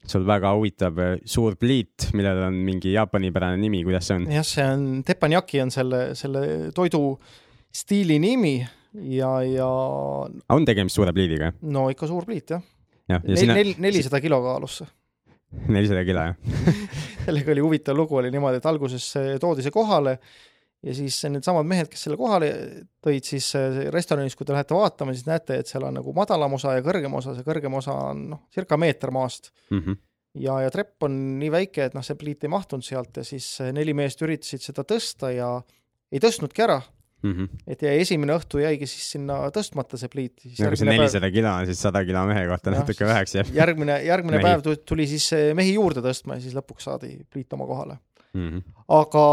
sul 0.09 0.25
väga 0.27 0.53
huvitav 0.57 0.99
eh, 1.03 1.13
suur 1.29 1.57
pliit, 1.61 2.09
millel 2.17 2.43
on 2.49 2.59
mingi 2.67 2.95
jaapanipärane 2.97 3.59
nimi, 3.61 3.83
kuidas 3.87 4.09
see 4.11 4.19
on? 4.19 4.27
jah, 4.35 4.47
see 4.47 4.65
on, 4.67 4.87
teppanyaki 5.07 5.63
on 5.63 5.71
selle, 5.75 6.03
selle 6.19 6.45
toidu 6.75 7.03
stiili 7.73 8.19
nimi 8.23 8.57
ja, 9.13 9.35
ja. 9.47 9.69
on 10.53 10.67
tegemist 10.69 10.99
suure 10.99 11.15
pliidiga? 11.15 11.53
no 11.63 11.89
ikka 11.93 12.11
suur 12.11 12.27
pliit 12.29 12.57
jah 12.57 12.65
ja, 13.09 13.21
ja. 13.21 13.47
Nel, 13.55 13.75
nelisada 13.83 14.21
kilo 14.25 14.43
kaalus 14.45 14.83
see 14.83 14.91
nelisada 15.75 16.03
kilo, 16.09 16.27
jah 16.33 16.83
sellega 17.27 17.53
oli 17.55 17.65
huvitav 17.65 17.97
lugu, 17.97 18.19
oli 18.21 18.31
niimoodi, 18.35 18.61
et 18.61 18.69
alguses 18.71 19.07
toodi 19.41 19.65
see 19.65 19.75
kohale 19.75 20.17
ja 20.83 20.95
siis 20.97 21.21
needsamad 21.31 21.67
mehed, 21.69 21.91
kes 21.91 22.07
selle 22.07 22.19
kohale 22.19 22.49
tõid, 23.05 23.27
siis 23.27 23.53
restoranis, 23.95 24.35
kui 24.39 24.47
te 24.49 24.55
lähete 24.55 24.75
vaatama, 24.75 25.15
siis 25.15 25.29
näete, 25.29 25.61
et 25.63 25.71
seal 25.71 25.87
on 25.87 25.95
nagu 26.01 26.15
madalam 26.17 26.57
osa 26.59 26.77
ja 26.79 26.85
kõrgem 26.85 27.15
osa, 27.19 27.37
see 27.37 27.47
kõrgem 27.47 27.77
osa 27.79 27.95
on 28.11 28.25
noh, 28.33 28.47
circa 28.55 28.79
meeter 28.81 29.15
maast 29.15 29.53
mm. 29.71 29.79
-hmm. 29.79 30.01
ja, 30.43 30.59
ja 30.67 30.73
trepp 30.75 31.07
on 31.07 31.21
nii 31.39 31.53
väike, 31.55 31.87
et 31.87 31.95
noh, 31.95 32.05
see 32.07 32.19
pliit 32.19 32.45
ei 32.45 32.51
mahtunud 32.51 32.87
sealt 32.87 33.23
ja 33.23 33.25
siis 33.25 33.47
neli 33.73 33.95
meest 33.95 34.23
üritasid 34.23 34.65
seda 34.71 34.83
tõsta 34.83 35.31
ja 35.35 35.55
ei 36.13 36.21
tõstnudki 36.21 36.67
ära 36.67 36.81
mm. 37.23 37.33
-hmm. 37.33 37.65
et 37.67 37.83
ja 37.83 37.93
esimene 38.05 38.37
õhtu 38.37 38.63
jäigi 38.63 38.89
siis 38.91 39.11
sinna 39.17 39.39
tõstmata 39.55 40.01
see 40.01 40.13
pliit. 40.13 40.47
nagu 40.59 40.79
see 40.79 40.89
nelisada 40.89 41.27
päev... 41.27 41.37
kilo 41.39 41.57
on 41.57 41.67
siis 41.71 41.83
sada 41.89 42.05
kilo 42.05 42.25
mehe 42.31 42.47
kohta 42.51 42.75
natuke 42.75 43.09
väheks 43.09 43.37
jääb. 43.39 43.53
järgmine, 43.55 43.99
järgmine 44.07 44.39
mehi. 44.39 44.63
päev 44.63 44.85
tuli 44.87 45.07
siis 45.11 45.31
mehi 45.55 45.75
juurde 45.75 46.05
tõstma 46.05 46.39
ja 46.39 46.47
siis 46.47 46.57
lõpuks 46.59 46.89
saadi 46.91 47.19
pliit 47.31 47.53
oma 47.59 47.69
kohale 47.71 47.99
mm. 48.33 48.49
-hmm. 48.49 48.63
aga 48.89 49.27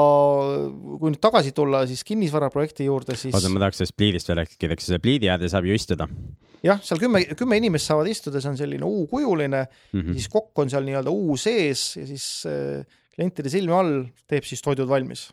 kui 0.99 1.13
nüüd 1.13 1.21
tagasi 1.23 1.53
tulla 1.55 1.85
siis 1.89 2.03
kinnisvaraprojekti 2.07 2.87
juurde, 2.89 3.15
siis. 3.15 3.33
oota, 3.35 3.51
ma 3.51 3.63
tahaks 3.65 3.81
sellest 3.81 3.97
pliidist 3.97 4.29
veel 4.29 4.43
rääkida, 4.43 4.75
eks 4.75 4.91
selle 4.91 5.01
pliidi 5.03 5.31
äärde 5.31 5.49
saab 5.51 5.67
ju 5.67 5.75
istuda. 5.75 6.07
jah, 6.63 6.81
seal 6.83 7.01
kümme, 7.01 7.23
kümme 7.39 7.59
inimest 7.61 7.89
saavad 7.89 8.09
istuda, 8.11 8.41
see 8.43 8.51
on 8.51 8.59
selline 8.59 8.85
U-kujuline 8.85 9.65
mm, 9.65 9.99
-hmm. 10.01 10.13
siis 10.13 10.29
kokk 10.29 10.59
on 10.59 10.69
seal 10.69 10.87
nii-öelda 10.87 11.11
U 11.11 11.37
sees 11.37 11.95
ja 11.97 12.05
siis 12.07 12.29
äh, 12.49 12.85
klientide 13.15 13.51
silme 13.51 13.75
all 13.75 13.93
teeb 14.27 14.47
siis 14.47 14.61
toidud 14.63 14.89
valmis 14.89 15.29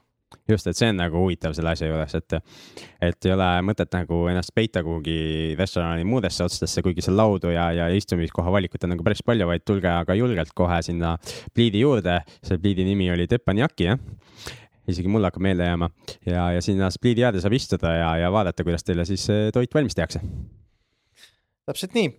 just, 0.49 0.67
et 0.67 0.77
see 0.79 0.89
on 0.91 0.99
nagu 1.01 1.21
huvitav 1.23 1.55
selle 1.57 1.73
asja 1.73 1.89
juures, 1.91 2.15
et, 2.19 2.37
et 3.09 3.29
ei 3.29 3.35
ole 3.35 3.49
mõtet 3.67 3.93
nagu 3.95 4.21
ennast 4.31 4.53
peita 4.55 4.83
kuhugi 4.87 5.55
restorani 5.59 6.07
muudesse 6.09 6.45
otstesse, 6.47 6.83
kuigi 6.85 7.05
seal 7.05 7.19
laudu 7.19 7.53
ja, 7.55 7.69
ja 7.77 7.89
istumiskoha 7.95 8.53
valikut 8.55 8.85
on 8.87 8.95
nagu 8.95 9.07
päris 9.07 9.23
palju, 9.27 9.49
vaid 9.49 9.65
tulge 9.67 9.91
aga 9.91 10.19
julgelt 10.19 10.55
kohe 10.57 10.81
sinna 10.87 11.17
pliidi 11.55 11.83
juurde. 11.85 12.21
selle 12.43 12.63
pliidi 12.63 12.87
nimi 12.87 13.11
oli 13.15 13.29
Teppanyaki, 13.31 13.91
jah 13.91 13.99
isegi 14.87 15.11
mul 15.11 15.27
hakkab 15.27 15.43
meelde 15.43 15.67
jääma 15.67 15.89
ja, 16.27 16.51
ja 16.55 16.63
sinna 16.63 16.89
pliidi 17.01 17.25
äärde 17.27 17.43
saab 17.43 17.57
istuda 17.57 17.93
ja, 17.97 18.11
ja 18.23 18.31
vaadata, 18.33 18.65
kuidas 18.67 18.87
teile 18.87 19.07
siis 19.09 19.27
toit 19.55 19.75
valmis 19.75 19.99
tehakse. 19.99 20.21
täpselt 21.67 21.97
nii. 21.99 22.13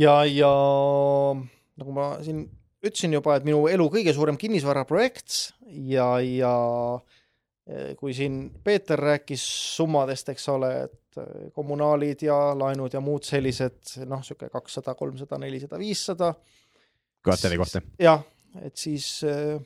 ja, 0.00 0.22
ja 0.24 0.52
nagu 1.78 1.92
ma 1.96 2.10
siin 2.24 2.46
ütlesin 2.84 3.16
juba, 3.16 3.36
et 3.38 3.46
minu 3.46 3.64
elu 3.70 3.86
kõige 3.92 4.14
suurem 4.14 4.38
kinnisvaraprojekt 4.38 5.38
ja, 5.90 6.08
ja 6.22 6.52
eh, 7.66 7.94
kui 7.98 8.14
siin 8.16 8.44
Peeter 8.64 9.00
rääkis 9.00 9.44
summadest, 9.78 10.30
eks 10.34 10.46
ole, 10.54 10.72
et 10.86 11.22
eh, 11.22 11.48
kommunaalid 11.54 12.22
ja 12.28 12.38
laenud 12.58 12.94
ja 12.94 13.02
muud 13.04 13.26
sellised, 13.26 13.80
noh, 14.04 14.22
niisugune 14.22 14.52
kakssada, 14.52 14.94
kolmsada, 14.98 15.40
nelisada, 15.42 15.80
viissada. 15.80 16.34
kvartali 17.24 17.58
kohta? 17.58 17.82
jah, 18.02 18.22
et 18.62 18.78
siis 18.78 19.10
eh, 19.26 19.58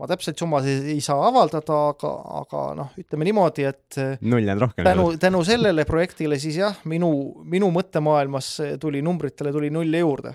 ma 0.00 0.10
täpselt 0.10 0.42
summasid 0.42 0.90
ei 0.90 0.98
saa 1.04 1.22
avaldada, 1.28 1.78
aga, 1.94 2.12
aga 2.42 2.66
noh, 2.82 2.92
ütleme 2.98 3.30
niimoodi, 3.30 3.70
et 3.70 4.02
null 4.26 4.42
jäänud 4.42 4.66
rohkem. 4.66 4.90
tänu, 4.90 5.08
tänu 5.22 5.46
sellele 5.46 5.86
projektile 5.86 6.42
siis 6.42 6.58
jah, 6.64 6.82
minu, 6.90 7.12
minu 7.46 7.70
mõttemaailmas 7.78 8.56
tuli 8.82 9.06
numbritele 9.06 9.54
tuli 9.54 9.70
null 9.70 10.02
juurde 10.02 10.34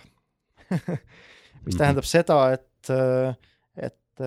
mis 1.65 1.73
mhm. 1.73 1.81
tähendab 1.81 2.07
seda, 2.09 2.39
et, 2.53 2.93
et 3.81 4.25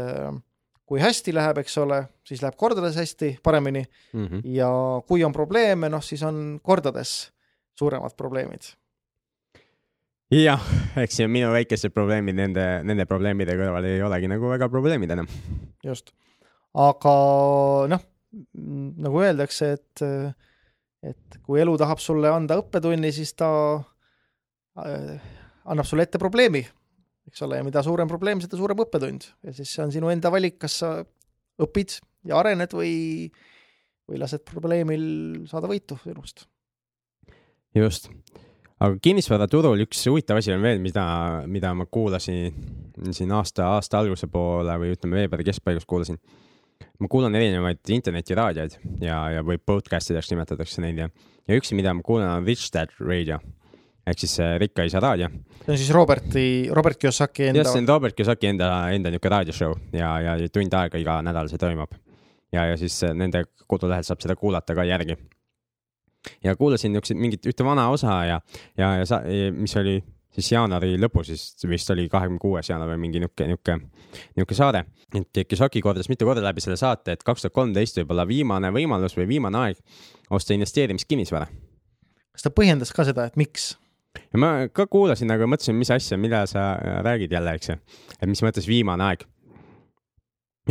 kui 0.89 1.01
hästi 1.03 1.35
läheb, 1.37 1.61
eks 1.61 1.77
ole, 1.83 2.01
siis 2.27 2.43
läheb 2.43 2.57
kordades 2.59 2.97
hästi, 2.97 3.39
paremini 3.45 3.83
mm 3.85 4.27
-hmm. 4.27 4.41
ja 4.57 4.71
kui 5.07 5.25
on 5.25 5.33
probleeme, 5.33 5.89
noh 5.89 6.03
siis 6.03 6.23
on 6.23 6.61
kordades 6.63 7.33
suuremad 7.79 8.17
probleemid. 8.17 8.73
jah, 10.31 10.63
eks 10.97 11.21
ju 11.21 11.29
minu 11.29 11.53
väikesed 11.53 11.93
probleemid 11.93 12.37
nende, 12.37 12.65
nende 12.85 13.07
probleemide 13.07 13.57
kõrval 13.57 13.85
ei 13.85 14.03
olegi 14.03 14.29
nagu 14.29 14.49
väga 14.49 14.69
probleemid 14.69 15.11
enam. 15.11 15.29
just, 15.85 16.11
aga 16.75 17.15
noh, 17.89 18.01
nagu 18.97 19.21
öeldakse, 19.21 19.73
et, 19.73 20.03
et 21.03 21.39
kui 21.43 21.61
elu 21.61 21.77
tahab 21.79 21.99
sulle 21.99 22.29
anda 22.29 22.57
õppetunni, 22.57 23.13
siis 23.13 23.35
ta 23.35 23.51
äh, 23.77 25.21
annab 25.65 25.85
sulle 25.85 26.03
ette 26.03 26.19
probleemi 26.19 26.67
eks 27.29 27.45
ole, 27.45 27.61
ja 27.61 27.67
mida 27.67 27.83
suurem 27.85 28.09
probleem, 28.11 28.41
seda 28.43 28.59
suurem 28.59 28.81
õppetund. 28.85 29.29
ja 29.45 29.55
siis 29.57 29.73
see 29.75 29.85
on 29.85 29.95
sinu 29.95 30.11
enda 30.13 30.33
valik, 30.33 30.59
kas 30.63 30.81
sa 30.83 30.93
õpid 31.63 31.99
ja 32.29 32.39
arened 32.41 32.75
või, 32.77 33.29
või 34.09 34.21
lased 34.23 34.45
probleemil 34.49 35.05
saada 35.51 35.71
võitu 35.71 35.99
elust. 36.09 36.47
just, 37.77 38.11
aga 38.79 38.97
kinnisvaraturul 39.05 39.85
üks 39.87 40.07
huvitav 40.11 40.41
asi 40.41 40.55
on 40.55 40.65
veel, 40.65 40.83
mida, 40.83 41.05
mida 41.47 41.75
ma 41.77 41.87
kuulasin 41.87 42.55
siin 43.15 43.33
aasta, 43.35 43.75
aasta 43.77 44.01
alguse 44.03 44.31
poole 44.33 44.79
või 44.81 44.95
ütleme 44.97 45.23
veebruari 45.23 45.47
keskpaigus 45.51 45.87
kuulasin. 45.89 46.19
ma 46.99 47.11
kuulan 47.11 47.35
erinevaid 47.35 47.83
internetiraadioid 47.95 48.79
ja, 49.05 49.21
ja 49.37 49.45
või 49.47 49.61
podcast 49.61 50.11
ideks 50.15 50.33
nimetatakse 50.33 50.83
neid 50.83 51.05
ja, 51.05 51.13
ja 51.47 51.61
üks, 51.61 51.75
mida 51.77 51.95
ma 51.95 52.03
kuulan, 52.07 52.41
on 52.41 52.49
Rich 52.49 52.73
Dad 52.75 52.95
Radio 52.99 53.43
ehk 54.09 54.25
siis 54.25 54.37
Rikka 54.63 54.87
isa 54.89 55.01
raadio. 55.03 55.29
see 55.63 55.73
on 55.73 55.79
siis 55.79 55.91
Roberti, 55.95 56.45
Robert 56.73 56.99
Kiyosaki 56.99 57.49
enda. 57.49 57.63
jah, 57.63 57.73
see 57.73 57.83
on 57.83 57.89
Robert 57.89 58.17
Kiyosaki 58.17 58.53
enda, 58.53 58.69
enda 58.95 59.13
niisugune 59.13 59.35
raadioshow 59.37 59.75
ja, 59.93 60.13
ja 60.25 60.37
tund 60.53 60.75
aega 60.75 61.01
iga 61.01 61.19
nädal 61.23 61.51
see 61.53 61.61
toimub. 61.61 61.97
ja, 62.53 62.67
ja 62.73 62.77
siis 62.81 63.01
nende 63.15 63.45
kodulehel 63.67 64.07
saab 64.07 64.23
seda 64.25 64.37
kuulata 64.37 64.75
ka 64.75 64.85
järgi. 64.89 65.17
ja 66.45 66.57
kuulasin 66.57 66.93
niisuguseid 66.93 67.21
mingit 67.21 67.47
ühte 67.47 67.65
vana 67.65 67.89
osa 67.91 68.23
ja, 68.25 68.41
ja, 68.77 68.95
ja 69.01 69.07
sa, 69.07 69.23
mis 69.53 69.77
oli 69.77 70.01
siis 70.35 70.53
jaanuari 70.53 70.97
lõpus, 71.01 71.33
siis 71.33 71.67
vist 71.69 71.91
oli 71.95 72.07
kahekümne 72.11 72.41
kuues 72.43 72.69
jaanuar 72.71 72.93
või 72.93 73.03
mingi 73.07 73.23
niisugune, 73.23 73.55
niisugune, 73.55 73.91
niisugune 74.37 74.59
saade. 74.59 74.85
et 75.15 75.43
Kiyosaki 75.49 75.83
kordas 75.83 76.09
mitu 76.09 76.29
korda 76.29 76.45
läbi 76.45 76.63
selle 76.65 76.77
saate, 76.77 77.17
et 77.17 77.25
kaks 77.27 77.45
tuhat 77.47 77.57
kolmteist 77.57 77.99
võib 78.01 78.15
olla 78.15 78.27
viimane 78.29 78.71
võimalus 78.75 79.17
või 79.19 79.29
viimane 79.29 79.59
aeg 79.59 79.83
osta 80.31 80.55
investeerimiskinnisvara. 80.55 81.49
kas 82.33 82.47
ta 82.47 82.55
põhjendas 82.55 82.95
ka 82.95 83.07
seda, 83.09 83.27
et 83.27 83.37
miks? 83.37 83.77
Ja 84.33 84.41
ma 84.41 84.53
ka 84.73 84.87
kuulasin, 84.91 85.31
aga 85.35 85.49
mõtlesin, 85.51 85.77
mis 85.79 85.91
asja, 85.95 86.19
mida 86.21 86.45
sa 86.51 86.71
räägid 87.07 87.33
jälle, 87.35 87.57
eks 87.59 87.73
ju, 87.73 87.77
et 88.19 88.29
mis 88.31 88.43
mõttes 88.45 88.69
viimane 88.69 89.05
aeg. 89.09 89.25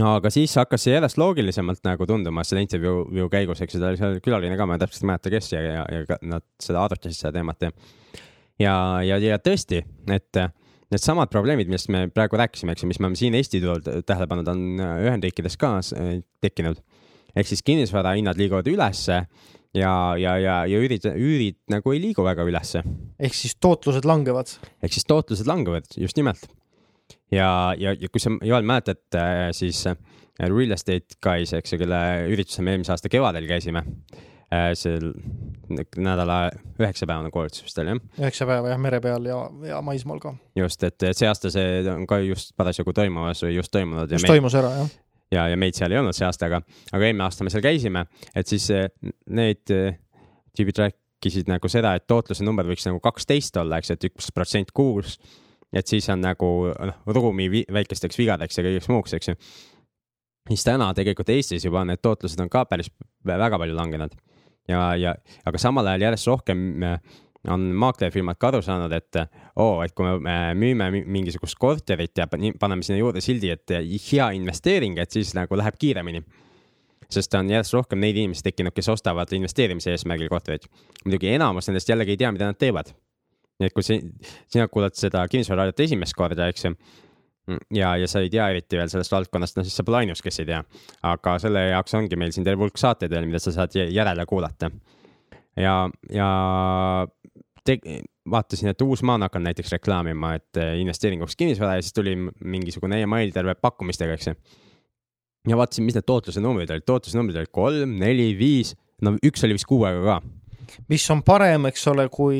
aga 0.08 0.30
siis 0.34 0.54
hakkas 0.60 0.84
see 0.86 0.94
järjest 0.94 1.18
loogilisemalt 1.18 1.82
nagu 1.88 2.06
tunduma 2.06 2.44
selle 2.46 2.62
intervjuu 2.66 3.30
käigus, 3.34 3.62
eks 3.62 3.76
ju, 3.76 3.82
ta 3.82 3.92
oli 3.92 4.02
seal 4.02 4.20
külaline 4.24 4.58
ka, 4.58 4.70
ma 4.70 4.78
täpselt 4.78 5.06
ei 5.06 5.12
mäleta, 5.14 5.34
kes 5.34 5.52
ja, 5.54 5.62
ja, 5.62 5.88
ja 5.92 6.20
nad 6.22 6.46
seda 6.62 6.84
arutasid 6.84 7.18
seda 7.18 7.34
teemat 7.40 7.68
ja 7.68 7.74
ja, 8.62 8.76
ja, 9.06 9.18
ja 9.22 9.40
tõesti, 9.42 9.82
et 10.14 10.42
needsamad 10.94 11.32
probleemid, 11.32 11.70
millest 11.70 11.92
me 11.94 12.06
praegu 12.14 12.40
rääkisime, 12.40 12.74
eks 12.74 12.86
ju, 12.86 12.92
mis 12.92 13.02
me 13.02 13.10
oleme 13.10 13.20
siin 13.20 13.36
Eesti 13.38 13.62
turul 13.64 13.84
tähele 14.08 14.28
pannud, 14.30 14.48
on 14.52 14.82
Ühendriikides 14.82 15.58
ka 15.60 15.78
tekkinud. 16.44 16.82
ehk 17.38 17.48
siis 17.48 17.62
kinnisvara 17.64 18.16
hinnad 18.18 18.38
liiguvad 18.40 18.68
ülesse 18.72 19.26
ja, 19.76 19.94
ja, 20.20 20.38
ja, 20.40 20.60
ja 20.70 20.84
üürid, 20.84 21.08
üürid 21.14 21.58
nagu 21.72 21.96
ei 21.96 22.02
liigu 22.04 22.26
väga 22.26 22.46
ülesse. 22.48 22.84
ehk 23.20 23.36
siis 23.36 23.58
tootlused 23.60 24.08
langevad. 24.08 24.54
ehk 24.84 24.94
siis 24.94 25.08
tootlused 25.08 25.50
langevad, 25.50 25.90
just 25.98 26.18
nimelt. 26.18 26.48
ja, 27.32 27.74
ja, 27.78 27.96
ja 27.98 28.10
kui 28.12 28.24
sa, 28.24 28.34
Joel, 28.42 28.68
mäletad, 28.68 29.04
siis 29.58 29.84
Real 30.38 30.72
Estate 30.72 31.18
Guys, 31.24 31.54
eks 31.58 31.74
ju, 31.74 31.82
kelle 31.82 32.02
üritusel 32.30 32.66
me 32.66 32.76
eelmise 32.76 32.94
aasta 32.94 33.10
kevadel 33.10 33.48
käisime 33.50 33.84
Äh, 34.48 34.70
seal 34.80 35.10
nädala 36.00 36.36
üheksapäevane 36.80 37.28
koolitus 37.36 37.66
vist 37.66 37.80
oli 37.82 37.92
jah? 37.92 37.98
üheksa 38.22 38.46
päeva 38.48 38.70
jah, 38.72 38.78
mere 38.80 39.02
peal 39.04 39.26
ja, 39.28 39.42
ja 39.68 39.82
maismaal 39.84 40.22
ka. 40.24 40.32
just, 40.56 40.86
et 40.88 41.04
see 41.12 41.28
aasta 41.28 41.52
see 41.52 41.82
on 41.92 42.06
ka 42.08 42.22
just 42.24 42.54
parasjagu 42.56 42.94
toimumas 42.96 43.44
või 43.44 43.58
just 43.58 43.74
toimunud. 43.76 44.08
just 44.08 44.24
meid, 44.24 44.38
toimus 44.38 44.56
ära 44.56 44.70
jah. 44.78 44.94
Ja, 45.32 45.48
ja 45.52 45.58
meid 45.60 45.78
seal 45.78 45.94
ei 45.94 46.00
olnud 46.02 46.16
see 46.16 46.28
aasta, 46.28 46.50
aga, 46.50 46.62
aga 46.92 47.08
eelmine 47.08 47.26
aasta 47.26 47.46
me 47.46 47.54
seal 47.54 47.64
käisime, 47.66 48.06
et 48.36 48.50
siis 48.50 48.70
äh, 48.74 48.88
need 49.30 49.74
äh, 49.74 49.98
tüübid 50.58 50.80
rääkisid 50.84 51.50
nagu 51.52 51.72
seda, 51.72 51.96
et 51.98 52.08
tootluse 52.10 52.46
number 52.46 52.68
võiks 52.70 52.88
nagu 52.88 53.02
kaksteist 53.04 53.60
olla, 53.62 53.82
eks, 53.82 53.96
et 53.96 54.10
üks 54.10 54.32
protsent 54.36 54.74
kuus. 54.76 55.18
et 55.74 55.88
siis 55.88 56.08
on 56.10 56.22
nagu 56.24 56.52
noh, 56.72 57.02
ruumi 57.12 57.50
väikesteks 57.74 58.18
vigadeks 58.18 58.58
ja 58.58 58.64
kõigeks 58.64 58.88
muuks, 58.90 59.14
eks 59.14 59.34
ju. 59.34 59.36
siis 60.48 60.64
täna 60.64 60.94
tegelikult 60.96 61.30
Eestis 61.30 61.66
juba 61.66 61.84
need 61.86 62.02
tootlused 62.02 62.40
on 62.40 62.50
ka 62.50 62.66
päris 62.66 62.90
väga 63.26 63.60
palju 63.60 63.76
langenud 63.76 64.16
ja, 64.68 64.96
ja 64.96 65.16
aga 65.48 65.60
samal 65.62 65.88
ajal 65.88 66.08
järjest 66.08 66.30
rohkem 66.30 66.84
äh, 66.84 67.00
on 67.52 67.64
maaklerifirmad 67.80 68.40
ka 68.40 68.52
aru 68.52 68.62
saanud, 68.66 68.92
et 68.96 69.20
oo 69.56 69.78
oh,, 69.78 69.84
et 69.86 69.94
kui 69.96 70.18
me 70.24 70.36
müüme 70.58 70.90
mingisugust 71.06 71.58
korterit 71.60 72.18
ja 72.18 72.28
paneme 72.28 72.84
sinna 72.84 73.00
juurde 73.00 73.24
sildi, 73.24 73.52
et 73.54 73.76
hea 74.12 74.30
investeering, 74.38 75.00
et 75.00 75.12
siis 75.12 75.34
nagu 75.38 75.58
läheb 75.58 75.80
kiiremini. 75.80 76.24
sest 77.10 77.34
on 77.40 77.50
järjest 77.50 77.74
rohkem 77.74 78.00
neid 78.04 78.18
inimesi 78.20 78.44
tekkinud, 78.44 78.76
kes 78.76 78.90
ostavad 78.92 79.32
investeerimise 79.32 79.92
eesmärgil 79.92 80.30
korterit. 80.30 80.68
muidugi 81.06 81.34
enamus 81.34 81.68
nendest 81.68 81.90
jällegi 81.90 82.16
ei 82.16 82.18
tea, 82.18 82.32
mida 82.32 82.46
nad 82.46 82.58
teevad. 82.60 82.94
nii 83.60 83.68
et 83.68 83.74
kui 83.74 83.84
sina 83.84 84.68
kuulad 84.68 84.94
seda 84.94 85.28
kinnisvararaadiot 85.28 85.80
esimest 85.88 86.14
korda, 86.16 86.48
eks 86.48 86.66
ju 86.66 86.76
ja, 87.74 87.96
ja 87.98 88.08
sa 88.08 88.22
ei 88.24 88.30
tea 88.30 88.50
eriti 88.52 88.78
veel 88.78 88.90
sellest 88.92 89.12
valdkonnast, 89.12 89.58
no 89.58 89.64
siis 89.66 89.78
sa 89.80 89.86
pole 89.88 90.02
ainus, 90.04 90.22
kes 90.24 90.42
ei 90.44 90.50
tea. 90.50 90.62
aga 91.08 91.38
selle 91.40 91.68
jaoks 91.70 91.96
ongi 92.00 92.20
meil 92.20 92.34
siin 92.36 92.46
terve 92.48 92.66
hulk 92.66 92.80
saateid 92.80 93.14
veel, 93.14 93.28
mida 93.30 93.40
sa 93.40 93.54
saad 93.56 93.76
järele 93.76 94.26
kuulata. 94.30 94.72
Ja, 95.58 95.76
ja 96.14 96.30
te, 97.66 97.78
vaatasin, 98.32 98.72
et 98.72 98.82
Uusmaa 98.82 99.18
on 99.18 99.28
hakanud 99.28 99.50
näiteks 99.50 99.76
reklaamima, 99.78 100.34
et 100.40 100.62
eh, 100.62 100.78
investeeringuks 100.82 101.36
kinnisvara 101.36 101.78
ja 101.78 101.86
siis 101.86 101.96
tuli 101.96 102.16
mingisugune 102.44 103.02
email 103.02 103.32
terve 103.36 103.56
pakkumistega, 103.56 104.18
eks 104.18 104.32
ju. 104.32 104.36
ja 105.50 105.60
vaatasin, 105.60 105.88
mis 105.88 105.98
need 105.98 106.08
tootluse 106.08 106.44
numbrid 106.44 106.72
olid, 106.74 106.88
tootluse 106.88 107.20
numbrid 107.20 107.40
olid 107.42 107.54
kolm, 107.54 107.98
neli, 108.02 108.32
viis, 108.40 108.76
no 109.02 109.16
üks 109.26 109.46
oli 109.48 109.58
vist 109.58 109.70
kuuega 109.70 110.04
ka 110.06 110.20
mis 110.92 111.06
on 111.14 111.22
parem, 111.24 111.70
eks 111.70 111.86
ole, 111.92 112.08
kui, 112.12 112.40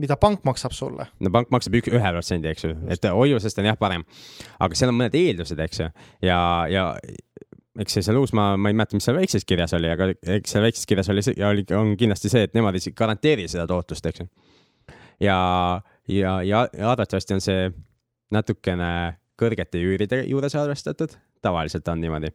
mida 0.00 0.16
pank 0.20 0.42
maksab 0.48 0.74
sulle. 0.74 1.06
no 1.22 1.30
pank 1.34 1.52
maksab 1.54 1.76
üks, 1.78 1.92
ühe 1.94 2.12
protsendi, 2.14 2.50
eks 2.50 2.66
ju, 2.66 2.74
et 2.90 3.10
hoiusest 3.14 3.62
on 3.62 3.70
jah 3.70 3.78
parem. 3.78 4.04
aga 4.58 4.78
seal 4.78 4.92
on 4.92 4.98
mõned 4.98 5.16
eeldused, 5.18 5.60
eks 5.66 5.84
ju, 5.84 5.90
ja, 6.26 6.40
ja 6.70 6.86
eks 7.80 7.96
see 7.96 8.04
seal 8.06 8.18
Uusmaa, 8.20 8.56
ma 8.60 8.70
ei 8.70 8.76
mäleta, 8.76 8.98
mis 8.98 9.06
seal 9.08 9.16
väikses 9.16 9.46
kirjas 9.48 9.74
oli, 9.78 9.88
aga 9.92 10.10
eks 10.36 10.54
seal 10.54 10.64
väikses 10.66 10.88
kirjas 10.88 11.08
oli, 11.12 11.24
oli, 11.48 11.64
on 11.76 11.94
kindlasti 12.00 12.32
see, 12.32 12.44
et 12.48 12.56
nemad 12.56 12.76
ei 12.76 12.92
garanteeri 12.96 13.48
seda 13.50 13.66
tootlust, 13.70 14.06
eks 14.10 14.22
ju. 14.22 14.28
ja, 15.26 15.38
ja, 16.08 16.36
ja, 16.44 16.66
ja 16.66 16.92
arvatavasti 16.92 17.36
on 17.36 17.44
see 17.44 17.70
natukene 18.34 18.92
kõrgete 19.40 19.80
üüride 19.80 20.22
juures 20.28 20.54
arvestatud, 20.60 21.16
tavaliselt 21.42 21.88
on 21.88 22.02
niimoodi 22.04 22.32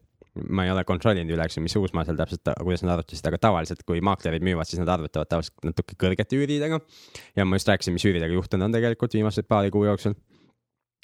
ma 0.49 0.65
ei 0.65 0.71
ole 0.71 0.83
kontrollinud 0.87 1.31
üle, 1.31 1.45
eks 1.47 1.57
ju, 1.57 1.63
mis 1.63 1.75
Uusmaa 1.79 2.03
seal 2.07 2.17
täpselt, 2.19 2.49
kuidas 2.59 2.83
nad 2.83 2.95
arvutasid, 2.95 3.27
aga 3.29 3.39
tavaliselt, 3.47 3.83
kui 3.87 4.01
maaklerid 4.03 4.43
müüvad, 4.43 4.67
siis 4.67 4.81
nad 4.81 4.91
arvutavad 4.91 5.29
tavaliselt 5.31 5.69
natuke 5.69 5.95
kõrgete 6.01 6.39
üüridega. 6.39 6.81
ja 7.35 7.45
ma 7.47 7.59
just 7.59 7.71
rääkisin, 7.71 7.95
mis 7.95 8.05
üüridega 8.07 8.35
juhtunud 8.35 8.67
on 8.67 8.75
tegelikult 8.75 9.15
viimase 9.15 9.45
paari 9.47 9.71
kuu 9.71 9.85
jooksul. 9.87 10.17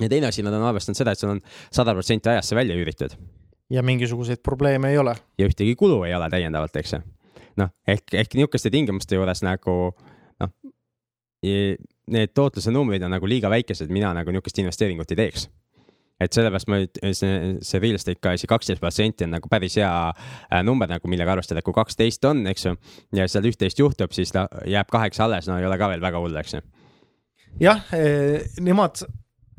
ja 0.01 0.09
teine 0.09 0.27
asi, 0.27 0.43
nad 0.43 0.53
on 0.57 0.67
arvestanud 0.67 0.99
seda, 0.99 1.15
et 1.15 1.19
sul 1.19 1.37
on 1.37 1.41
sada 1.71 1.95
protsenti 1.95 2.29
ajast 2.29 2.51
see 2.51 2.59
välja 2.59 2.75
üüritud. 2.75 3.15
Ja 3.71 3.83
mingisuguseid 3.83 4.43
probleeme 4.43 4.91
ei 4.91 4.97
ole. 4.97 5.15
ja 5.37 5.47
ühtegi 5.47 5.75
kulu 5.79 6.03
ei 6.03 6.15
ole 6.15 6.29
täiendavalt, 6.29 6.75
eks 6.75 6.93
ju. 6.97 7.01
noh, 7.61 7.71
ehk, 7.87 8.13
ehk 8.13 8.35
niisuguste 8.35 8.69
tingimuste 8.73 9.15
juures 9.15 9.43
nagu 9.47 9.77
noh, 10.41 10.53
need 12.11 12.35
tootluse 12.35 12.71
numbrid 12.71 13.03
on 13.03 13.15
nagu 13.15 13.27
liiga 13.27 13.49
väikesed, 13.49 13.89
mina 13.89 14.13
nagu 14.17 14.31
niisugust 14.31 14.61
investeeringut 14.63 15.11
ei 15.15 15.23
teeks 15.23 15.47
et 16.21 16.35
sellepärast 16.35 16.69
ma 16.69 16.81
nüüd, 16.81 16.99
see, 17.17 17.37
see 17.65 17.81
real 17.81 17.97
estate 17.97 18.21
ka 18.21 18.35
see 18.37 18.49
kaksteist 18.49 18.81
protsenti 18.83 19.25
on 19.25 19.33
nagu 19.35 19.49
päris 19.51 19.77
hea 19.79 19.89
äh, 19.89 20.61
number 20.65 20.89
nagu, 20.89 21.09
millega 21.11 21.33
arvestada, 21.33 21.63
kui 21.65 21.75
kaksteist 21.75 22.25
on, 22.29 22.43
eks 22.51 22.67
ju. 22.67 22.75
ja 23.17 23.25
seal 23.31 23.47
üht-teist 23.49 23.81
juhtub, 23.81 24.13
siis 24.15 24.33
ta 24.35 24.45
jääb 24.69 24.91
kaheksa 24.91 25.25
alles, 25.25 25.49
no 25.49 25.57
ei 25.57 25.65
ole 25.65 25.79
ka 25.81 25.89
veel 25.91 26.03
väga 26.03 26.21
hull, 26.21 26.37
eks 26.41 26.57
ju. 26.57 26.61
jah 27.63 27.81
eh,, 27.97 28.45
nemad 28.61 29.01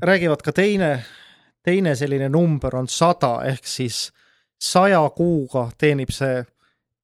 räägivad 0.03 0.43
ka 0.43 0.55
teine, 0.55 0.95
teine 1.63 1.95
selline 1.99 2.29
number 2.33 2.77
on 2.77 2.89
sada 2.89 3.37
ehk 3.47 3.67
siis 3.67 4.09
saja 4.63 5.03
kuuga 5.17 5.69
teenib 5.79 6.11
see 6.15 6.43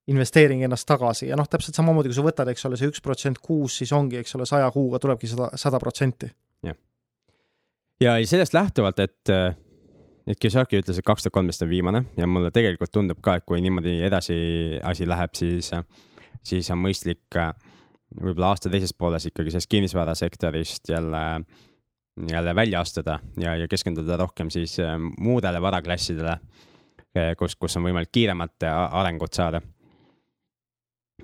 investeering 0.09 0.62
ennast 0.64 0.87
tagasi. 0.88 1.29
Ja 1.29 1.37
noh, 1.37 1.49
täpselt 1.51 1.77
samamoodi, 1.77 2.09
kui 2.09 2.16
sa 2.16 2.25
võtad, 2.25 2.49
eks 2.49 2.64
ole, 2.64 2.79
see 2.81 2.88
üks 2.88 3.03
protsent 3.05 3.40
kuus, 3.44 3.77
siis 3.83 3.92
ongi, 3.92 4.16
eks 4.23 4.38
ole, 4.38 4.47
saja 4.49 4.71
kuuga 4.73 5.01
tulebki 5.03 5.29
sada, 5.29 5.51
sada 5.61 5.81
protsenti. 5.83 6.31
Ja 8.01 8.14
sellest 8.31 8.55
lähtuvalt, 8.55 9.01
et, 9.03 9.31
et 10.31 10.38
Kiyosaki 10.38 10.79
ütles, 10.79 11.01
et 11.01 11.07
kaks 11.07 11.25
tuhat 11.25 11.35
kolmteist 11.35 11.64
on 11.64 11.71
viimane 11.71 12.05
ja 12.16 12.29
mulle 12.31 12.53
tegelikult 12.55 12.92
tundub 12.94 13.18
ka, 13.25 13.40
et 13.40 13.47
kui 13.49 13.59
niimoodi 13.64 13.97
edasi 14.07 14.37
asi 14.87 15.09
läheb, 15.09 15.35
siis, 15.35 15.73
siis 16.47 16.71
on 16.71 16.79
mõistlik 16.85 17.35
võib-olla 17.35 18.53
aasta 18.53 18.71
teises 18.71 18.94
pooles 18.94 19.27
ikkagi 19.27 19.51
sellest 19.51 19.71
kinnisvarasektorist 19.75 20.92
jälle, 20.94 21.25
jälle 22.31 22.55
välja 22.55 22.81
astuda 22.81 23.19
ja, 23.41 23.57
ja 23.57 23.69
keskenduda 23.69 24.16
rohkem 24.16 24.51
siis 24.51 24.77
muudele 25.19 25.61
varaklassidele, 25.62 26.39
kus, 27.39 27.57
kus 27.57 27.77
on 27.77 27.87
võimalik 27.89 28.11
kiiremat 28.12 28.66
arengut 28.69 29.35
saada. 29.35 29.61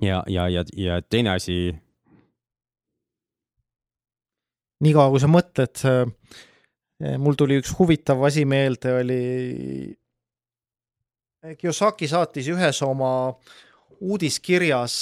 ja, 0.03 0.23
ja, 0.27 0.49
ja, 0.49 0.65
ja 0.77 1.03
teine 1.03 1.31
asi. 1.31 1.75
niikaua, 4.81 5.11
kui 5.11 5.21
sa 5.21 5.31
mõtled 5.31 5.85
mul 7.19 7.37
tuli 7.39 7.59
üks 7.61 7.75
huvitav 7.79 8.23
asi 8.25 8.45
meelde, 8.45 8.95
oli 9.01 9.21
Kiyosaki 11.59 12.09
saatis 12.09 12.47
ühes 12.49 12.79
oma 12.83 13.35
uudiskirjas 14.01 14.95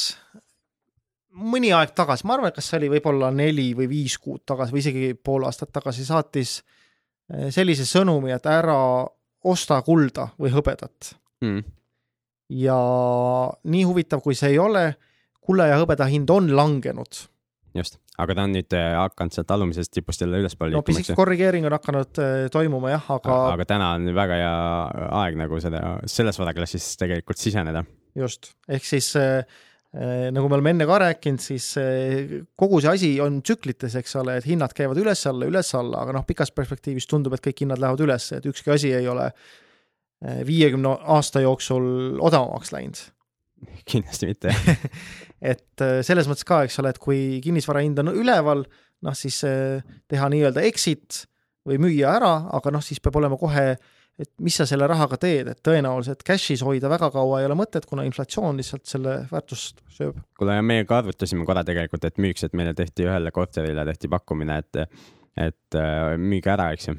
mõni 1.32 1.72
aeg 1.74 1.94
tagasi, 1.96 2.26
ma 2.28 2.36
arvan, 2.36 2.52
et 2.52 2.58
kas 2.58 2.68
see 2.70 2.80
oli 2.82 2.92
võib-olla 2.96 3.30
neli 3.34 3.70
või 3.76 3.88
viis 3.90 4.18
kuud 4.20 4.44
tagasi 4.48 4.74
või 4.74 4.82
isegi 4.84 5.12
pool 5.16 5.46
aastat 5.48 5.72
tagasi, 5.74 6.04
saatis 6.06 6.58
eh, 6.60 7.48
sellise 7.54 7.86
sõnumi, 7.88 8.34
et 8.34 8.46
ära 8.50 8.78
osta 9.48 9.80
kulda 9.86 10.30
või 10.38 10.52
hõbedat. 10.54 11.16
Mm.. 11.42 11.64
ja 12.54 12.78
nii 13.66 13.82
huvitav, 13.88 14.20
kui 14.22 14.36
see 14.38 14.52
ei 14.54 14.58
ole, 14.62 14.92
kulla 15.42 15.66
ja 15.72 15.80
hõbeda 15.80 16.06
hind 16.06 16.30
on 16.30 16.52
langenud. 16.54 17.24
Just, 17.74 17.96
aga 18.20 18.36
ta 18.36 18.44
on 18.46 18.52
nüüd 18.54 18.74
äh, 18.76 18.92
hakanud 19.00 19.34
sealt 19.34 19.50
alumisest 19.54 19.90
tipust 19.96 20.20
jälle 20.22 20.42
ülespoole 20.42 20.76
no 20.76 20.82
pisik 20.84 21.16
korrigeering 21.16 21.64
on 21.66 21.74
hakanud 21.74 22.20
äh, 22.20 22.34
toimuma 22.52 22.92
jah, 22.92 23.06
aga. 23.16 23.38
aga 23.56 23.66
täna 23.70 23.88
on 23.96 24.12
väga 24.14 24.38
hea 24.38 24.54
aeg 25.22 25.38
nagu 25.40 25.60
seda, 25.64 25.80
selles 26.04 26.38
varaklassis 26.38 26.92
tegelikult 27.00 27.40
siseneda. 27.40 27.82
just, 28.14 28.52
ehk 28.68 28.84
siis 28.84 29.08
äh, 29.16 29.48
nagu 29.92 30.48
me 30.48 30.56
oleme 30.56 30.72
enne 30.72 30.86
ka 30.88 30.98
rääkinud, 31.02 31.42
siis 31.44 31.66
äh, 31.80 32.38
kogu 32.56 32.80
see 32.80 32.92
asi 32.92 33.10
on 33.20 33.42
tsüklites, 33.44 33.96
eks 34.00 34.14
ole, 34.22 34.38
et 34.40 34.46
hinnad 34.48 34.72
käivad 34.76 34.96
üles-alla, 35.02 35.48
üles-alla, 35.50 36.04
aga 36.06 36.14
noh, 36.16 36.24
pikas 36.28 36.52
perspektiivis 36.56 37.08
tundub, 37.10 37.36
et 37.36 37.44
kõik 37.44 37.64
hinnad 37.66 37.82
lähevad 37.82 38.00
üles, 38.06 38.30
et 38.32 38.48
ükski 38.48 38.72
asi 38.72 38.94
ei 38.96 39.08
ole 39.12 39.28
äh, 39.28 40.40
viiekümne 40.48 40.94
aasta 41.12 41.44
jooksul 41.44 42.16
odavamaks 42.24 42.72
läinud. 42.72 43.02
Kindlasti 43.90 44.32
mitte. 44.32 44.56
Et 45.52 45.82
äh, 45.82 46.00
selles 46.06 46.28
mõttes 46.30 46.46
ka, 46.46 46.60
eks 46.62 46.78
ole, 46.78 46.92
et 46.94 47.00
kui 47.02 47.40
kinnisvara 47.42 47.80
hind 47.82 47.98
on 47.98 48.12
üleval, 48.14 48.60
noh 49.02 49.16
siis 49.18 49.40
äh, 49.42 49.82
teha 50.06 50.28
nii-öelda 50.30 50.62
exit 50.68 51.24
või 51.66 51.80
müüa 51.82 52.12
ära, 52.14 52.30
aga 52.54 52.70
noh, 52.70 52.82
siis 52.84 53.02
peab 53.02 53.18
olema 53.18 53.34
kohe, 53.40 53.72
et 54.22 54.30
mis 54.42 54.56
sa 54.56 54.66
selle 54.68 54.86
rahaga 54.90 55.18
teed, 55.20 55.52
et 55.52 55.62
tõenäoliselt 55.66 56.24
cash'is 56.26 56.64
hoida 56.66 56.90
väga 56.92 57.10
kaua 57.14 57.40
ei 57.42 57.48
ole 57.48 57.56
mõtet, 57.58 57.86
kuna 57.88 58.06
inflatsioon 58.08 58.60
lihtsalt 58.60 58.86
selle 58.88 59.16
väärtust 59.30 59.82
sööb. 59.92 60.20
kuule, 60.38 60.58
meie 60.66 60.86
ka 60.88 61.00
arvutasime 61.02 61.46
korra 61.48 61.64
tegelikult, 61.68 62.04
et 62.08 62.20
müüks, 62.22 62.46
et 62.46 62.56
meile 62.58 62.74
tehti 62.78 63.08
ühele 63.08 63.34
korterile 63.34 63.86
tehti 63.88 64.10
pakkumine, 64.12 64.60
et, 64.62 65.02
et 65.48 65.78
äh, 65.78 66.14
müüge 66.18 66.54
ära, 66.54 66.72
eks 66.76 66.92
ju 66.92 66.98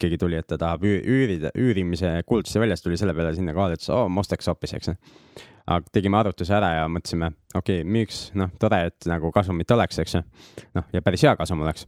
keegi 0.00 0.16
tuli, 0.18 0.38
et 0.40 0.46
ta 0.50 0.56
tahab 0.58 0.82
üürida, 0.88 1.52
üürimise 1.54 2.16
kuulutuse 2.26 2.58
väljas 2.58 2.82
tuli 2.82 2.96
selle 2.98 3.14
peale 3.14 3.36
sinna 3.36 3.54
kohale, 3.54 3.76
ütles, 3.78 3.90
oo, 3.94 4.08
ma 4.10 4.24
ostaks 4.24 4.48
hoopis, 4.50 4.72
eks 4.74 4.90
aga 5.66 5.92
tegime 5.92 6.18
arvutuse 6.20 6.54
ära 6.54 6.72
ja 6.76 6.90
mõtlesime, 6.90 7.32
okei 7.54 7.80
okay,, 7.82 7.90
müüks, 7.96 8.20
noh, 8.38 8.52
tore, 8.62 8.84
et 8.90 9.08
nagu 9.10 9.32
kasumit 9.34 9.70
oleks, 9.74 9.98
eks 10.02 10.18
noh, 10.20 10.86
ja 10.94 11.02
päris 11.02 11.26
hea 11.26 11.34
kasum 11.38 11.64
oleks. 11.64 11.86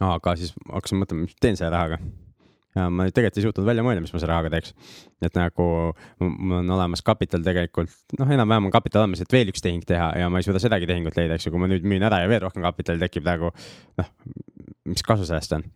aga 0.00 0.34
siis 0.36 0.54
hakkasin 0.66 1.02
mõtlema, 1.02 1.26
mis 1.26 1.38
teen 1.40 1.58
selle 1.60 1.70
rahaga. 1.74 2.00
Ja 2.76 2.86
ma 2.92 3.06
tegelikult 3.10 3.40
ei 3.40 3.46
suutnud 3.46 3.66
välja 3.66 3.84
mõelda, 3.86 4.04
mis 4.04 4.12
ma 4.14 4.22
selle 4.22 4.32
rahaga 4.32 4.52
teeks. 4.54 4.74
et 5.26 5.36
nagu 5.36 5.66
mul 6.22 6.56
on 6.60 6.72
olemas 6.76 7.02
kapital 7.06 7.42
tegelikult, 7.44 7.92
noh, 8.18 8.32
enam-vähem 8.36 8.70
on 8.70 8.74
kapital 8.74 9.04
olemas, 9.04 9.22
et 9.24 9.32
veel 9.32 9.50
üks 9.52 9.64
tehing 9.64 9.84
teha 9.86 10.12
ja 10.22 10.30
ma 10.30 10.40
ei 10.40 10.46
suuda 10.46 10.62
sedagi 10.62 10.88
tehingut 10.90 11.18
leida, 11.18 11.36
eks 11.36 11.48
ju, 11.48 11.54
kui 11.54 11.62
ma 11.62 11.70
nüüd 11.70 11.86
müün 11.86 12.06
ära 12.06 12.22
ja 12.22 12.30
veel 12.30 12.44
rohkem 12.46 12.64
kapitali 12.66 13.02
tekib 13.02 13.26
nagu 13.26 13.52
noh, 14.00 14.10
mis 14.90 15.06
kasu 15.06 15.26
sellest 15.28 15.58
on 15.58 15.66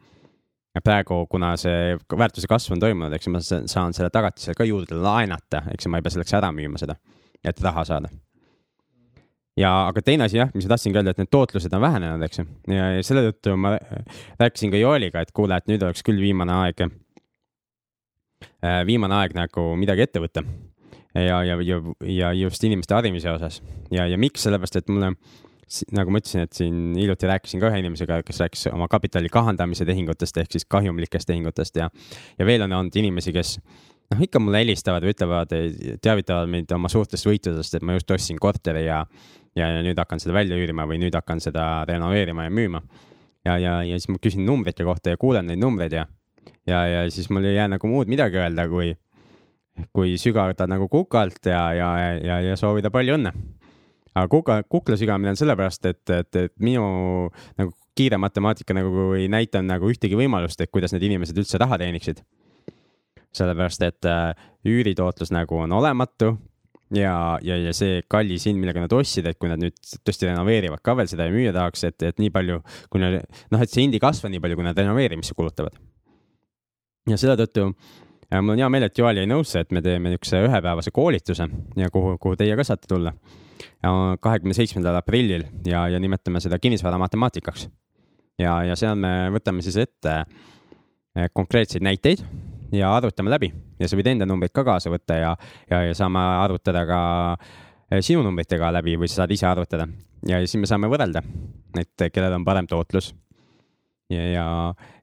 ja 0.74 0.82
praegu, 0.84 1.24
kuna 1.30 1.54
see 1.60 1.94
väärtuse 2.18 2.50
kasv 2.50 2.74
on 2.74 2.82
toimunud, 2.82 3.14
eks 3.14 3.28
ju, 3.28 3.34
ma 3.34 3.42
saan 3.42 3.94
selle 3.96 4.10
tagatise 4.14 4.56
ka 4.58 4.66
juurde 4.68 4.98
laenata, 4.98 5.64
eks 5.74 5.86
ju, 5.86 5.92
ma 5.92 6.00
ei 6.00 6.06
pea 6.06 6.16
selleks 6.16 6.38
ära 6.38 6.50
müüma 6.54 6.80
seda, 6.82 6.98
et 7.44 7.62
raha 7.62 7.86
saada. 7.86 8.10
Ja, 9.60 9.70
aga 9.88 10.02
teine 10.04 10.26
asi 10.28 10.40
jah, 10.40 10.50
mis 10.54 10.66
ma 10.66 10.74
tahtsingi 10.74 11.00
öelda, 11.00 11.14
et 11.14 11.22
need 11.22 11.30
tootlused 11.32 11.76
on 11.76 11.84
vähenenud, 11.84 12.26
eks 12.26 12.40
ju, 12.40 12.46
ja, 12.74 12.90
ja 12.96 13.06
selle 13.06 13.24
tõttu 13.28 13.56
ma 13.60 13.76
rääkisin 14.40 14.74
ka 14.74 14.80
Jooliga, 14.80 15.22
et 15.24 15.32
kuule, 15.36 15.58
et 15.58 15.70
nüüd 15.70 15.84
oleks 15.86 16.04
küll 16.06 16.20
viimane 16.22 16.56
aeg, 16.64 16.84
äh, 18.58 18.82
viimane 18.88 19.20
aeg 19.20 19.36
nagu 19.38 19.70
midagi 19.80 20.06
ette 20.06 20.22
võtta. 20.24 20.44
ja, 21.14 21.42
ja, 21.46 21.56
ja, 21.62 21.80
ja 22.10 22.32
just 22.34 22.64
inimeste 22.66 22.94
harimise 22.94 23.30
osas. 23.30 23.60
Ja, 23.94 24.08
ja 24.10 24.18
miks, 24.18 24.42
sellepärast 24.42 24.80
et 24.80 24.88
mulle 24.90 25.12
nagu 25.94 26.12
ma 26.12 26.20
ütlesin, 26.20 26.44
et 26.44 26.52
siin 26.52 26.76
hiljuti 26.98 27.28
rääkisin 27.28 27.62
ka 27.62 27.70
ühe 27.70 27.80
inimesega, 27.82 28.20
kes 28.26 28.40
rääkis 28.42 28.66
oma 28.72 28.88
kapitali 28.90 29.30
kahandamise 29.32 29.86
tehingutest 29.88 30.36
ehk 30.42 30.52
siis 30.54 30.66
kahjumlikest 30.70 31.28
tehingutest 31.30 31.80
ja, 31.80 31.88
ja 32.38 32.46
veel 32.46 32.66
on 32.66 32.74
olnud 32.78 32.98
inimesi, 33.00 33.32
kes 33.34 33.56
noh, 34.12 34.24
ikka 34.26 34.42
mulle 34.42 34.60
helistavad 34.62 35.04
või 35.04 35.14
ütlevad, 35.14 35.54
teavitavad 36.02 36.50
mind 36.50 36.74
oma 36.76 36.90
suurtest 36.92 37.28
võitudest, 37.28 37.78
et 37.78 37.86
ma 37.86 37.96
just 37.96 38.10
ostsin 38.14 38.40
korteri 38.40 38.84
ja, 38.86 39.00
ja, 39.56 39.70
nüüd 39.84 39.98
hakkan 40.00 40.22
seda 40.22 40.36
välja 40.36 40.58
üürima 40.58 40.86
või 40.90 41.00
nüüd 41.02 41.16
hakkan 41.16 41.42
seda 41.44 41.84
renoveerima 41.88 42.48
ja 42.48 42.52
müüma. 42.54 42.82
ja, 43.44 43.58
ja, 43.58 43.78
ja 43.84 43.98
siis 43.98 44.10
ma 44.12 44.20
küsin 44.22 44.46
numbrite 44.46 44.84
kohta 44.84 45.14
ja 45.14 45.20
kuulen 45.20 45.46
neid 45.50 45.62
numbreid 45.62 45.92
ja, 45.92 46.06
ja, 46.66 46.84
ja 46.88 47.10
siis 47.10 47.30
mul 47.30 47.44
ei 47.44 47.58
jää 47.58 47.68
nagu 47.76 47.88
muud 47.88 48.08
midagi 48.08 48.40
öelda, 48.40 48.68
kui, 48.68 48.94
kui 49.92 50.16
sügavda 50.20 50.66
nagu 50.70 50.88
kukalt 50.88 51.46
ja, 51.46 51.66
ja, 51.72 51.90
ja, 52.18 52.40
ja 52.40 52.56
soovida 52.56 52.90
palju 52.94 53.18
õnne 53.18 53.34
aga 54.14 54.28
kuka, 54.30 54.62
kukla 54.70 54.96
sügamine 54.98 55.32
on 55.34 55.38
sellepärast, 55.38 55.86
et, 55.90 56.02
et, 56.10 56.36
et 56.38 56.52
minu 56.62 56.84
nagu 57.58 57.72
kiire 57.98 58.18
matemaatika 58.18 58.74
nagu 58.76 59.12
ei 59.18 59.28
näita 59.30 59.62
nagu 59.62 59.90
ühtegi 59.90 60.18
võimalust, 60.18 60.60
et 60.60 60.70
kuidas 60.70 60.94
need 60.94 61.06
inimesed 61.10 61.38
üldse 61.38 61.58
raha 61.62 61.78
teeniksid. 61.82 62.22
Sellepärast, 63.38 63.84
et 63.86 64.08
äh, 64.10 64.32
üüritootlus 64.68 65.32
nagu 65.34 65.58
on 65.64 65.72
olematu 65.72 66.34
ja, 66.94 67.14
ja, 67.42 67.56
ja 67.58 67.72
see 67.76 68.02
kallis 68.10 68.46
hind, 68.48 68.60
millega 68.60 68.82
nad 68.84 68.92
ostsid, 68.94 69.26
et 69.28 69.38
kui 69.40 69.50
nad 69.50 69.60
nüüd 69.60 69.76
tõesti 70.04 70.28
renoveerivad 70.28 70.82
ka 70.84 70.96
veel 70.98 71.10
seda 71.10 71.28
ja 71.28 71.34
müüa 71.34 71.54
tahaks, 71.56 71.84
et, 71.88 72.06
et 72.10 72.22
nii 72.22 72.32
palju, 72.34 72.60
kui 72.92 73.02
nad, 73.02 73.20
noh, 73.52 73.64
et 73.64 73.72
see 73.72 73.84
hind 73.86 73.96
ei 73.96 74.02
kasva 74.02 74.30
nii 74.32 74.42
palju, 74.44 74.58
kui 74.60 74.66
nad 74.66 74.78
renoveerimisse 74.78 75.36
kulutavad. 75.38 75.76
ja 77.10 77.20
selle 77.20 77.36
tõttu 77.40 77.70
ja 78.30 78.42
mul 78.42 78.54
on 78.54 78.62
hea 78.62 78.68
meel, 78.72 78.88
et 78.88 78.98
Joel 78.98 79.20
jäi 79.20 79.30
nõusse, 79.30 79.62
et 79.64 79.72
me 79.74 79.82
teeme 79.84 80.12
niisuguse 80.12 80.44
ühepäevase 80.48 80.92
koolituse 80.94 81.48
ja 81.78 81.90
kuhu, 81.92 82.16
kuhu 82.22 82.38
teie 82.40 82.56
ka 82.56 82.66
saate 82.66 82.90
tulla. 82.90 83.14
kahekümne 84.20 84.54
seitsmendal 84.54 84.96
aprillil 84.98 85.44
ja, 85.66 85.86
ja 85.88 86.00
nimetame 86.00 86.40
seda 86.40 86.58
kinnisvara 86.58 86.98
matemaatikaks. 86.98 87.68
ja, 88.38 88.62
ja 88.64 88.76
seal 88.76 88.96
me 88.96 89.30
võtame 89.34 89.62
siis 89.62 89.76
ette 89.76 90.16
eh, 90.20 91.30
konkreetseid 91.32 91.82
näiteid 91.82 92.24
ja 92.74 92.94
arvutame 92.96 93.32
läbi 93.32 93.50
ja 93.80 93.90
sa 93.90 93.98
võid 93.98 94.12
enda 94.14 94.28
numbreid 94.28 94.54
ka 94.54 94.64
kaasa 94.66 94.92
võtta 94.92 95.18
ja, 95.20 95.34
ja, 95.70 95.84
ja 95.88 95.94
saame 95.96 96.22
arvutada 96.44 96.84
ka 96.88 97.00
eh, 97.90 98.00
sinu 98.04 98.24
numbritega 98.26 98.72
läbi 98.78 98.98
või 99.00 99.10
sa 99.10 99.22
saad 99.22 99.34
ise 99.36 99.48
arvutada 99.50 99.88
ja 100.28 100.40
siis 100.44 100.60
me 100.60 100.70
saame 100.70 100.90
võrrelda, 100.92 101.22
et 101.80 102.08
kellel 102.10 102.38
on 102.38 102.46
parem 102.46 102.68
tootlus 102.70 103.12
ja, 104.12 104.24
ja 104.24 104.46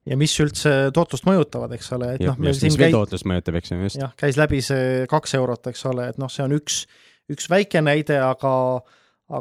ja 0.08 0.18
mis 0.18 0.34
üldse 0.42 0.72
tootlust 0.96 1.28
mõjutavad, 1.28 1.74
eks 1.78 1.92
ole, 1.98 2.16
et 2.16 2.24
noh. 2.26 2.40
mis 2.42 2.62
veel 2.64 2.78
käi... 2.88 2.94
tootlust 2.96 3.28
mõjutab, 3.30 3.60
eks 3.60 3.74
ju, 3.74 3.80
just. 3.86 4.00
jah, 4.02 4.14
käis 4.18 4.40
läbi 4.40 4.62
see 4.66 5.06
kaks 5.12 5.36
eurot, 5.38 5.70
eks 5.72 5.86
ole, 5.92 6.08
et 6.14 6.22
noh, 6.22 6.32
see 6.32 6.46
on 6.46 6.56
üks, 6.58 6.84
üks 7.32 7.50
väike 7.52 7.84
näide, 7.86 8.18
aga, 8.26 8.54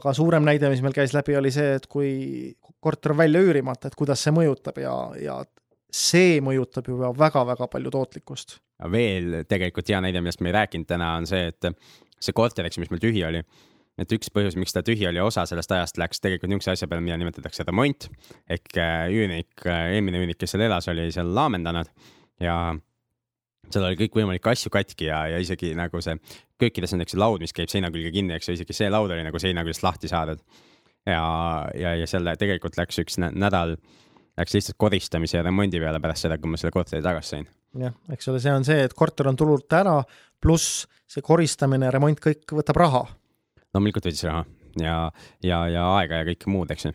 aga 0.01 0.15
suurem 0.17 0.45
näide, 0.47 0.69
mis 0.73 0.83
meil 0.85 0.97
käis 0.97 1.17
läbi, 1.17 1.37
oli 1.39 1.53
see, 1.55 1.79
et 1.81 1.89
kui 1.91 2.13
korter 2.81 3.15
on 3.15 3.23
välja 3.23 3.43
üürimata, 3.45 3.89
et 3.89 3.97
kuidas 3.99 4.21
see 4.25 4.35
mõjutab 4.37 4.81
ja, 4.83 4.95
ja 5.21 5.41
see 5.95 6.39
mõjutab 6.45 6.89
juba 6.89 7.11
väga-väga 7.17 7.69
palju 7.71 7.91
tootlikkust. 7.91 8.59
veel 8.91 9.43
tegelikult 9.49 9.89
hea 9.89 10.01
näide, 10.01 10.21
millest 10.21 10.41
me 10.41 10.53
ei 10.53 10.59
rääkinud 10.61 10.89
täna, 10.89 11.17
on 11.21 11.27
see, 11.29 11.51
et 11.51 11.73
see 12.21 12.37
korter, 12.37 12.67
eks 12.67 12.79
mis 12.79 12.91
meil 12.93 13.03
tühi 13.03 13.25
oli 13.27 13.43
et 14.01 14.13
üks 14.17 14.31
põhjus, 14.33 14.57
miks 14.61 14.75
ta 14.75 14.83
tühi 14.87 15.07
oli, 15.09 15.21
osa 15.23 15.45
sellest 15.49 15.73
ajast 15.75 15.99
läks 16.01 16.23
tegelikult 16.25 16.51
niisuguse 16.53 16.77
asja 16.77 16.89
peale, 16.89 17.05
mida 17.05 17.19
nimetatakse 17.21 17.67
remont 17.69 18.07
ehk 18.49 18.79
äh, 18.81 19.09
üürnik, 19.13 19.51
äh, 19.67 19.91
eelmine 19.97 20.23
üürnik, 20.23 20.39
kes 20.41 20.55
seal 20.55 20.65
elas, 20.65 20.89
oli 20.93 21.09
seal 21.13 21.33
laamendanud 21.37 21.91
ja 22.41 22.57
seal 23.71 23.87
oli 23.87 23.99
kõikvõimalikke 24.01 24.53
asju 24.53 24.73
katki 24.75 25.11
ja, 25.11 25.23
ja 25.35 25.41
isegi 25.43 25.75
nagu 25.79 26.01
see 26.05 26.17
köökides 26.61 26.97
on, 26.97 27.05
eks 27.05 27.17
ju, 27.17 27.21
laud, 27.23 27.45
mis 27.45 27.55
käib 27.57 27.71
seina 27.73 27.93
külge 27.93 28.13
kinni, 28.15 28.35
eks 28.37 28.51
ju, 28.51 28.59
isegi 28.59 28.77
see 28.77 28.91
laud 28.93 29.13
oli 29.13 29.25
nagu 29.27 29.43
seina 29.43 29.65
küljest 29.67 29.85
lahti 29.85 30.11
saadud. 30.11 30.41
ja, 31.09 31.23
ja, 31.77 31.95
ja 32.01 32.09
selle 32.11 32.37
tegelikult 32.41 32.79
läks 32.81 33.01
üks 33.05 33.21
nädal, 33.21 33.77
läks 34.41 34.57
lihtsalt 34.57 34.81
koristamise 34.81 35.39
ja 35.39 35.45
remondi 35.47 35.81
peale 35.83 36.01
pärast 36.03 36.27
seda, 36.27 36.41
kui 36.41 36.51
ma 36.51 36.61
selle 36.61 36.75
korteri 36.75 37.05
tagasi 37.05 37.37
sain. 37.37 37.49
jah, 37.85 37.95
eks 38.13 38.33
ole, 38.33 38.43
see 38.43 38.53
on 38.57 38.67
see, 38.67 38.81
et 38.89 38.97
korter 38.97 39.29
on 39.31 39.39
tulult 39.39 39.79
ära, 39.79 40.01
pluss 40.41 40.87
see 41.11 41.23
koristamine, 41.25 41.91
remont, 41.93 42.21
kõik 42.23 42.57
võtab 42.59 42.81
raha 42.81 43.05
loomulikult 43.75 44.09
võttis 44.09 44.25
raha 44.27 44.45
ja, 44.81 44.97
ja, 45.45 45.63
ja 45.71 45.87
aega 45.97 46.21
ja 46.21 46.29
kõike 46.31 46.51
muud, 46.53 46.71
eks 46.73 46.89
ju. 46.89 46.95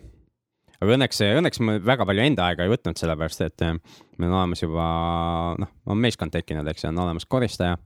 aga 0.80 0.98
õnneks, 0.98 1.22
õnneks 1.40 1.62
ma 1.64 1.78
väga 1.84 2.08
palju 2.08 2.26
enda 2.26 2.50
aega 2.50 2.66
ei 2.66 2.72
võtnud, 2.72 3.00
sellepärast 3.00 3.46
et 3.48 3.66
eh, 3.66 3.78
meil 4.18 4.32
on 4.32 4.40
olemas 4.42 4.64
juba 4.64 4.88
noh, 5.62 5.74
on 5.92 6.02
meeskond 6.04 6.34
tekkinud, 6.36 6.68
eks 6.72 6.86
ju, 6.86 6.92
on 6.92 7.04
olemas 7.06 7.28
koristaja 7.30 7.78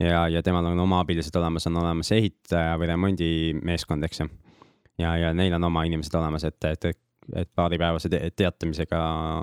ja, 0.00 0.26
ja 0.32 0.44
temal 0.44 0.70
on 0.72 0.84
oma 0.86 1.02
abilised 1.04 1.36
olemas, 1.40 1.68
on 1.70 1.80
olemas 1.82 2.12
ehitaja 2.16 2.76
või 2.80 2.90
remondimeeskond, 2.92 4.08
eks 4.08 4.24
ju. 4.24 4.30
ja, 5.00 5.16
ja 5.20 5.32
neil 5.36 5.56
on 5.58 5.70
oma 5.70 5.84
inimesed 5.88 6.16
olemas, 6.20 6.46
et, 6.48 6.60
et, 6.68 6.90
et 7.36 7.50
paaripäevase 7.54 8.10
te 8.12 8.22
teatamisega 8.36 8.98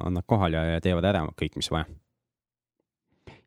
on 0.08 0.18
nad 0.18 0.26
kohal 0.28 0.58
ja, 0.58 0.66
ja 0.76 0.84
teevad 0.84 1.06
ära 1.08 1.24
kõik, 1.38 1.56
mis 1.60 1.72
vaja 1.72 1.88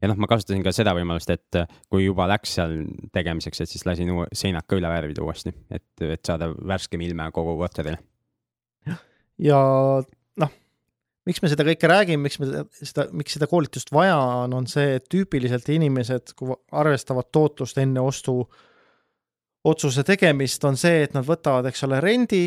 ja 0.00 0.08
noh, 0.10 0.18
ma 0.20 0.28
kasutasin 0.30 0.64
ka 0.64 0.72
seda 0.74 0.94
võimalust, 0.96 1.30
et 1.32 1.60
kui 1.92 2.04
juba 2.04 2.26
läks 2.30 2.54
seal 2.58 2.78
tegemiseks, 3.14 3.62
et 3.62 3.70
siis 3.70 3.84
lasin 3.88 4.12
seinad 4.36 4.66
ka 4.68 4.78
üle 4.78 4.88
värvida 4.90 5.24
uuesti, 5.24 5.52
et, 5.70 5.90
et 6.06 6.22
saada 6.26 6.50
värskem 6.54 7.02
ilme 7.04 7.28
kogu 7.36 7.56
korterile. 7.60 8.00
ja 9.40 9.60
noh, 10.40 10.54
miks 11.28 11.42
me 11.42 11.52
seda 11.52 11.66
kõike 11.68 11.90
räägime, 11.90 12.24
miks 12.28 12.40
me 12.40 12.64
seda, 12.80 13.08
miks 13.12 13.36
seda 13.36 13.50
koolitust 13.50 13.92
vaja 13.94 14.16
on, 14.44 14.56
on 14.62 14.70
see, 14.70 14.96
et 14.98 15.08
tüüpiliselt 15.12 15.68
inimesed, 15.72 16.34
kui 16.38 16.56
arvestavad 16.72 17.30
tootlust 17.32 17.80
enne 17.82 18.02
ostu 18.04 18.40
otsuse 19.68 20.04
tegemist, 20.08 20.64
on 20.64 20.78
see, 20.80 21.04
et 21.04 21.16
nad 21.16 21.26
võtavad, 21.26 21.68
eks 21.68 21.84
ole, 21.84 22.00
rendi 22.00 22.46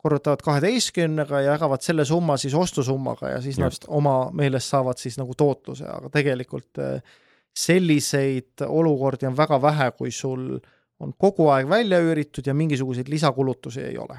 korrutavad 0.00 0.40
kaheteistkümnega 0.44 1.42
ja 1.44 1.54
jagavad 1.54 1.82
selle 1.84 2.04
summa 2.08 2.36
siis 2.40 2.54
ostusummaga 2.56 3.34
ja 3.34 3.40
siis 3.44 3.58
Just. 3.58 3.84
nad 3.84 3.96
oma 3.98 4.14
meelest 4.32 4.72
saavad 4.72 4.98
siis 5.00 5.18
nagu 5.20 5.34
tootluse, 5.36 5.84
aga 5.84 6.08
tegelikult 6.12 6.80
eh, 6.80 7.18
selliseid 7.56 8.64
olukordi 8.66 9.28
on 9.28 9.36
väga 9.36 9.60
vähe, 9.62 9.90
kui 9.98 10.12
sul 10.14 10.54
on 11.00 11.12
kogu 11.18 11.48
aeg 11.52 11.68
välja 11.68 12.00
üüritud 12.04 12.46
ja 12.46 12.54
mingisuguseid 12.54 13.08
lisakulutusi 13.08 13.84
ei 13.84 13.98
ole. 13.98 14.18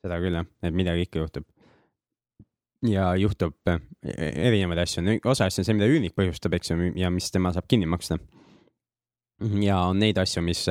seda 0.00 0.16
küll 0.22 0.38
jah, 0.38 0.46
et 0.64 0.74
midagi 0.74 1.06
ikka 1.06 1.22
juhtub. 1.22 1.46
ja 2.88 3.14
juhtub 3.20 3.68
äh, 3.68 3.80
erinevaid 4.48 4.82
asju, 4.86 5.18
osa 5.24 5.46
asju 5.46 5.62
on 5.62 5.68
see, 5.68 5.76
mida 5.76 5.90
üürnik 5.90 6.16
põhjustab, 6.16 6.56
eks 6.56 6.72
ju, 6.72 6.92
ja 6.96 7.10
mis 7.14 7.30
tema 7.30 7.52
saab 7.52 7.68
kinni 7.68 7.86
maksta. 7.86 8.18
ja 9.62 9.82
on 9.90 10.02
neid 10.02 10.18
asju, 10.18 10.42
mis 10.42 10.66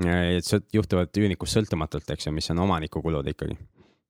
äh, 0.00 0.40
juhtuvad 0.74 1.20
üürnikust 1.20 1.58
sõltumatult, 1.58 2.08
eks 2.14 2.28
ju, 2.28 2.34
mis 2.34 2.50
on 2.54 2.64
omaniku 2.64 3.02
kulud 3.04 3.28
ikkagi. 3.28 3.58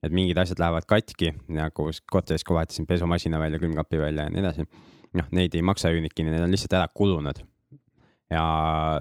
et 0.03 0.11
mingid 0.11 0.39
asjad 0.39 0.59
lähevad 0.59 0.87
katki, 0.91 1.31
nagu 1.55 1.91
korteris, 2.11 2.43
kui 2.45 2.57
vahetasin 2.57 2.87
pesumasina 2.87 3.39
välja, 3.39 3.61
külmkapi 3.63 4.01
välja 4.01 4.27
ja 4.27 4.35
nii 4.35 4.43
edasi. 4.43 4.67
noh, 5.15 5.29
neid 5.31 5.55
ei 5.55 5.63
maksa 5.63 5.93
üürnik 5.95 6.15
kinni, 6.15 6.33
need 6.35 6.43
on 6.43 6.51
lihtsalt 6.51 6.79
ära 6.79 6.89
kulunud. 6.95 7.43
ja 8.31 8.45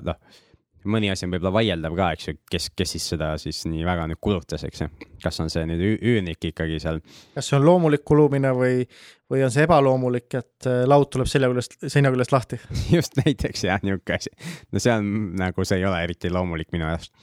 noh 0.04 0.42
mõni 0.90 1.10
asi 1.12 1.26
on 1.26 1.34
võib-olla 1.34 1.54
vaieldav 1.56 1.96
ka, 1.98 2.10
eks 2.16 2.28
ju, 2.28 2.36
kes, 2.52 2.70
kes 2.78 2.94
siis 2.96 3.08
seda 3.14 3.32
siis 3.42 3.62
nii 3.70 3.84
väga 3.88 4.08
nüüd 4.10 4.22
kulutas, 4.24 4.64
eks 4.68 4.84
ju. 4.84 4.88
kas 5.24 5.40
on 5.44 5.52
see 5.54 5.66
nüüd 5.70 5.84
üürnik 5.98 6.50
ikkagi 6.52 6.80
seal? 6.84 7.02
kas 7.36 7.50
see 7.50 7.58
on 7.60 7.66
loomulik 7.68 8.06
kulumine 8.08 8.54
või, 8.58 8.86
või 9.32 9.44
on 9.46 9.54
see 9.54 9.66
ebaloomulik, 9.68 10.30
et 10.40 10.70
äh, 10.70 10.84
laud 10.90 11.10
tuleb 11.14 11.30
selja 11.30 11.52
küljest, 11.52 11.78
seina 11.86 12.14
küljest 12.14 12.34
lahti? 12.36 12.62
just 12.98 13.20
näiteks 13.22 13.68
jah, 13.68 13.84
niisugune 13.86 14.18
asi. 14.18 14.34
no 14.72 14.84
see 14.84 14.96
on 14.96 15.12
nagu, 15.42 15.68
see 15.68 15.82
ei 15.82 15.88
ole 15.90 16.02
eriti 16.08 16.34
loomulik 16.34 16.74
minu 16.76 16.90
arust. 16.90 17.14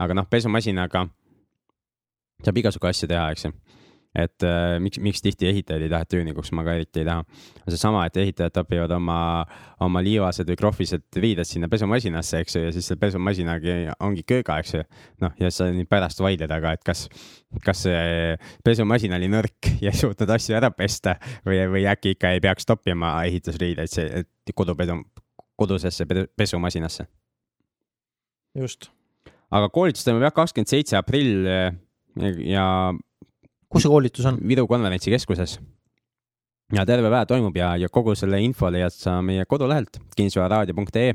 aga 0.00 0.16
noh, 0.16 0.30
pesumasinaga 0.30 1.06
saab 2.44 2.62
igasugu 2.62 2.88
asju 2.90 3.10
teha, 3.10 3.30
eks 3.34 3.48
ju 3.48 3.54
et 4.14 4.42
äh, 4.42 4.76
miks, 4.82 4.98
miks 4.98 5.22
tihti 5.22 5.46
ehitajaid 5.46 5.84
ei 5.86 5.90
taheta 5.92 6.18
üürnikuks, 6.18 6.50
ma 6.56 6.64
ka 6.66 6.74
eriti 6.74 7.02
ei 7.02 7.06
taha. 7.06 7.22
on 7.62 7.70
seesama, 7.70 8.02
et 8.08 8.16
ehitajad 8.18 8.54
topivad 8.56 8.90
oma, 8.96 9.18
oma 9.86 10.02
liivased 10.02 10.48
või 10.50 10.58
krohvised 10.58 11.18
riided 11.22 11.46
sinna 11.46 11.68
pesumasinasse, 11.70 12.40
eks 12.42 12.56
ju, 12.56 12.62
ja 12.64 12.72
siis 12.74 12.88
selle 12.90 13.00
pesumasinagi 13.04 13.76
ongi 14.02 14.24
kööga, 14.26 14.58
eks 14.62 14.74
ju. 14.74 14.82
noh, 15.22 15.36
ja 15.38 15.50
sa 15.54 15.68
nüüd 15.70 15.86
pärast 15.90 16.22
vaidled, 16.24 16.50
aga 16.50 16.72
et 16.74 16.82
kas, 16.86 17.04
kas 17.62 17.84
see 17.86 18.34
pesumasin 18.66 19.14
oli 19.14 19.30
nõrk 19.30 19.70
ja 19.84 19.92
ei 19.94 20.00
suutnud 20.02 20.34
asju 20.34 20.58
ära 20.58 20.72
pesta 20.74 21.14
või, 21.46 21.60
või 21.70 21.84
äkki 21.90 22.16
ikka 22.16 22.34
ei 22.34 22.42
peaks 22.42 22.66
toppima 22.66 23.12
ehitusriideid 23.28 23.92
see 23.92 24.24
kodupesu, 24.58 24.96
kodusesse 25.60 26.06
pesumasinasse. 26.36 27.06
just. 28.58 28.90
aga 29.54 29.70
koolitus 29.70 30.02
toimub 30.02 30.26
jah, 30.26 30.34
kakskümmend 30.34 30.72
seitse 30.72 30.98
aprill 30.98 31.46
ja 32.42 32.66
kus 33.70 33.84
see 33.84 33.92
koolitus 33.92 34.26
on? 34.30 34.38
Viru 34.48 34.66
konverentsikeskuses. 34.70 35.58
ja 36.74 36.86
terve 36.86 37.10
päev 37.10 37.26
toimub 37.26 37.56
ja, 37.56 37.74
ja 37.76 37.88
kogu 37.88 38.14
selle 38.14 38.40
info 38.42 38.70
leiad 38.70 38.94
sa 38.94 39.18
meie 39.22 39.44
kodulehelt 39.48 40.00
kinnisvararaadio.ee. 40.16 41.14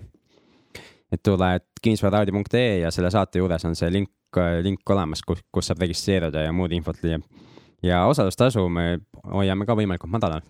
et 1.11 1.23
tule 1.23 1.51
kinnisvararaadio.ee 1.81 2.79
ja 2.79 2.91
selle 2.91 3.11
saate 3.11 3.39
juures 3.39 3.65
on 3.65 3.75
see 3.75 3.91
link, 3.91 4.11
link 4.63 4.89
olemas, 4.89 5.23
kus, 5.23 5.43
kus 5.51 5.71
saab 5.71 5.83
registreeruda 5.85 6.47
ja 6.47 6.53
muud 6.53 6.71
infot 6.75 6.99
lüüa. 7.03 7.21
ja 7.83 8.05
osalustasu 8.05 8.67
me 8.69 8.99
hoiame 9.33 9.65
ka 9.65 9.77
võimalikult 9.77 10.11
madalal. 10.11 10.43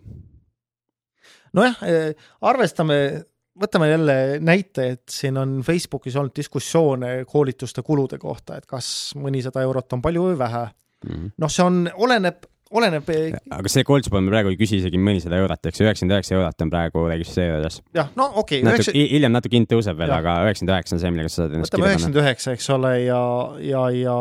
nojah, 1.53 1.82
eh, 1.84 2.14
arvestame 2.41 3.26
võtame 3.60 3.89
jälle 3.89 4.16
näite, 4.43 4.88
et 4.95 5.03
siin 5.10 5.38
on 5.38 5.60
Facebookis 5.66 6.16
olnud 6.20 6.36
diskussioone 6.36 7.12
koolituste 7.30 7.84
kulude 7.86 8.20
kohta, 8.20 8.58
et 8.58 8.66
kas 8.68 9.14
mõnisada 9.20 9.64
eurot 9.64 9.95
on 9.95 10.03
palju 10.03 10.30
või 10.30 10.39
vähe. 10.39 10.66
Noh, 11.04 11.52
see 11.52 11.64
on, 11.66 11.86
oleneb, 12.02 12.46
oleneb. 12.76 13.10
aga 13.58 13.72
see 13.72 13.86
koolituspool 13.88 14.24
me 14.26 14.34
praegu 14.34 14.54
ei 14.54 14.60
küsi 14.60 14.80
isegi 14.82 15.00
mõnisada 15.02 15.39
eurot, 15.41 15.62
eks 15.70 15.84
üheksakümmend 15.84 16.18
üheksa 16.18 16.38
eurot 16.38 16.66
on 16.66 16.74
praegu 16.74 17.06
registreerides. 17.12 17.82
jah, 17.96 18.12
no 18.20 18.30
okei 18.41 18.62
okay,. 18.64 18.76
Üheksa... 18.76 18.96
hiljem 18.96 19.36
natuke 19.36 19.60
hind 19.60 19.72
tõuseb 19.72 20.00
veel, 20.00 20.14
aga 20.16 20.38
üheksakümmend 20.48 20.76
üheksa 20.76 20.98
on 20.98 21.04
see, 21.04 21.14
millega 21.16 21.34
sa 21.34 21.41
saad 21.41 21.58
ennast 21.58 21.76
võtame 21.76 21.91
üheksakümmend 21.91 22.22
üheksa, 22.24 22.56
eks 22.58 22.72
ole, 22.78 22.93
ja, 23.06 23.22
ja, 23.66 23.84
ja 23.96 24.18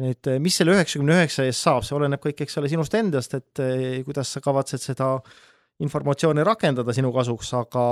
nüüd, 0.00 0.32
mis 0.46 0.58
selle 0.60 0.74
üheksakümne 0.78 1.20
üheksa 1.20 1.46
eest 1.48 1.66
saab, 1.66 1.84
see 1.86 1.98
oleneb 1.98 2.22
kõik, 2.24 2.42
eks 2.46 2.58
ole, 2.60 2.72
sinust 2.72 2.96
endast, 2.98 3.38
et 3.38 3.62
eh, 3.64 4.00
kuidas 4.06 4.34
sa 4.34 4.42
kavatsed 4.44 4.82
seda 4.82 5.14
informatsiooni 5.80 6.44
rakendada 6.46 6.94
sinu 6.96 7.12
kasuks, 7.14 7.54
aga 7.58 7.86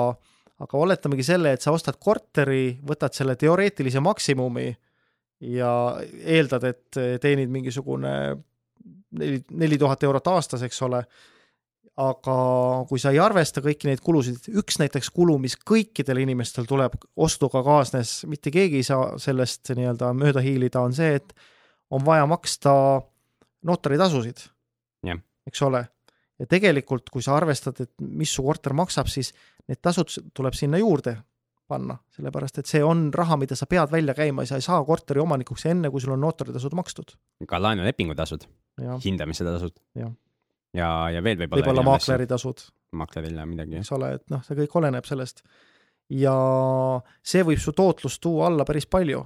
aga 0.58 0.78
oletamegi 0.78 1.22
selle, 1.22 1.52
et 1.54 1.62
sa 1.62 1.72
ostad 1.74 1.98
korteri, 2.02 2.78
võtad 2.86 3.14
selle 3.14 3.36
teoreetilise 3.38 4.02
maksimumi 4.02 4.72
ja 5.40 5.72
eeldad, 6.18 6.64
et 6.66 7.00
teenid 7.22 7.50
mingisugune 7.52 8.12
neli, 9.10 9.42
neli 9.50 9.78
tuhat 9.78 10.02
eurot 10.02 10.30
aastas, 10.32 10.62
eks 10.66 10.80
ole, 10.86 11.02
aga 11.98 12.36
kui 12.88 13.00
sa 13.02 13.10
ei 13.14 13.20
arvesta 13.22 13.62
kõiki 13.64 13.88
neid 13.88 14.02
kulusid, 14.04 14.50
üks 14.60 14.78
näiteks 14.78 15.10
kulu, 15.14 15.38
mis 15.42 15.56
kõikidel 15.58 16.22
inimestel 16.22 16.68
tuleb, 16.68 16.94
ostuga 17.18 17.62
kaasnes, 17.66 18.20
mitte 18.30 18.52
keegi 18.54 18.82
ei 18.82 18.86
saa 18.86 19.12
sellest 19.22 19.72
nii-öelda 19.74 20.12
mööda 20.18 20.42
hiilida, 20.44 20.82
on 20.84 20.94
see, 20.94 21.18
et 21.18 21.34
on 21.90 22.04
vaja 22.06 22.26
maksta 22.30 22.72
notaritasusid 23.66 24.44
yeah., 25.06 25.18
eks 25.48 25.62
ole. 25.66 25.82
ja 26.38 26.46
tegelikult, 26.46 27.10
kui 27.10 27.24
sa 27.24 27.34
arvestad, 27.38 27.80
et 27.82 27.94
mis 27.98 28.30
su 28.30 28.44
korter 28.46 28.76
maksab, 28.78 29.10
siis 29.10 29.32
need 29.66 29.80
tasud 29.82 30.12
tuleb 30.36 30.54
sinna 30.54 30.78
juurde 30.78 31.16
panna, 31.68 31.98
sellepärast 32.16 32.62
et 32.62 32.70
see 32.70 32.80
on 32.84 33.08
raha, 33.14 33.36
mida 33.40 33.56
sa 33.58 33.68
pead 33.70 33.92
välja 33.92 34.14
käima, 34.16 34.44
sa 34.48 34.58
ei 34.58 34.64
saa 34.64 34.80
korteri 34.86 35.20
omanikuks 35.22 35.66
enne, 35.70 35.90
kui 35.92 36.02
sul 36.02 36.14
on 36.16 36.22
notaritasud 36.24 36.74
makstud. 36.78 37.14
ka 37.48 37.60
laenulepingu 37.62 38.16
tasud, 38.18 38.46
hindamise 39.04 39.46
tasud. 39.46 39.76
ja, 39.98 40.10
ja, 40.76 40.90
ja 41.14 41.24
veel 41.24 41.38
võib-olla. 41.42 41.62
võib-olla 41.62 41.86
maakleri 41.90 42.28
tasud. 42.30 42.64
maakleril 42.98 43.36
ja 43.36 43.46
midagi. 43.48 43.80
eks 43.82 43.92
ole, 43.96 44.14
et 44.18 44.24
noh, 44.32 44.44
see 44.46 44.58
kõik 44.62 44.78
oleneb 44.80 45.08
sellest. 45.08 45.44
ja 46.14 46.36
see 47.22 47.44
võib 47.46 47.62
su 47.62 47.76
tootlust 47.76 48.22
tuua 48.24 48.48
alla 48.48 48.66
päris 48.68 48.88
palju. 48.88 49.22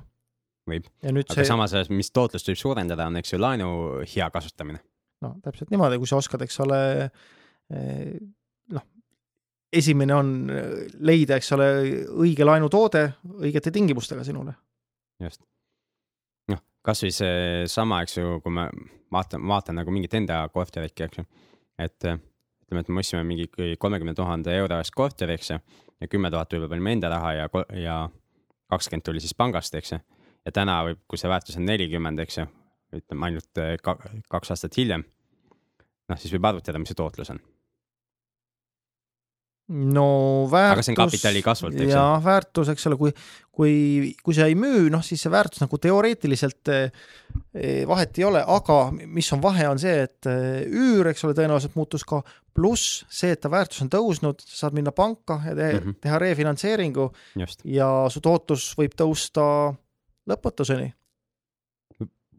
võib, 0.71 0.91
aga 1.03 1.25
see... 1.39 1.49
samas, 1.49 1.77
mis 1.91 2.11
tootlust 2.11 2.53
võib 2.53 2.61
suurendada, 2.61 3.07
on 3.07 3.23
eks 3.23 3.35
ju 3.37 3.41
laenu 3.43 3.73
hea 4.17 4.31
kasutamine. 4.35 4.83
no 5.23 5.37
täpselt 5.45 5.71
niimoodi, 5.71 6.03
kui 6.03 6.11
sa 6.11 6.19
oskad, 6.19 6.43
eks 6.43 6.61
ole 6.67 6.83
eh, 7.07 8.17
esimene 9.73 10.15
on 10.15 10.33
leida, 11.01 11.39
eks 11.39 11.53
ole, 11.57 11.69
õige 12.25 12.47
laenutoode 12.47 13.05
õigete 13.41 13.73
tingimustega 13.75 14.25
sinule. 14.27 14.55
just. 15.23 15.43
noh, 16.53 16.61
kasvõi 16.85 17.13
seesama, 17.15 18.03
eks 18.05 18.19
ju, 18.19 18.41
kui 18.45 18.53
ma 18.53 18.67
vaatan, 19.13 19.47
vaatan 19.49 19.81
nagu 19.81 19.95
mingit 19.95 20.15
enda 20.19 20.43
korterit, 20.53 20.99
eks 21.07 21.23
ju, 21.23 21.27
et 21.79 22.09
ütleme, 22.09 22.83
et 22.83 22.89
me 22.89 23.05
ostsime 23.05 23.23
mingi 23.29 23.49
kolmekümne 23.79 24.15
tuhande 24.19 24.57
euro 24.57 24.81
eest 24.81 24.95
korteri, 24.97 25.39
eks 25.39 25.55
ju, 25.55 25.61
ja 26.01 26.11
kümme 26.11 26.33
tuhat 26.33 26.53
võib-olla 26.53 26.75
panime 26.75 26.97
enda 26.99 27.13
raha 27.13 27.33
ja, 27.39 27.49
ja 27.79 27.97
kakskümmend 28.73 29.07
tuli 29.07 29.23
siis 29.23 29.37
pangast, 29.37 29.75
eks 29.79 29.97
ju. 29.97 30.01
ja 30.47 30.53
täna 30.53 30.83
võib, 30.89 31.01
kui 31.09 31.21
see 31.21 31.31
väärtus 31.33 31.59
on 31.61 31.69
nelikümmend, 31.69 32.21
eks 32.25 32.43
ju, 32.43 32.47
ütleme 32.99 33.31
ainult 33.31 33.65
kaks 34.29 34.53
aastat 34.53 34.77
hiljem, 34.77 35.07
noh, 36.09 36.21
siis 36.21 36.35
võib 36.37 36.53
arvutada, 36.53 36.81
mis 36.83 36.93
see 36.93 36.99
tootlus 36.99 37.33
on 37.33 37.41
no 39.73 40.07
väärtus. 40.51 40.73
aga 40.75 40.85
see 40.85 40.93
on 40.93 40.99
kapitali 40.99 41.43
kasvult, 41.45 41.77
eks 41.79 41.89
ju? 41.89 41.95
jah, 41.95 42.21
väärtus, 42.25 42.71
eks 42.73 42.87
ole, 42.91 42.99
kui, 43.01 43.13
kui, 43.55 43.75
kui 44.25 44.37
sa 44.37 44.47
ei 44.51 44.57
müü, 44.59 44.87
noh 44.93 45.05
siis 45.07 45.23
see 45.25 45.33
väärtus 45.33 45.63
nagu 45.63 45.79
teoreetiliselt 45.81 46.73
eh, 46.73 47.05
vahet 47.89 48.21
ei 48.21 48.27
ole, 48.29 48.43
aga 48.57 48.79
mis 48.93 49.31
on 49.37 49.43
vahe, 49.45 49.67
on 49.71 49.81
see, 49.83 49.95
et 50.07 50.31
eh, 50.31 50.63
üür, 50.69 51.09
eks 51.13 51.25
ole, 51.27 51.37
tõenäoliselt 51.39 51.77
muutus 51.79 52.05
ka, 52.09 52.21
pluss 52.53 53.03
see, 53.13 53.33
et 53.33 53.41
ta 53.43 53.51
väärtus 53.53 53.85
on 53.85 53.93
tõusnud, 53.93 54.43
sa 54.45 54.67
saad 54.67 54.77
minna 54.77 54.93
panka 54.97 55.41
ja 55.47 55.55
te, 55.57 55.71
mm 55.73 55.79
-hmm. 55.79 56.01
teha 56.05 56.19
refinantseeringu 56.21 57.09
Just. 57.41 57.65
ja 57.65 57.89
su 58.13 58.21
tootlus 58.21 58.75
võib 58.79 58.99
tõusta 58.99 59.45
lõpmatuseni. 60.29 60.93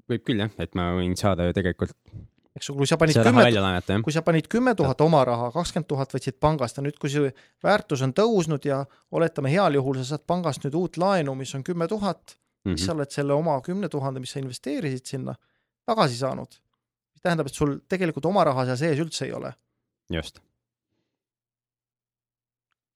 võib 0.09 0.23
küll 0.27 0.45
jah, 0.45 0.53
et 0.59 0.75
ma 0.75 0.91
võin 0.99 1.17
saada 1.17 1.47
ju 1.47 1.53
tegelikult 1.55 1.97
eks 2.57 2.69
ju, 2.69 2.75
kui 2.77 2.87
sa 2.89 2.97
panid 3.01 3.17
kümme, 3.17 4.01
kui 4.05 4.13
sa 4.13 4.21
panid 4.25 4.47
kümme 4.51 4.75
tuhat 4.77 5.01
oma 5.01 5.23
raha, 5.25 5.49
kakskümmend 5.55 5.89
tuhat 5.89 6.13
võtsid 6.13 6.37
pangast 6.41 6.77
ja 6.77 6.83
nüüd, 6.85 6.99
kui 7.01 7.11
see 7.11 7.31
väärtus 7.65 8.03
on 8.05 8.13
tõusnud 8.17 8.65
ja 8.67 8.83
oletame, 9.15 9.51
heal 9.53 9.79
juhul 9.79 9.97
sa 10.01 10.13
saad 10.13 10.25
pangast 10.29 10.65
nüüd 10.65 10.77
uut 10.77 10.99
laenu, 11.01 11.33
mis 11.39 11.53
on 11.57 11.65
kümme 11.65 11.87
tuhat, 11.89 12.35
siis 12.35 12.75
mhm. 12.75 12.83
sa 12.85 12.97
oled 12.97 13.15
selle 13.15 13.37
oma 13.37 13.57
kümne 13.65 13.89
tuhande, 13.89 14.21
mis 14.23 14.35
sa 14.35 14.41
investeerisid 14.43 15.15
sinna, 15.15 15.35
tagasi 15.89 16.19
saanud. 16.19 16.59
mis 17.13 17.25
tähendab, 17.25 17.49
et 17.49 17.57
sul 17.57 17.79
tegelikult 17.89 18.29
oma 18.29 18.45
raha 18.45 18.67
seal 18.69 18.81
sees 18.83 19.01
üldse 19.01 19.25
ei 19.25 19.33
ole. 19.33 19.53
just. 20.13 20.39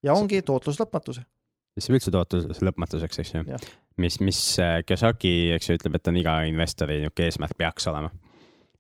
ja 0.04 0.14
ongi 0.14 0.44
tootlus 0.46 0.78
lõpmatus 0.84 1.24
mis 1.78 1.90
üldse 1.90 2.14
tootlus 2.14 2.62
lõpmatuseks, 2.62 3.20
eks 3.24 3.34
ju. 3.34 3.60
mis, 3.98 4.22
mis 4.22 4.40
äh, 4.62 4.80
Kiyosaki, 4.86 5.36
eks 5.58 5.70
ju, 5.72 5.82
ütleb, 5.82 5.98
et 5.98 6.14
on 6.14 6.22
iga 6.22 6.40
investori 6.46 7.02
niisugune 7.02 7.32
eesmärk 7.32 7.58
peaks 7.58 7.90
olema 7.90 8.14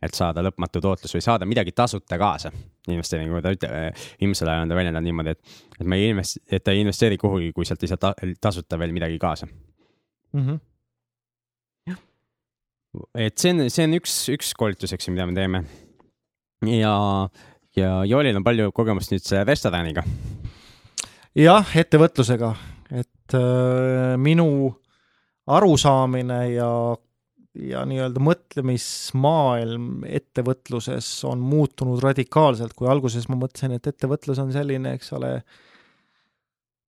et 0.04 0.14
saada 0.14 0.44
lõpmatu 0.46 0.82
tootlus 0.82 1.16
või 1.16 1.24
saada 1.26 1.48
midagi 1.50 1.74
tasuta 1.76 2.20
kaasa 2.22 2.52
investeeringuga, 2.88 3.42
ta 3.42 3.54
ütleb, 3.56 4.04
viimasel 4.22 4.52
ajal 4.52 4.66
on 4.66 4.72
ta 4.72 4.78
väljendanud 4.78 5.08
niimoodi, 5.10 5.34
et, 5.34 5.58
et 5.80 5.90
ma 5.90 5.98
ei 5.98 6.12
invest-, 6.14 6.42
et 6.54 6.64
ta 6.64 6.76
ei 6.76 6.84
investeeri 6.84 7.18
kuhugi, 7.22 7.52
kui 7.56 7.66
sealt 7.68 7.84
ei 7.84 7.92
saa 7.92 8.02
ta, 8.02 8.14
tasuta 8.42 8.80
veel 8.80 8.94
midagi 8.96 9.18
kaasa 9.22 9.48
mm. 9.48 10.46
-hmm. 10.46 10.60
et 13.26 13.38
see 13.38 13.54
on, 13.56 13.70
see 13.74 13.90
on 13.90 13.98
üks, 13.98 14.16
üks 14.34 14.54
koolitus, 14.58 14.94
eks 14.94 15.10
ju, 15.10 15.16
mida 15.18 15.26
me 15.26 15.34
teeme. 15.34 15.64
ja, 16.78 16.96
ja 17.76 17.92
Joolil 18.06 18.38
on 18.38 18.44
palju 18.46 18.72
kogemust 18.72 19.12
nüüd 19.12 19.26
selle 19.26 19.44
restoraniga. 19.50 20.04
jah, 21.36 21.76
ettevõtlusega, 21.76 22.54
et 22.92 23.34
äh, 23.34 24.14
minu 24.18 24.48
arusaamine 25.48 26.40
ja 26.54 26.70
ja 27.66 27.84
nii-öelda 27.88 28.22
mõtlemismaailm 28.24 30.04
ettevõtluses 30.10 31.08
on 31.28 31.42
muutunud 31.42 32.02
radikaalselt, 32.04 32.76
kui 32.78 32.90
alguses 32.92 33.28
ma 33.32 33.38
mõtlesin, 33.40 33.76
et 33.78 33.90
ettevõtlus 33.90 34.42
on 34.44 34.52
selline, 34.54 34.94
eks 34.98 35.14
ole, 35.18 35.32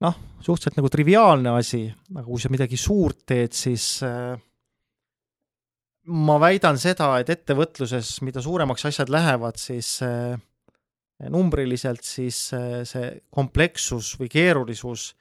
noh, 0.05 0.19
suhteliselt 0.45 0.79
nagu 0.79 0.91
triviaalne 0.93 1.55
asi, 1.57 1.85
aga 2.15 2.25
kui 2.27 2.43
sa 2.43 2.53
midagi 2.53 2.79
suurt 2.79 3.23
teed, 3.31 3.55
siis 3.57 3.87
äh, 4.05 4.35
ma 6.13 6.39
väidan 6.41 6.79
seda, 6.81 7.11
et 7.21 7.31
ettevõtluses, 7.33 8.19
mida 8.27 8.43
suuremaks 8.45 8.89
asjad 8.91 9.11
lähevad, 9.13 9.59
siis 9.61 9.95
äh, 10.05 10.35
numbriliselt, 11.29 12.05
siis 12.05 12.47
äh, 12.57 12.81
see 12.87 13.13
komplekssus 13.33 14.15
või 14.21 14.31
keerulisus 14.31 15.13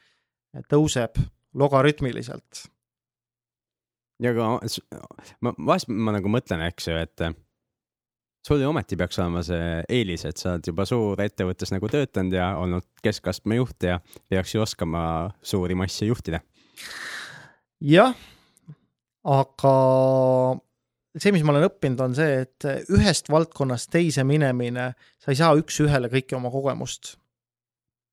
tõuseb 0.68 1.18
logarütmiliselt 1.58 2.68
ja 4.22 4.32
aga 4.34 4.48
ma 5.44 5.52
vahest 5.58 5.90
ma 5.90 6.14
nagu 6.16 6.30
mõtlen, 6.32 6.64
eks 6.68 6.88
ju, 6.90 6.96
et 6.98 7.24
sul 8.46 8.62
ju 8.62 8.70
ometi 8.70 8.96
peaks 8.98 9.18
olema 9.20 9.42
see 9.46 9.82
eelis, 9.92 10.24
et 10.28 10.40
sa 10.40 10.54
oled 10.54 10.70
juba 10.70 10.86
suurettevõttes 10.88 11.72
nagu 11.74 11.90
töötanud 11.92 12.36
ja 12.38 12.52
olnud 12.60 12.86
keskastme 13.04 13.58
juht 13.60 13.86
ja 13.86 13.98
peaks 14.30 14.54
ju 14.54 14.64
oskama 14.64 15.02
suuri 15.42 15.76
masse 15.78 16.08
juhtida. 16.08 16.40
jah, 17.84 18.16
aga 19.24 19.74
see, 21.18 21.34
mis 21.34 21.44
ma 21.44 21.54
olen 21.54 21.68
õppinud, 21.68 22.02
on 22.04 22.16
see, 22.18 22.42
et 22.46 22.68
ühest 22.94 23.30
valdkonnast 23.32 23.90
teise 23.92 24.24
minemine, 24.26 24.92
sa 25.18 25.34
ei 25.34 25.40
saa 25.40 25.54
üks-ühele 25.58 26.10
kõike 26.12 26.38
oma 26.38 26.52
kogemust 26.54 27.14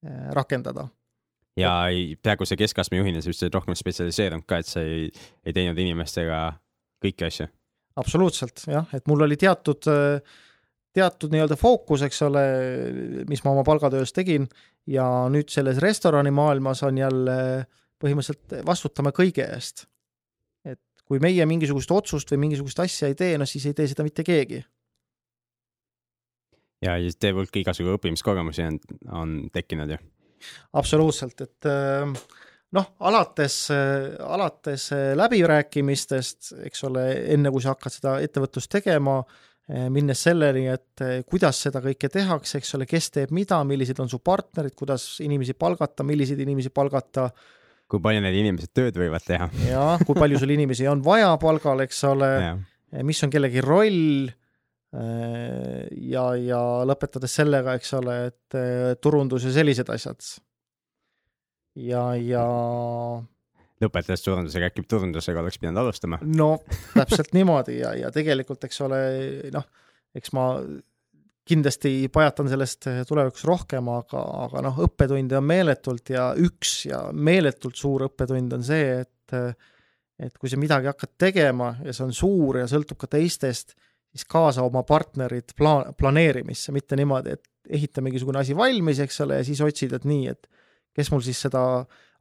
eh, 0.06 0.30
rakendada 0.36 0.90
ja 1.60 1.74
praegu 2.24 2.48
see 2.48 2.60
keskastme 2.60 3.00
juhina 3.00 3.22
sa 3.24 3.32
oled 3.32 3.58
rohkem 3.58 3.78
spetsialiseerunud 3.78 4.48
ka, 4.48 4.60
et 4.62 4.70
sa 4.70 4.84
ei, 4.84 5.08
ei 5.46 5.56
teinud 5.56 5.80
inimestega 5.80 6.42
kõiki 7.04 7.28
asju. 7.28 7.48
absoluutselt 8.02 8.66
jah, 8.68 8.90
et 8.96 9.08
mul 9.08 9.24
oli 9.28 9.38
teatud, 9.40 9.88
teatud 10.96 11.34
nii-öelda 11.34 11.58
fookus, 11.60 12.04
eks 12.08 12.22
ole, 12.28 12.46
mis 13.30 13.44
ma 13.46 13.56
oma 13.56 13.64
palgatöös 13.68 14.14
tegin 14.16 14.48
ja 14.88 15.08
nüüd 15.32 15.52
selles 15.54 15.80
restoranimaailmas 15.84 16.84
on 16.88 17.02
jälle 17.02 17.40
põhimõtteliselt 18.04 18.62
vastutame 18.68 19.16
kõige 19.16 19.48
eest. 19.48 19.88
et 20.66 20.82
kui 21.06 21.22
meie 21.24 21.46
mingisugust 21.48 21.92
otsust 21.92 22.32
või 22.34 22.48
mingisugust 22.48 22.84
asja 22.84 23.08
ei 23.08 23.16
tee, 23.16 23.38
no 23.38 23.48
siis 23.48 23.66
ei 23.70 23.78
tee 23.78 23.88
seda 23.88 24.04
mitte 24.04 24.28
keegi 24.28 24.60
ja 26.84 27.00
siis 27.00 27.16
teie 27.16 27.34
hulk 27.34 27.56
igasugu 27.64 27.96
õppimiskogemusi 27.96 28.68
on, 28.68 28.80
on 29.16 29.38
tekkinud 29.56 29.96
ju 29.96 30.02
absoluutselt, 30.78 31.42
et 31.46 31.70
ähm, 31.70 32.14
noh, 32.76 32.92
alates, 33.08 33.58
alates 34.26 34.90
läbirääkimistest, 35.18 36.54
eks 36.68 36.86
ole, 36.90 37.08
enne 37.36 37.52
kui 37.54 37.64
sa 37.64 37.76
hakkad 37.76 37.98
seda 37.98 38.16
ettevõtlust 38.26 38.72
tegema, 38.78 39.18
eh, 39.70 39.88
minnes 39.94 40.22
selleni, 40.28 40.68
et 40.74 41.06
kuidas 41.30 41.60
seda 41.68 41.82
kõike 41.84 42.12
tehakse, 42.14 42.62
eks 42.62 42.76
ole, 42.78 42.88
kes 42.90 43.12
teeb 43.18 43.36
mida, 43.36 43.62
millised 43.68 44.00
on 44.04 44.12
su 44.12 44.20
partnerid, 44.20 44.76
kuidas 44.78 45.20
inimesi 45.26 45.58
palgata, 45.58 46.08
milliseid 46.08 46.42
inimesi 46.46 46.74
palgata. 46.74 47.30
kui 47.88 48.02
palju 48.02 48.22
need 48.22 48.34
inimesed 48.34 48.72
tööd 48.74 48.96
võivad 48.98 49.26
teha. 49.26 49.50
jah, 49.70 50.00
kui 50.06 50.18
palju 50.18 50.40
sul 50.42 50.56
inimesi 50.56 50.88
on 50.90 51.04
vaja 51.06 51.36
palgal, 51.38 51.86
eks 51.86 52.04
ole, 52.10 52.32
mis 53.06 53.24
on 53.24 53.30
kellegi 53.30 53.62
roll 53.62 54.26
Äh, 54.28 54.45
ja, 54.96 56.26
ja 56.40 56.62
lõpetades 56.88 57.34
sellega, 57.42 57.76
eks 57.76 57.94
ole, 57.98 58.18
et 58.30 58.58
äh, 58.58 58.94
turundus 59.02 59.48
ja 59.48 59.54
sellised 59.56 59.90
asjad. 59.92 60.28
ja, 61.76 62.04
ja. 62.16 62.46
lõpetades 63.84 64.24
turundusega, 64.24 64.72
äkki 64.72 64.86
turundusega 64.88 65.44
oleks 65.44 65.60
pidanud 65.60 65.84
alustama? 65.84 66.20
no 66.24 66.58
täpselt 66.94 67.34
niimoodi 67.38 67.80
ja, 67.82 67.96
ja 68.06 68.12
tegelikult, 68.16 68.64
eks 68.68 68.82
ole, 68.88 69.00
noh, 69.56 69.68
eks 70.16 70.36
ma 70.38 70.50
kindlasti 71.46 72.08
pajatan 72.10 72.48
sellest 72.50 72.88
tulevikus 73.06 73.44
rohkem, 73.46 73.90
aga, 73.94 74.22
aga 74.48 74.64
noh, 74.66 74.80
õppetunde 74.88 75.38
on 75.38 75.46
meeletult 75.46 76.10
ja 76.10 76.32
üks 76.42 76.86
ja 76.88 77.04
meeletult 77.14 77.78
suur 77.78 78.08
õppetund 78.08 78.56
on 78.58 78.66
see, 78.66 79.02
et 79.04 79.12
et 80.16 80.38
kui 80.40 80.48
sa 80.48 80.56
midagi 80.56 80.88
hakkad 80.88 81.18
tegema 81.20 81.74
ja 81.84 81.92
see 81.92 82.06
on 82.06 82.14
suur 82.16 82.62
ja 82.62 82.70
sõltub 82.72 82.96
ka 83.02 83.10
teistest, 83.12 83.76
siis 84.16 84.26
kaasa 84.32 84.64
oma 84.64 84.84
partnerid 84.88 85.54
plaan, 85.58 85.94
planeerimisse, 86.00 86.72
mitte 86.72 86.96
niimoodi, 86.96 87.36
et 87.36 87.76
ehita 87.76 88.02
mingisugune 88.06 88.40
asi 88.40 88.56
valmis, 88.56 89.00
eks 89.04 89.22
ole, 89.26 89.42
ja 89.42 89.46
siis 89.48 89.62
otsid, 89.62 89.96
et 89.98 90.06
nii, 90.08 90.28
et 90.32 90.48
kes 90.96 91.12
mul 91.12 91.24
siis 91.26 91.42
seda 91.48 91.62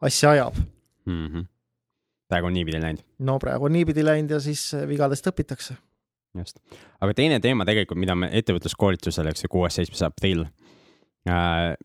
asja 0.05 0.35
ajab 0.35 0.57
mm. 0.59 1.27
-hmm. 1.27 1.45
praegu 2.29 2.51
on 2.51 2.57
niipidi 2.57 2.81
läinud? 2.83 3.05
no 3.19 3.39
praegu 3.39 3.69
on 3.69 3.73
niipidi 3.73 4.05
läinud 4.05 4.31
ja 4.31 4.41
siis 4.41 4.73
vigadest 4.89 5.27
õpitakse. 5.31 5.77
just, 6.39 6.59
aga 7.01 7.15
teine 7.15 7.41
teema 7.41 7.65
tegelikult, 7.65 8.01
mida 8.01 8.15
me 8.15 8.31
ettevõtluskoolitusel, 8.33 9.31
eks 9.31 9.45
ju, 9.45 9.49
kuues-seitsmes 9.49 10.03
aprill 10.03 10.47
äh,. 11.29 11.77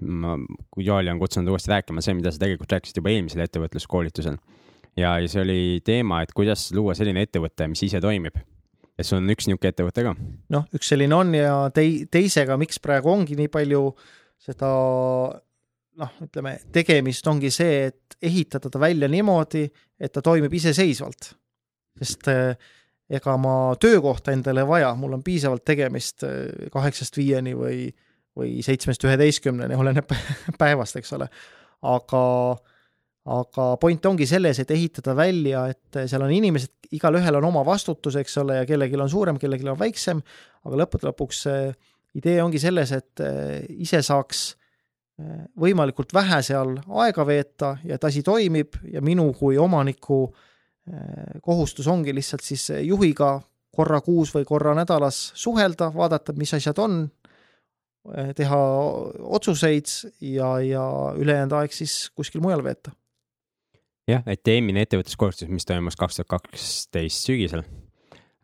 ma, 0.00 0.38
Joali 0.76 1.10
on 1.10 1.18
kutsunud 1.18 1.50
uuesti 1.50 1.70
rääkima, 1.70 2.00
see, 2.00 2.14
mida 2.14 2.32
sa 2.32 2.38
tegelikult 2.38 2.72
rääkisid 2.72 2.96
juba 2.96 3.10
eelmisel 3.10 3.44
ettevõtluskoolitusel 3.44 4.38
ja, 4.96 5.18
ja 5.18 5.28
see 5.28 5.42
oli 5.42 5.60
teema, 5.84 6.22
et 6.22 6.32
kuidas 6.32 6.70
luua 6.72 6.94
selline 6.94 7.26
ettevõte, 7.28 7.68
mis 7.68 7.82
ise 7.82 8.00
toimib 8.00 8.40
ja 9.00 9.06
sul 9.06 9.20
on 9.20 9.32
üks 9.32 9.48
niisugune 9.48 9.72
ettevõte 9.72 10.04
ka? 10.06 10.14
noh, 10.54 10.66
üks 10.76 10.92
selline 10.92 11.16
on 11.16 11.32
ja 11.36 11.54
tei-, 11.74 12.04
teisega, 12.10 12.58
miks 12.60 12.80
praegu 12.82 13.12
ongi 13.12 13.38
nii 13.38 13.50
palju 13.52 13.86
seda 14.40 14.72
noh, 16.00 16.12
ütleme, 16.24 16.56
tegemist 16.72 17.26
ongi 17.30 17.50
see, 17.54 17.88
et 17.90 18.18
ehitada 18.24 18.70
ta 18.72 18.80
välja 18.80 19.08
niimoodi, 19.10 19.64
et 20.00 20.12
ta 20.12 20.22
toimib 20.24 20.52
iseseisvalt. 20.56 21.32
sest 22.00 22.28
eh, 22.32 22.54
ega 23.10 23.34
ma 23.40 23.74
töökohta 23.80 24.32
endale 24.32 24.62
ei 24.62 24.68
vaja, 24.68 24.92
mul 24.96 25.18
on 25.18 25.24
piisavalt 25.26 25.64
tegemist 25.66 26.24
eh, 26.24 26.68
kaheksast 26.72 27.16
viieni 27.18 27.56
või, 27.58 27.88
või 28.36 28.60
seitsmest 28.64 29.04
üheteistkümneni, 29.04 29.76
oleneb 29.76 30.14
päevast, 30.62 31.00
eks 31.00 31.16
ole. 31.18 31.28
aga 31.82 32.22
aga 33.28 33.74
point 33.80 34.06
ongi 34.08 34.26
selles, 34.26 34.58
et 34.62 34.70
ehitada 34.72 35.14
välja, 35.16 35.66
et 35.68 36.00
seal 36.08 36.24
on 36.24 36.32
inimesed, 36.32 36.72
igalühel 36.96 37.36
on 37.38 37.50
oma 37.50 37.62
vastutus, 37.66 38.16
eks 38.16 38.38
ole, 38.40 38.56
ja 38.62 38.66
kellelgi 38.66 38.98
on 38.98 39.10
suurem, 39.10 39.38
kellelgi 39.38 39.68
on 39.68 39.78
väiksem, 39.78 40.22
aga 40.64 40.80
lõppude 40.80 41.10
lõpuks 41.10 41.44
idee 42.18 42.40
ongi 42.42 42.60
selles, 42.62 42.92
et 42.96 43.22
eh, 43.24 43.60
ise 43.84 44.00
saaks 44.02 44.42
eh, 45.20 45.44
võimalikult 45.60 46.14
vähe 46.16 46.40
seal 46.46 46.74
aega 47.04 47.26
veeta 47.26 47.74
ja 47.84 47.98
et 47.98 48.08
asi 48.08 48.24
toimib. 48.26 48.80
Ja 48.90 49.02
minu 49.04 49.28
kui 49.38 49.58
omaniku 49.60 50.24
eh, 50.26 51.38
kohustus 51.44 51.88
ongi 51.90 52.14
lihtsalt 52.16 52.44
siis 52.46 52.70
juhiga 52.82 53.36
korra 53.70 54.00
kuus 54.02 54.32
või 54.34 54.46
korra 54.48 54.74
nädalas 54.74 55.30
suhelda, 55.38 55.92
vaadata, 55.94 56.34
mis 56.36 56.52
asjad 56.56 56.78
on, 56.82 57.04
teha 58.34 58.58
otsuseid 59.36 59.90
ja, 60.24 60.54
ja 60.64 60.84
ülejäänud 61.20 61.52
aeg 61.58 61.74
siis 61.76 62.08
kuskil 62.16 62.40
mujal 62.40 62.64
veeta 62.64 62.90
jah, 64.10 64.24
et 64.30 64.48
eelmine 64.48 64.84
ettevõtluskoolitus, 64.86 65.50
mis 65.52 65.68
toimus 65.68 65.98
kaks 66.00 66.20
tuhat 66.20 66.30
kaksteist 66.36 67.28
sügisel 67.28 67.62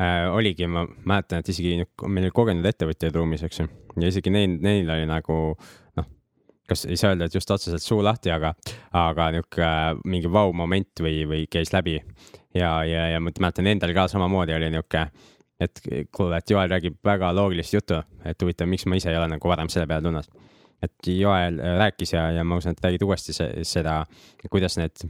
äh,, 0.00 0.26
oligi, 0.32 0.68
ma 0.70 0.84
mäletan, 1.04 1.42
et 1.42 1.50
isegi 1.52 1.78
meil 2.06 2.28
oli 2.28 2.34
kogenud 2.34 2.68
ettevõtjaid 2.68 3.16
ruumis, 3.16 3.44
eks 3.46 3.62
ju, 3.62 3.68
ja 4.00 4.12
isegi 4.12 4.32
neil, 4.32 4.56
neil 4.62 4.90
oli 4.92 5.06
nagu 5.08 5.38
noh, 5.98 6.08
kas 6.68 6.86
ei 6.88 6.98
saa 7.00 7.14
öelda, 7.14 7.28
et 7.28 7.38
just 7.38 7.50
otseselt 7.50 7.84
suu 7.84 8.02
lahti, 8.04 8.32
aga, 8.34 8.52
aga 8.96 9.30
niisugune 9.36 9.68
äh, 9.68 10.02
mingi 10.04 10.32
vau-moment 10.32 11.04
või, 11.04 11.22
või 11.28 11.46
käis 11.50 11.72
läbi. 11.74 11.98
ja, 12.54 12.72
ja, 12.84 13.08
ja 13.14 13.20
ma 13.22 13.32
mäletan 13.32 13.70
endal 13.72 13.94
ka 13.96 14.08
samamoodi 14.12 14.56
oli 14.56 14.70
niisugune, 14.74 15.08
et 15.60 15.80
kuule, 16.12 16.36
et 16.36 16.50
Joel 16.50 16.68
räägib 16.68 16.98
väga 17.04 17.30
loogilist 17.32 17.72
juttu, 17.72 18.02
et 18.24 18.42
huvitav, 18.42 18.68
miks 18.68 18.84
ma 18.84 18.98
ise 18.98 19.08
ei 19.08 19.16
ole 19.16 19.30
nagu 19.32 19.48
varem 19.48 19.70
selle 19.72 19.86
peale 19.88 20.04
tulnud. 20.04 20.42
et 20.84 21.08
Joel 21.08 21.60
äh, 21.60 21.78
rääkis 21.80 22.12
ja, 22.12 22.30
ja 22.36 22.44
ma 22.44 22.60
usun, 22.60 22.76
et 22.76 22.84
räägid 22.84 23.06
uuesti 23.06 23.32
seda, 23.64 24.02
kuidas 24.50 24.76
need 24.76 25.08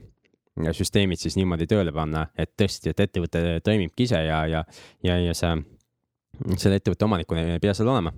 süsteemid 0.56 1.20
siis 1.20 1.36
niimoodi 1.36 1.66
tööle 1.68 1.92
panna, 1.92 2.26
et 2.38 2.54
tõesti, 2.58 2.92
et 2.92 3.02
ettevõte 3.06 3.42
toimibki 3.64 4.06
ise 4.08 4.22
ja, 4.24 4.44
ja, 4.48 4.62
ja, 5.04 5.18
ja 5.20 5.34
sa 5.36 5.54
selle 6.56 6.80
ettevõtte 6.80 7.06
omanikuna 7.06 7.44
ei 7.56 7.62
pea 7.62 7.74
seal 7.76 7.90
olema. 7.92 8.12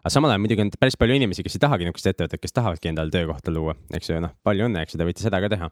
aga 0.00 0.12
samal 0.12 0.32
ajal 0.32 0.40
muidugi 0.40 0.64
on 0.64 0.72
päris 0.80 0.96
palju 1.00 1.16
inimesi, 1.18 1.44
kes 1.44 1.58
ei 1.58 1.64
tahagi 1.66 1.84
niisugust 1.84 2.08
ettevõtet, 2.12 2.40
kes 2.40 2.56
tahavadki 2.56 2.88
endale 2.88 3.12
töökohta 3.12 3.52
luua, 3.52 3.76
eks 3.92 4.10
ju, 4.10 4.20
noh, 4.24 4.32
palju 4.44 4.68
õnne, 4.68 4.84
eks 4.84 4.94
ju, 4.94 5.00
te 5.00 5.08
võite 5.08 5.24
seda 5.24 5.40
ka 5.44 5.52
teha. 5.52 5.70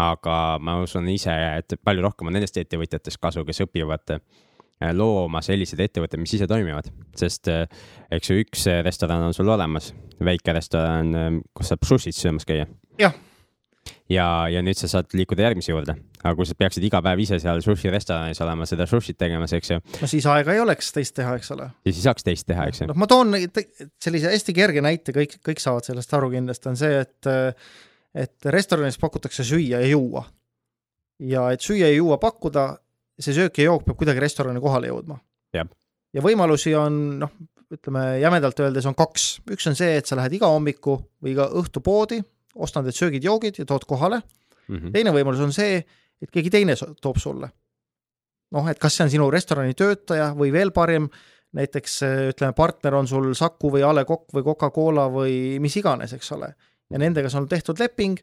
aga 0.00 0.34
ma 0.62 0.78
usun 0.80 1.08
ise, 1.12 1.32
et 1.58 1.74
palju 1.84 2.02
rohkem 2.02 2.30
on 2.30 2.38
nendest 2.38 2.56
ettevõtjatest 2.56 3.20
kasu, 3.20 3.44
kes 3.44 3.62
õpivad 3.66 4.14
äh, 4.16 4.92
looma 4.96 5.42
selliseid 5.44 5.82
ettevõtteid, 5.86 6.22
mis 6.22 6.34
ise 6.38 6.46
toimivad, 6.50 6.90
sest 7.18 7.50
äh, 7.52 7.66
eks 8.10 8.30
ju, 8.30 8.38
üks 8.42 8.66
restoran 8.86 9.26
on 9.28 9.34
sul 9.36 9.50
olemas, 9.50 9.92
väike 10.24 10.54
restoran, 10.56 11.14
äh, 11.14 11.32
kus 11.54 11.70
saab 11.74 11.86
sushit 11.86 12.16
söömas 12.16 12.48
käia. 12.48 12.66
jah 12.98 13.14
ja, 14.10 14.26
ja 14.50 14.62
nüüd 14.64 14.78
sa 14.78 14.88
saad 14.90 15.12
liikuda 15.16 15.46
järgmise 15.46 15.72
juurde. 15.72 15.94
aga 16.20 16.32
kui 16.36 16.48
sa 16.48 16.56
peaksid 16.58 16.84
iga 16.86 17.00
päev 17.04 17.22
ise 17.24 17.38
seal 17.42 17.62
sushi 17.64 17.92
restoranis 17.92 18.40
olema, 18.44 18.66
seda 18.68 18.86
sushit 18.90 19.18
tegemas, 19.20 19.54
eks 19.56 19.72
ju. 19.72 19.78
no 20.00 20.10
siis 20.10 20.26
aega 20.30 20.54
ei 20.56 20.62
oleks 20.62 20.90
teist 20.96 21.14
teha, 21.16 21.36
eks 21.38 21.52
ole. 21.56 21.70
siis 21.86 22.00
ei 22.00 22.08
saaks 22.08 22.26
teist 22.26 22.48
teha, 22.50 22.66
eks 22.70 22.82
ju. 22.82 22.90
noh, 22.90 22.98
ma 22.98 23.08
toon 23.10 23.38
sellise 24.02 24.34
hästi 24.34 24.56
kerge 24.56 24.84
näite, 24.84 25.14
kõik, 25.16 25.38
kõik 25.46 25.62
saavad 25.62 25.86
sellest 25.86 26.18
aru 26.18 26.32
kindlasti, 26.34 26.72
on 26.72 26.80
see, 26.80 27.00
et 27.04 27.32
et 28.10 28.50
restoranis 28.50 28.98
pakutakse 28.98 29.46
süüa 29.46 29.82
ja 29.84 29.92
juua. 29.92 30.24
ja 31.22 31.50
et 31.54 31.62
süüa 31.62 31.86
ja 31.86 31.94
juua 31.94 32.18
pakkuda, 32.22 32.72
see 33.20 33.36
söök 33.36 33.62
ja 33.62 33.70
jook 33.70 33.86
peab 33.86 34.00
kuidagi 34.00 34.22
restorani 34.22 34.62
kohale 34.62 34.90
jõudma. 34.90 35.20
Ja 36.10 36.22
võimalusi 36.24 36.72
on 36.74 36.94
noh, 37.20 37.30
ütleme 37.70 38.18
jämedalt 38.18 38.58
öeldes 38.64 38.86
on 38.90 38.96
kaks, 38.98 39.26
üks 39.54 39.68
on 39.70 39.76
see, 39.78 39.92
et 40.00 40.08
sa 40.08 40.16
lähed 40.18 40.34
iga 40.40 40.48
hommiku 40.50 40.96
või 41.22 41.36
iga 41.36 41.46
õhtu 41.54 41.82
poodi, 41.86 42.18
ostad 42.60 42.86
need 42.86 42.96
söögid-joogid 42.96 43.58
ja 43.58 43.66
tood 43.66 43.84
kohale 43.88 44.20
mm. 44.68 44.76
-hmm. 44.76 44.92
teine 44.92 45.12
võimalus 45.16 45.42
on 45.44 45.52
see, 45.52 45.80
et 46.22 46.30
keegi 46.30 46.50
teine 46.50 46.76
toob 47.00 47.18
sulle. 47.18 47.50
noh, 48.50 48.68
et 48.68 48.78
kas 48.78 48.96
see 48.96 49.04
on 49.04 49.10
sinu 49.10 49.30
restorani 49.30 49.74
töötaja 49.74 50.32
või 50.34 50.52
veel 50.52 50.72
parem, 50.74 51.08
näiteks 51.54 52.00
ütleme, 52.32 52.52
partner 52.52 52.94
on 52.94 53.06
sul 53.06 53.34
Saku 53.34 53.70
või 53.70 53.82
A 53.86 53.92
Le 53.94 54.04
Coq 54.04 54.32
või 54.34 54.42
Coca-Cola 54.44 55.08
või 55.10 55.60
mis 55.60 55.76
iganes, 55.76 56.12
eks 56.12 56.32
ole. 56.32 56.54
ja 56.90 56.98
nendega 56.98 57.28
sul 57.30 57.42
on 57.42 57.48
tehtud 57.48 57.78
leping 57.78 58.18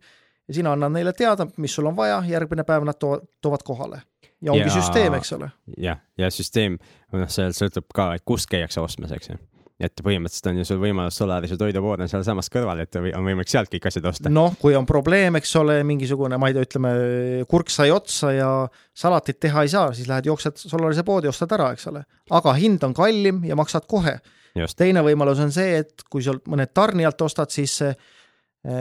ja 0.48 0.54
sina 0.54 0.72
annad 0.72 0.92
neile 0.92 1.14
teada, 1.14 1.48
mis 1.58 1.76
sul 1.76 1.86
on 1.86 1.96
vaja, 1.96 2.22
järgmine 2.28 2.64
päev 2.64 2.84
nad 2.88 3.00
toovad, 3.00 3.28
toovad 3.42 3.64
kohale. 3.64 4.02
ja 4.42 4.52
ongi 4.52 4.68
Ja- 4.68 4.74
süsteem, 4.82 5.14
eks 5.14 5.34
ole. 5.34 5.50
jah, 5.78 5.98
ja 6.18 6.30
süsteem, 6.32 6.78
noh, 7.12 7.30
seal 7.30 7.52
sõltub 7.52 7.86
ka, 7.94 8.14
et 8.14 8.22
kust 8.26 8.50
käiakse 8.50 8.82
ostmas, 8.82 9.12
eks 9.12 9.30
ju. 9.30 9.38
Et 9.78 10.02
põhimõtteliselt 10.02 10.50
on 10.50 10.58
ju 10.58 10.66
sul 10.66 10.80
võimalus 10.82 11.20
Solarise 11.20 11.58
toidupood 11.60 12.02
on 12.02 12.10
sealsamas 12.10 12.50
kõrval, 12.54 12.82
et 12.82 12.98
on 12.98 13.06
võimalik 13.14 13.50
sealt 13.52 13.70
kõik 13.70 13.86
asjad 13.90 14.08
osta. 14.10 14.32
noh, 14.34 14.56
kui 14.58 14.76
on 14.78 14.88
probleem, 14.90 15.38
eks 15.38 15.54
ole, 15.62 15.78
mingisugune, 15.88 16.40
ma 16.42 16.50
ei 16.50 16.58
tea, 16.58 16.66
ütleme, 16.66 16.94
kurk 17.50 17.70
sai 17.74 17.94
otsa 17.94 18.32
ja 18.34 18.50
salatit 18.98 19.40
teha 19.44 19.66
ei 19.66 19.74
saa, 19.74 19.92
siis 19.94 20.10
lähed 20.10 20.32
jooksed 20.32 20.58
Solarise 20.64 21.06
poodi, 21.06 21.30
ostad 21.30 21.54
ära, 21.54 21.70
eks 21.78 21.88
ole. 21.92 22.04
aga 22.40 22.56
hind 22.58 22.84
on 22.88 22.98
kallim 22.98 23.44
ja 23.46 23.58
maksad 23.60 23.86
kohe. 23.90 24.18
teine 24.78 25.06
võimalus 25.06 25.44
on 25.46 25.54
see, 25.54 25.84
et 25.84 26.08
kui 26.10 26.26
sa 26.26 26.34
mõned 26.50 26.74
tarnijalt 26.74 27.22
ostad, 27.22 27.54
siis 27.54 27.78
eh, 27.86 27.94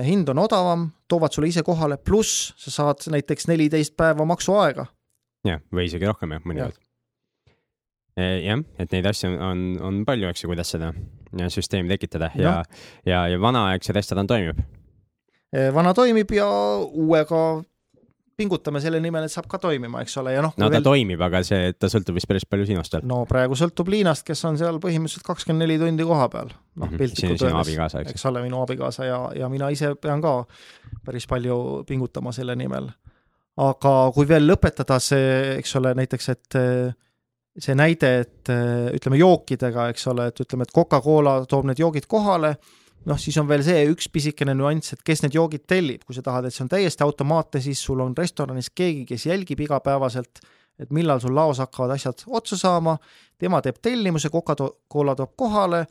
hind 0.06 0.32
on 0.32 0.40
odavam, 0.46 0.88
toovad 1.08 1.36
sulle 1.36 1.52
ise 1.52 1.62
kohale, 1.62 2.00
pluss 2.00 2.54
sa 2.56 2.72
saad 2.72 3.04
näiteks 3.12 3.52
neliteist 3.52 3.96
päeva 3.96 4.24
maksuaega. 4.24 4.86
jah, 5.44 5.60
või 5.68 5.90
isegi 5.92 6.08
rohkem 6.08 6.32
jah, 6.32 6.44
mõnikord. 6.48 6.80
jah, 8.16 8.64
et 8.80 8.92
neid 8.92 9.06
asju 9.12 9.28
on, 9.30 9.38
on, 9.50 9.62
on 9.90 10.02
palju, 10.08 10.28
eks 10.32 10.44
ju, 10.44 10.50
kuidas 10.52 10.70
seda 10.72 10.92
ja 11.36 11.50
süsteemi 11.52 11.90
tekitada 11.92 12.30
ja 12.34 12.42
Jah., 12.42 12.82
ja, 13.06 13.24
ja 13.28 13.40
vanaaegse 13.40 13.92
restoran 13.92 14.26
toimib. 14.26 14.60
Eh, 15.52 15.68
vana 15.74 15.92
toimib 15.94 16.30
ja 16.34 16.46
uuega 16.86 17.62
pingutame 18.36 18.80
selle 18.84 18.98
nimel, 19.00 19.24
et 19.24 19.32
saab 19.32 19.46
ka 19.48 19.56
toimima, 19.60 20.02
eks 20.04 20.16
ole, 20.20 20.34
ja 20.34 20.42
noh, 20.44 20.52
no 20.60 20.66
ta 20.68 20.74
veel... 20.74 20.84
toimib, 20.84 21.22
aga 21.24 21.40
see, 21.46 21.70
ta 21.80 21.88
sõltub 21.88 22.18
vist 22.18 22.28
päris 22.28 22.44
palju 22.44 22.66
sinust 22.68 22.92
veel. 22.92 23.06
no 23.08 23.22
praegu 23.28 23.56
sõltub 23.56 23.88
Liinast, 23.92 24.26
kes 24.28 24.44
on 24.48 24.58
seal 24.60 24.76
põhimõtteliselt 24.82 25.24
kakskümmend 25.24 25.64
neli 25.64 25.78
tundi 25.80 26.04
koha 26.04 26.28
peal, 26.32 26.52
noh 26.76 26.90
Mhm. 26.90 27.00
piltlikult 27.00 27.46
öeldes, 27.48 27.94
eks. 28.12 28.26
ole, 28.28 28.42
minu 28.44 28.60
abikaasa 28.60 29.08
ja, 29.08 29.20
ja 29.40 29.48
mina 29.48 29.70
ise 29.72 29.94
pean 29.96 30.20
ka 30.24 30.34
päris 31.06 31.24
palju 31.26 31.84
pingutama 31.88 32.32
selle 32.36 32.56
nimel. 32.56 32.90
aga 33.56 33.94
kui 34.12 34.28
veel 34.28 34.44
lõpetada 34.50 35.00
see, 35.00 35.56
eks 35.56 35.76
ole, 35.80 35.94
näiteks, 35.96 36.28
et 36.28 36.60
eh, 36.60 36.92
see 37.62 37.76
näide, 37.78 38.10
et 38.24 38.50
eh, 38.52 38.88
ütleme 38.96 39.18
jookidega, 39.20 39.88
eks 39.92 40.08
ole, 40.12 40.28
et 40.30 40.42
ütleme, 40.44 40.66
et 40.66 40.74
Coca-Cola 40.74 41.38
toob 41.48 41.68
need 41.70 41.80
joogid 41.80 42.08
kohale, 42.10 42.56
noh, 43.08 43.20
siis 43.20 43.36
on 43.40 43.48
veel 43.48 43.64
see 43.64 43.86
üks 43.92 44.10
pisikene 44.12 44.54
nüanss, 44.56 44.96
et 44.96 45.04
kes 45.06 45.24
need 45.24 45.36
joogid 45.38 45.64
tellib, 45.68 46.04
kui 46.06 46.16
sa 46.16 46.24
tahad, 46.26 46.48
et 46.48 46.54
see 46.54 46.64
on 46.66 46.72
täiesti 46.72 47.06
automaatne, 47.06 47.62
siis 47.64 47.80
sul 47.82 48.02
on 48.04 48.16
restoranis 48.18 48.68
keegi, 48.76 49.06
kes 49.08 49.28
jälgib 49.30 49.62
igapäevaselt, 49.66 50.42
et 50.82 50.92
millal 50.92 51.22
sul 51.22 51.32
laos 51.36 51.62
hakkavad 51.62 51.94
asjad 51.94 52.26
otsa 52.26 52.58
saama, 52.60 52.98
tema 53.40 53.62
teeb 53.64 53.80
tellimuse, 53.82 54.30
Coca-Cola 54.32 55.16
toob 55.16 55.32
kohale 55.40 55.86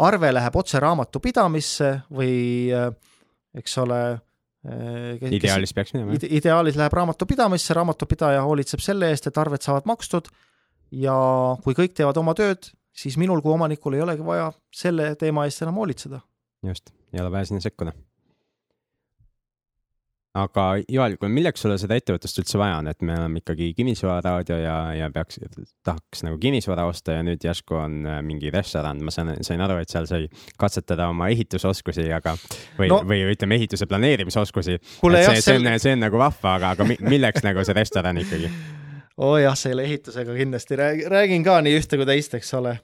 arve 0.00 0.32
läheb 0.32 0.56
otse 0.56 0.80
raamatupidamisse 0.80 1.92
või 2.16 2.34
äh, 2.74 2.90
eks 3.60 3.78
ole. 3.82 4.00
ideaalis 5.30 5.72
peaks 5.72 5.94
minema, 5.94 6.16
jah. 6.16 6.26
ideaalis 6.36 6.76
läheb 6.76 6.92
raamatupidamisse, 6.98 7.74
raamatupidaja 7.78 8.42
hoolitseb 8.44 8.82
selle 8.84 9.08
eest, 9.12 9.30
et 9.30 9.38
arved 9.40 9.62
saavad 9.64 9.86
makstud 9.88 10.28
ja 10.92 11.14
kui 11.64 11.76
kõik 11.78 11.94
teevad 11.96 12.18
oma 12.20 12.34
tööd, 12.38 12.70
siis 12.96 13.18
minul 13.20 13.42
kui 13.44 13.54
omanikul 13.54 13.96
ei 13.96 14.04
olegi 14.04 14.26
vaja 14.26 14.50
selle 14.74 15.14
teema 15.20 15.46
eest 15.48 15.62
enam 15.66 15.80
hoolitseda. 15.80 16.20
just, 16.66 16.90
ei 17.14 17.20
ole 17.22 17.30
vaja 17.32 17.50
sinna 17.50 17.62
sekkuda. 17.64 17.92
aga 20.40 20.64
Joel, 20.88 21.16
milleks 21.26 21.64
sulle 21.64 21.74
seda 21.78 21.96
ettevõtlust 21.98 22.38
üldse 22.38 22.58
vaja 22.60 22.76
on, 22.78 22.86
et 22.86 23.00
me 23.02 23.16
oleme 23.18 23.40
ikkagi 23.42 23.72
kinnisvararaadio 23.74 24.58
ja, 24.62 24.76
ja 24.94 25.08
peaks, 25.10 25.40
tahaks 25.82 26.22
nagu 26.22 26.38
kinnisvara 26.38 26.84
osta 26.86 27.16
ja 27.16 27.24
nüüd 27.26 27.42
järsku 27.42 27.74
on 27.74 27.96
äh, 28.06 28.20
mingi 28.22 28.52
restoran, 28.54 29.02
ma 29.02 29.10
sain, 29.14 29.32
sain 29.46 29.60
aru, 29.66 29.80
et 29.82 29.90
seal 29.90 30.06
sai 30.06 30.28
katsetada 30.58 31.08
oma 31.10 31.32
ehitusoskusi, 31.34 32.06
aga 32.14 32.36
või 32.78 32.92
no. 32.92 33.00
Või 33.10 33.24
ütleme, 33.32 33.58
ehituse 33.58 33.90
planeerimisoskusi. 33.90 34.78
jah, 34.78 35.32
see, 35.34 35.42
see 35.48 35.58
on 35.58 35.72
see 35.82 35.96
on 35.98 36.06
nagu 36.06 36.22
vahva, 36.22 36.54
aga, 36.60 36.76
aga 36.76 36.86
mi- 36.86 37.00
milleks 37.10 37.42
nagu 37.46 37.66
see 37.66 37.74
restoran 37.82 38.22
ikkagi? 38.22 38.52
oo 39.20 39.34
oh 39.34 39.40
jah, 39.40 39.56
selle 39.58 39.84
ehitusega 39.84 40.34
kindlasti 40.36 40.78
räägin, 40.80 41.44
ka 41.44 41.60
nii 41.64 41.76
ühte 41.80 42.00
kui 42.00 42.08
teist, 42.08 42.36
eks 42.38 42.54
ole. 42.56 42.76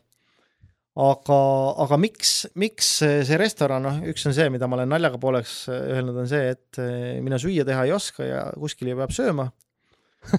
aga, 0.96 1.42
aga 1.84 1.98
miks, 2.00 2.32
miks 2.60 2.96
see 3.00 3.36
restoran, 3.40 3.84
noh, 3.84 4.00
üks 4.12 4.24
on 4.28 4.36
see, 4.36 4.48
mida 4.52 4.68
ma 4.68 4.78
olen 4.78 4.92
naljaga 4.94 5.20
pooleks 5.20 5.66
öelnud, 5.72 6.16
on 6.24 6.28
see, 6.30 6.56
et 6.56 6.80
eh, 6.82 7.20
mina 7.24 7.40
süüa 7.40 7.66
teha 7.68 7.86
ei 7.86 7.94
oska 7.96 8.24
ja 8.24 8.48
kuskil 8.56 8.92
ju 8.92 8.98
peab 9.00 9.14
sööma. 9.16 9.50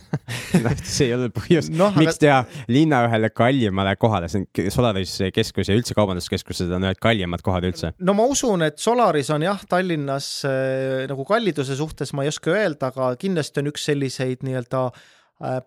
see 0.83 1.05
ei 1.05 1.13
ole 1.15 1.29
põhjus 1.31 1.69
Noh, 1.71 1.93
aga- 1.93 2.01
miks 2.01 2.17
teha 2.19 2.41
linna 2.67 3.05
ühele 3.05 3.29
kallimale 3.31 3.93
kohale, 3.95 4.27
see 4.27 4.43
on 4.43 4.73
Solaris 4.73 5.13
keskus 5.31 5.69
ja 5.71 5.77
üldse 5.77 5.95
kaubanduskeskused 5.95 6.73
on 6.75 6.89
ühed 6.89 6.99
kallimad 6.99 7.41
kohad 7.45 7.69
üldse. 7.69 7.93
no 8.03 8.17
ma 8.17 8.25
usun, 8.27 8.65
et 8.67 8.81
Solaris 8.83 9.31
on 9.33 9.45
jah, 9.47 9.61
Tallinnas 9.69 10.31
äh, 10.49 11.05
nagu 11.07 11.23
kalliduse 11.29 11.77
suhtes 11.79 12.11
ma 12.17 12.25
ei 12.25 12.33
oska 12.33 12.51
öelda, 12.57 12.91
aga 12.91 13.13
kindlasti 13.21 13.63
on 13.63 13.71
üks 13.71 13.87
selliseid 13.87 14.43
nii-öelda 14.43 14.89
äh, 14.89 15.05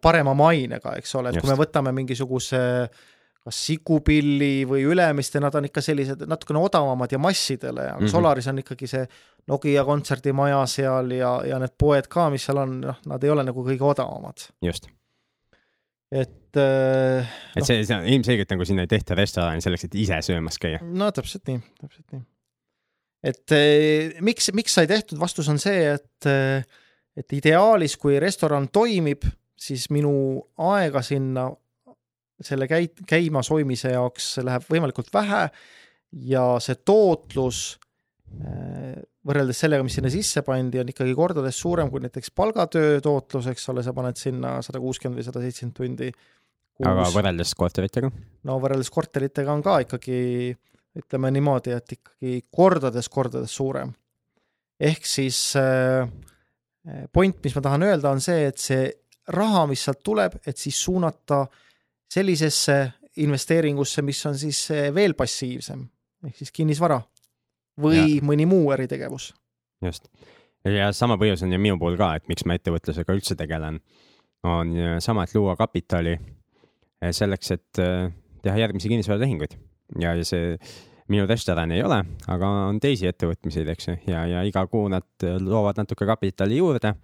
parema 0.03 0.35
mainega, 0.35 0.97
eks 0.99 1.15
ole, 1.15 1.31
et 1.31 1.39
kui 1.39 1.47
Just. 1.47 1.53
me 1.53 1.59
võtame 1.65 1.93
mingisuguse 1.95 2.61
kas 3.41 3.61
Sikupilli 3.67 4.67
või 4.69 4.85
Ülemiste, 4.85 5.41
nad 5.41 5.55
on 5.57 5.67
ikka 5.69 5.83
sellised 5.85 6.27
natukene 6.29 6.61
odavamad 6.61 7.13
ja 7.13 7.21
massidele, 7.23 7.87
aga 7.89 8.01
mm. 8.01 8.05
-hmm. 8.05 8.13
Solaris 8.13 8.49
on 8.53 8.59
ikkagi 8.61 8.89
see 8.91 9.07
Nokia 9.49 9.85
kontserdimaja 9.85 10.61
seal 10.69 11.11
ja, 11.17 11.31
ja 11.49 11.59
need 11.59 11.73
poed 11.79 12.07
ka, 12.13 12.29
mis 12.31 12.45
seal 12.45 12.61
on, 12.61 12.81
noh, 12.85 12.99
nad 13.09 13.25
ei 13.25 13.31
ole 13.33 13.45
nagu 13.47 13.65
kõige 13.65 13.87
odavamad. 13.87 14.45
just, 14.63 14.91
et 16.13 16.61
äh, 16.61 17.33
et 17.57 17.65
see, 17.65 17.85
see 17.85 17.97
on 17.97 18.05
ilmselgelt 18.05 18.53
nagu 18.53 18.65
sinna 18.69 18.85
ei 18.85 18.93
tehta 18.93 19.17
restorani 19.17 19.65
selleks, 19.65 19.89
et 19.89 19.95
ise 19.95 20.21
söömas 20.29 20.61
käia. 20.61 20.83
no 20.83 21.11
täpselt 21.11 21.49
nii, 21.49 21.63
täpselt 21.81 22.13
nii. 22.13 22.23
et 23.33 23.57
eh, 23.57 24.21
miks, 24.21 24.53
miks 24.53 24.77
sai 24.77 24.87
tehtud, 24.91 25.19
vastus 25.19 25.49
on 25.49 25.59
see, 25.59 25.95
et 25.97 26.29
eh, 26.29 26.63
et 27.17 27.33
ideaalis, 27.37 27.97
kui 28.01 28.21
restoran 28.23 28.69
toimib, 28.73 29.25
siis 29.61 29.89
minu 29.93 30.13
aega 30.71 31.03
sinna 31.05 31.51
selle 32.41 32.69
käi-, 32.71 32.93
käimas 33.09 33.51
hoidmise 33.53 33.93
jaoks 33.93 34.39
läheb 34.45 34.65
võimalikult 34.71 35.13
vähe 35.13 35.45
ja 36.31 36.45
see 36.65 36.79
tootlus 36.89 37.61
eh, 38.41 38.97
võrreldes 39.27 39.61
sellega, 39.61 39.85
mis 39.85 39.99
sinna 39.99 40.11
sisse 40.13 40.43
pandi, 40.47 40.81
on 40.81 40.91
ikkagi 40.91 41.15
kordades 41.17 41.61
suurem 41.61 41.91
kui 41.93 42.01
näiteks 42.01 42.33
palgatöö 42.37 43.01
tootlus, 43.05 43.51
eks 43.53 43.69
ole, 43.73 43.85
sa 43.85 43.95
paned 43.97 44.17
sinna 44.21 44.57
sada 44.65 44.81
kuuskümmend 44.81 45.21
või 45.21 45.27
sada 45.29 45.45
seitsekümmend 45.45 45.77
tundi 45.77 46.11
aga 46.89 47.07
võrreldes 47.13 47.53
korteritega, 47.59 48.11
no 48.49 48.57
võrreldes 48.63 48.91
korteritega 48.93 49.53
on 49.53 49.65
ka 49.65 49.81
ikkagi 49.85 50.21
ütleme 51.01 51.31
niimoodi, 51.37 51.75
et 51.77 51.97
ikkagi 51.99 52.41
kordades-kordades 52.51 53.53
suurem. 53.55 53.93
ehk 54.81 55.05
siis 55.07 55.39
äh, 55.61 56.09
point, 57.13 57.37
mis 57.45 57.55
ma 57.57 57.63
tahan 57.67 57.85
öelda, 57.85 58.11
on 58.11 58.23
see, 58.25 58.47
et 58.49 58.59
see 58.59 58.89
raha, 59.31 59.67
mis 59.71 59.85
sealt 59.87 60.03
tuleb, 60.05 60.41
et 60.47 60.59
siis 60.59 60.79
suunata 60.85 61.45
sellisesse 62.11 62.77
investeeringusse, 63.23 64.03
mis 64.03 64.21
on 64.27 64.39
siis 64.39 64.67
äh, 64.75 64.91
veel 64.95 65.15
passiivsem 65.19 65.87
ehk 66.27 66.37
siis 66.37 66.53
kinnisvara 66.53 67.01
või 67.81 68.01
ja. 68.17 68.27
mõni 68.27 68.47
muu 68.49 68.71
äritegevus. 68.75 69.31
just. 69.85 70.09
ja 70.65 70.91
sama 70.97 71.17
põhjus 71.21 71.45
on 71.47 71.55
ju 71.55 71.61
minu 71.63 71.79
puhul 71.81 71.97
ka, 72.01 72.15
et 72.19 72.29
miks 72.29 72.45
ma 72.45 72.57
ettevõtlusega 72.59 73.17
üldse 73.17 73.37
tegelen, 73.39 73.81
on 74.47 74.77
sama, 75.05 75.25
et 75.25 75.35
luua 75.37 75.57
kapitali 75.57 76.15
eh, 76.17 77.13
selleks, 77.17 77.51
et 77.57 77.83
eh, 77.83 78.13
teha 78.45 78.63
järgmisi 78.65 78.93
kinnisvaratehinguid 78.93 79.57
ja, 80.01 80.15
ja 80.17 80.25
see 80.25 80.57
minu 81.11 81.27
restoran 81.27 81.73
ei 81.75 81.83
ole, 81.83 81.99
aga 82.31 82.51
on 82.69 82.79
teisi 82.81 83.09
ettevõtmiseid, 83.11 83.69
eks 83.73 83.89
ju, 83.89 83.99
ja, 84.13 84.25
ja 84.31 84.45
iga 84.47 84.67
kuu 84.71 84.89
nad 84.93 85.27
eh, 85.27 85.39
loovad 85.41 85.81
natuke 85.83 86.09
kapitali 86.09 86.61
juurde 86.61 86.95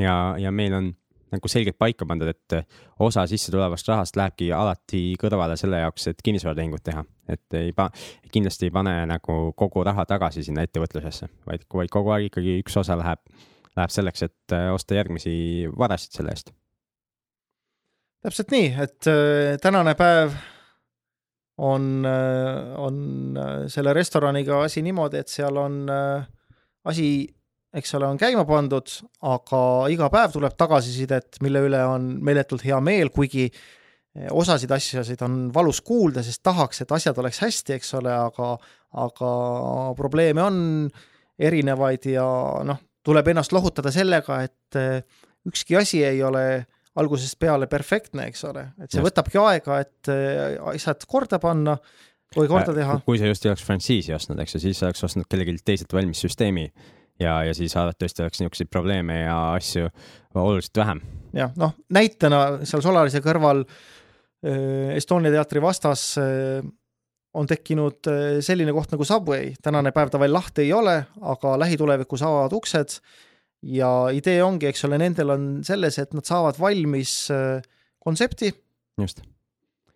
ja, 0.00 0.16
ja 0.38 0.52
meil 0.52 0.76
on 0.78 0.92
nagu 1.32 1.50
selgelt 1.50 1.78
paika 1.80 2.06
pandud, 2.08 2.30
et 2.32 2.56
eh, 2.56 2.66
osa 3.02 3.24
sissetulevast 3.28 3.88
rahast 3.88 4.16
lähebki 4.18 4.50
alati 4.56 5.02
kõrvale 5.20 5.56
selle 5.60 5.82
jaoks, 5.82 6.08
et 6.12 6.22
kinnisvaratehingut 6.24 6.84
teha, 6.84 7.04
et 7.32 7.58
ei 7.58 7.72
pa-, 7.76 7.90
kindlasti 8.32 8.68
ei 8.68 8.74
pane 8.74 8.94
nagu 9.08 9.38
kogu 9.58 9.84
raha 9.88 10.04
tagasi 10.08 10.44
sinna 10.46 10.64
ettevõtlusesse, 10.66 11.30
vaid, 11.48 11.66
vaid 11.74 11.92
kogu 11.92 12.14
aeg 12.14 12.30
ikkagi 12.30 12.58
üks 12.62 12.76
osa 12.82 12.98
läheb, 13.00 13.22
läheb 13.78 13.94
selleks, 13.94 14.26
et 14.28 14.56
eh, 14.56 14.70
osta 14.74 14.98
järgmisi 14.98 15.34
varasid 15.78 16.18
selle 16.18 16.34
eest. 16.36 16.54
täpselt 18.22 18.54
nii, 18.54 18.72
et 18.84 19.10
äh, 19.10 19.58
tänane 19.62 19.96
päev 19.98 20.36
on 21.62 22.06
on 22.80 22.94
selle 23.70 23.92
restoraniga 23.92 24.62
asi 24.64 24.80
niimoodi, 24.82 25.20
et 25.20 25.28
seal 25.28 25.56
on 25.60 25.84
asi 26.88 27.06
eks 27.72 27.94
ole, 27.96 28.08
on 28.08 28.20
käima 28.20 28.44
pandud, 28.48 28.90
aga 29.28 29.60
iga 29.92 30.08
päev 30.12 30.34
tuleb 30.34 30.56
tagasisidet, 30.60 31.40
mille 31.44 31.62
üle 31.68 31.80
on 31.88 32.10
meeletult 32.24 32.64
hea 32.66 32.78
meel, 32.84 33.12
kuigi 33.14 33.46
eh, 33.48 34.28
osasid 34.30 34.72
asjasid 34.76 35.24
on 35.24 35.46
valus 35.54 35.80
kuulda, 35.86 36.24
sest 36.24 36.42
tahaks, 36.44 36.84
et 36.84 36.92
asjad 36.92 37.18
oleks 37.22 37.40
hästi, 37.44 37.78
eks 37.78 37.94
ole, 38.00 38.12
aga 38.12 38.54
aga 39.02 39.32
probleeme 39.96 40.42
on 40.44 40.56
erinevaid 41.40 42.10
ja 42.12 42.26
noh, 42.68 42.80
tuleb 43.04 43.32
ennast 43.32 43.54
lohutada 43.56 43.92
sellega, 43.94 44.42
et 44.44 44.78
eh, 44.78 45.00
ükski 45.48 45.78
asi 45.80 46.04
ei 46.04 46.22
ole 46.22 46.44
algusest 47.00 47.38
peale 47.40 47.66
perfektne, 47.72 48.28
eks 48.28 48.44
ole, 48.50 48.66
et 48.76 48.90
see 48.92 49.00
just. 49.00 49.08
võtabki 49.08 49.40
aega, 49.40 49.80
et 49.80 50.12
eh, 50.12 50.58
asjad 50.74 51.06
korda 51.08 51.40
panna 51.40 51.78
või 52.36 52.50
korda 52.52 52.74
teha. 52.76 52.98
kui 53.06 53.20
sa 53.20 53.30
just 53.30 53.46
ei 53.46 53.52
oleks 53.52 53.64
frantsiisi 53.64 54.12
ostnud, 54.16 54.40
eks 54.44 54.58
ju, 54.58 54.66
siis 54.68 54.82
oleks 54.84 55.08
ostnud 55.08 55.28
kellelgi 55.30 55.56
teiselt 55.64 55.92
valmis 55.96 56.20
süsteemi 56.20 56.68
ja, 57.22 57.38
ja 57.46 57.54
siis 57.56 57.74
arvatavasti 57.76 58.24
oleks 58.24 58.40
niisuguseid 58.40 58.70
probleeme 58.70 59.20
ja 59.22 59.38
asju 59.54 59.88
oluliselt 60.34 60.76
vähem. 60.82 61.00
jah, 61.36 61.52
noh 61.56 61.74
näitena 61.92 62.42
seal 62.68 62.84
Solarise 62.84 63.22
kõrval 63.24 63.64
äh, 63.64 64.94
Estonia 64.96 65.32
teatri 65.34 65.62
vastas 65.62 66.06
äh, 66.20 66.62
on 67.34 67.48
tekkinud 67.48 68.10
äh, 68.10 68.40
selline 68.44 68.74
koht 68.76 68.92
nagu 68.92 69.06
Subway, 69.08 69.52
tänane 69.62 69.92
päev 69.94 70.12
ta 70.12 70.20
veel 70.20 70.34
lahti 70.34 70.66
ei 70.66 70.72
ole, 70.76 70.98
aga 71.34 71.54
lähitulevikus 71.64 72.24
avavad 72.26 72.56
uksed 72.56 72.98
ja 73.62 73.92
idee 74.12 74.42
ongi, 74.42 74.68
eks 74.72 74.84
ole, 74.88 74.98
nendel 74.98 75.30
on 75.36 75.46
selles, 75.66 76.00
et 76.02 76.14
nad 76.16 76.26
saavad 76.26 76.58
valmis 76.60 77.14
kontsepti. 78.02 78.50
just. 79.00 79.22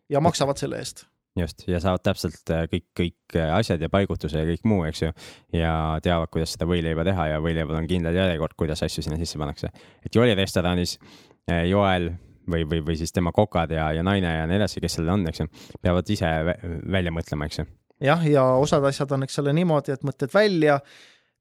ja 0.08 0.22
maksavad 0.22 0.58
selle 0.62 0.78
eest 0.78 1.06
just, 1.36 1.64
ja 1.68 1.80
saavad 1.82 2.04
täpselt 2.04 2.52
äh, 2.52 2.64
kõik, 2.70 2.86
kõik 2.96 3.36
äh, 3.36 3.52
asjad 3.56 3.82
ja 3.82 3.90
paigutuse 3.92 4.40
ja 4.40 4.48
kõik 4.48 4.66
muu, 4.68 4.84
eks 4.88 5.02
ju. 5.02 5.12
ja 5.56 5.72
teavad, 6.04 6.30
kuidas 6.32 6.54
seda 6.56 6.68
võileiba 6.68 7.04
teha 7.06 7.30
ja 7.32 7.40
võileibal 7.44 7.80
on 7.80 7.88
kindel 7.90 8.16
järjekord, 8.16 8.56
kuidas 8.58 8.82
asju 8.86 9.04
sinna 9.04 9.18
sisse 9.20 9.40
pannakse. 9.40 9.70
et 10.04 10.14
Joeli 10.14 10.36
restoranis 10.38 10.96
äh, 11.50 11.66
Joel 11.70 12.12
või, 12.50 12.64
või, 12.68 12.82
või 12.86 12.96
siis 13.00 13.12
tema 13.12 13.32
kokad 13.36 13.74
ja, 13.74 13.90
ja 13.96 14.04
naine 14.06 14.32
ja 14.38 14.46
nii 14.48 14.60
edasi, 14.60 14.80
kes 14.82 14.98
seal 14.98 15.10
on, 15.12 15.26
eks 15.30 15.44
ju, 15.44 15.50
peavad 15.82 16.14
ise 16.14 16.30
välja 16.92 17.12
mõtlema, 17.14 17.50
eks 17.50 17.60
ju. 17.60 17.66
jah, 18.06 18.24
ja 18.30 18.46
osad 18.62 18.84
asjad 18.88 19.12
on, 19.16 19.26
eks 19.26 19.42
ole, 19.42 19.54
niimoodi, 19.56 19.96
et 19.96 20.06
mõtled 20.06 20.32
välja 20.34 20.80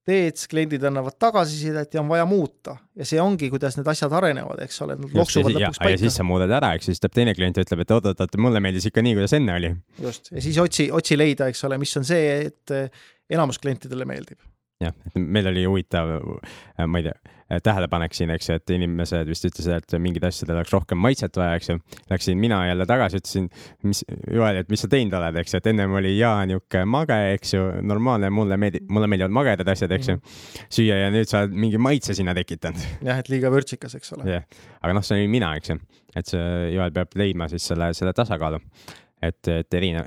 teed, 0.05 0.39
kliendid 0.49 0.83
annavad 0.85 1.17
tagasisidet 1.19 1.97
ja 1.97 2.01
on 2.01 2.09
vaja 2.11 2.25
muuta. 2.29 2.77
Ja 2.95 3.07
see 3.07 3.21
ongi, 3.21 3.49
kuidas 3.53 3.77
need 3.79 3.87
asjad 3.89 4.13
arenevad, 4.15 4.61
eks 4.65 4.81
ole, 4.85 4.97
nad 5.01 5.15
loksuvad 5.17 5.55
lõpuks 5.55 5.81
paika. 5.81 5.93
ja 5.95 6.01
siis 6.05 6.17
sa 6.19 6.25
muudad 6.27 6.53
ära, 6.57 6.73
eks. 6.77 6.91
Siis 6.91 7.01
tuleb 7.03 7.15
teine 7.17 7.35
klient 7.37 7.57
ja 7.57 7.65
ütleb, 7.65 7.85
et 7.85 7.93
oot-oot-oot, 7.97 8.39
mulle 8.41 8.61
meeldis 8.63 8.89
ikka 8.91 9.03
nii, 9.05 9.17
kuidas 9.19 9.35
enne 9.37 9.59
oli. 9.59 9.71
just, 10.05 10.31
ja 10.31 10.43
siis 10.45 10.59
otsi, 10.61 10.89
otsi 10.93 11.17
leida, 11.17 11.49
eks 11.51 11.65
ole, 11.67 11.81
mis 11.81 11.95
on 11.97 12.05
see, 12.07 12.51
et 12.51 12.77
enamus 13.33 13.61
klientidele 13.61 14.05
meeldib 14.07 14.39
jah, 14.83 14.93
et 15.07 15.15
meil 15.21 15.47
oli 15.49 15.63
huvitav, 15.67 16.11
äh, 16.11 16.87
ma 16.87 16.99
ei 16.99 17.05
tea, 17.07 17.13
äh, 17.47 17.61
tähelepanek 17.63 18.15
siin, 18.17 18.31
eks 18.35 18.49
ju, 18.49 18.57
et 18.59 18.73
inimesed 18.75 19.29
vist 19.29 19.47
ütlesid, 19.47 19.71
et 19.77 19.95
mingid 20.03 20.25
asjadel 20.27 20.59
oleks 20.59 20.73
rohkem 20.75 20.99
maitset 20.99 21.37
vaja, 21.39 21.55
eks 21.59 21.69
ju. 21.71 21.77
Läksin 22.11 22.39
mina 22.41 22.59
jälle 22.67 22.87
tagasi, 22.89 23.21
ütlesin, 23.23 23.47
mis, 23.87 24.03
Joel, 24.31 24.59
et 24.61 24.73
mis 24.73 24.83
sa 24.83 24.89
teinud 24.91 25.15
oled, 25.19 25.39
eks 25.41 25.55
ju, 25.55 25.61
et 25.63 25.71
ennem 25.71 25.95
oli 25.99 26.15
jaa, 26.17 26.43
niisugune 26.49 26.91
mage, 26.91 27.19
eks 27.37 27.55
ju, 27.55 27.63
normaalne, 27.87 28.31
mulle 28.35 28.59
meeldib, 28.59 28.87
mulle 28.91 29.09
meeldivad 29.11 29.37
magedad 29.39 29.71
asjad, 29.75 29.95
eks 29.95 30.11
ju. 30.11 30.17
Mhm. 30.19 30.69
süüa 30.75 30.99
ja 30.99 31.09
nüüd 31.13 31.29
sa 31.29 31.43
oled 31.43 31.55
mingi 31.65 31.79
maitse 31.79 32.15
sinna 32.17 32.35
tekitanud. 32.35 32.83
jah, 33.05 33.19
et 33.21 33.31
liiga 33.31 33.51
vürtsikas, 33.53 33.95
eks 33.95 34.15
ole. 34.17 34.27
jah, 34.29 34.47
aga 34.81 34.97
noh, 34.97 35.05
see 35.05 35.21
olin 35.21 35.31
mina, 35.31 35.55
eks 35.59 35.71
ju, 35.71 35.79
et 36.15 36.35
see 36.35 36.45
Joel 36.75 36.91
peab 36.95 37.15
leidma 37.15 37.47
siis 37.51 37.63
selle, 37.71 37.93
selle 37.95 38.13
tasakaalu 38.15 38.59
et, 39.23 39.47
et 39.47 39.77
erine-, 39.79 40.03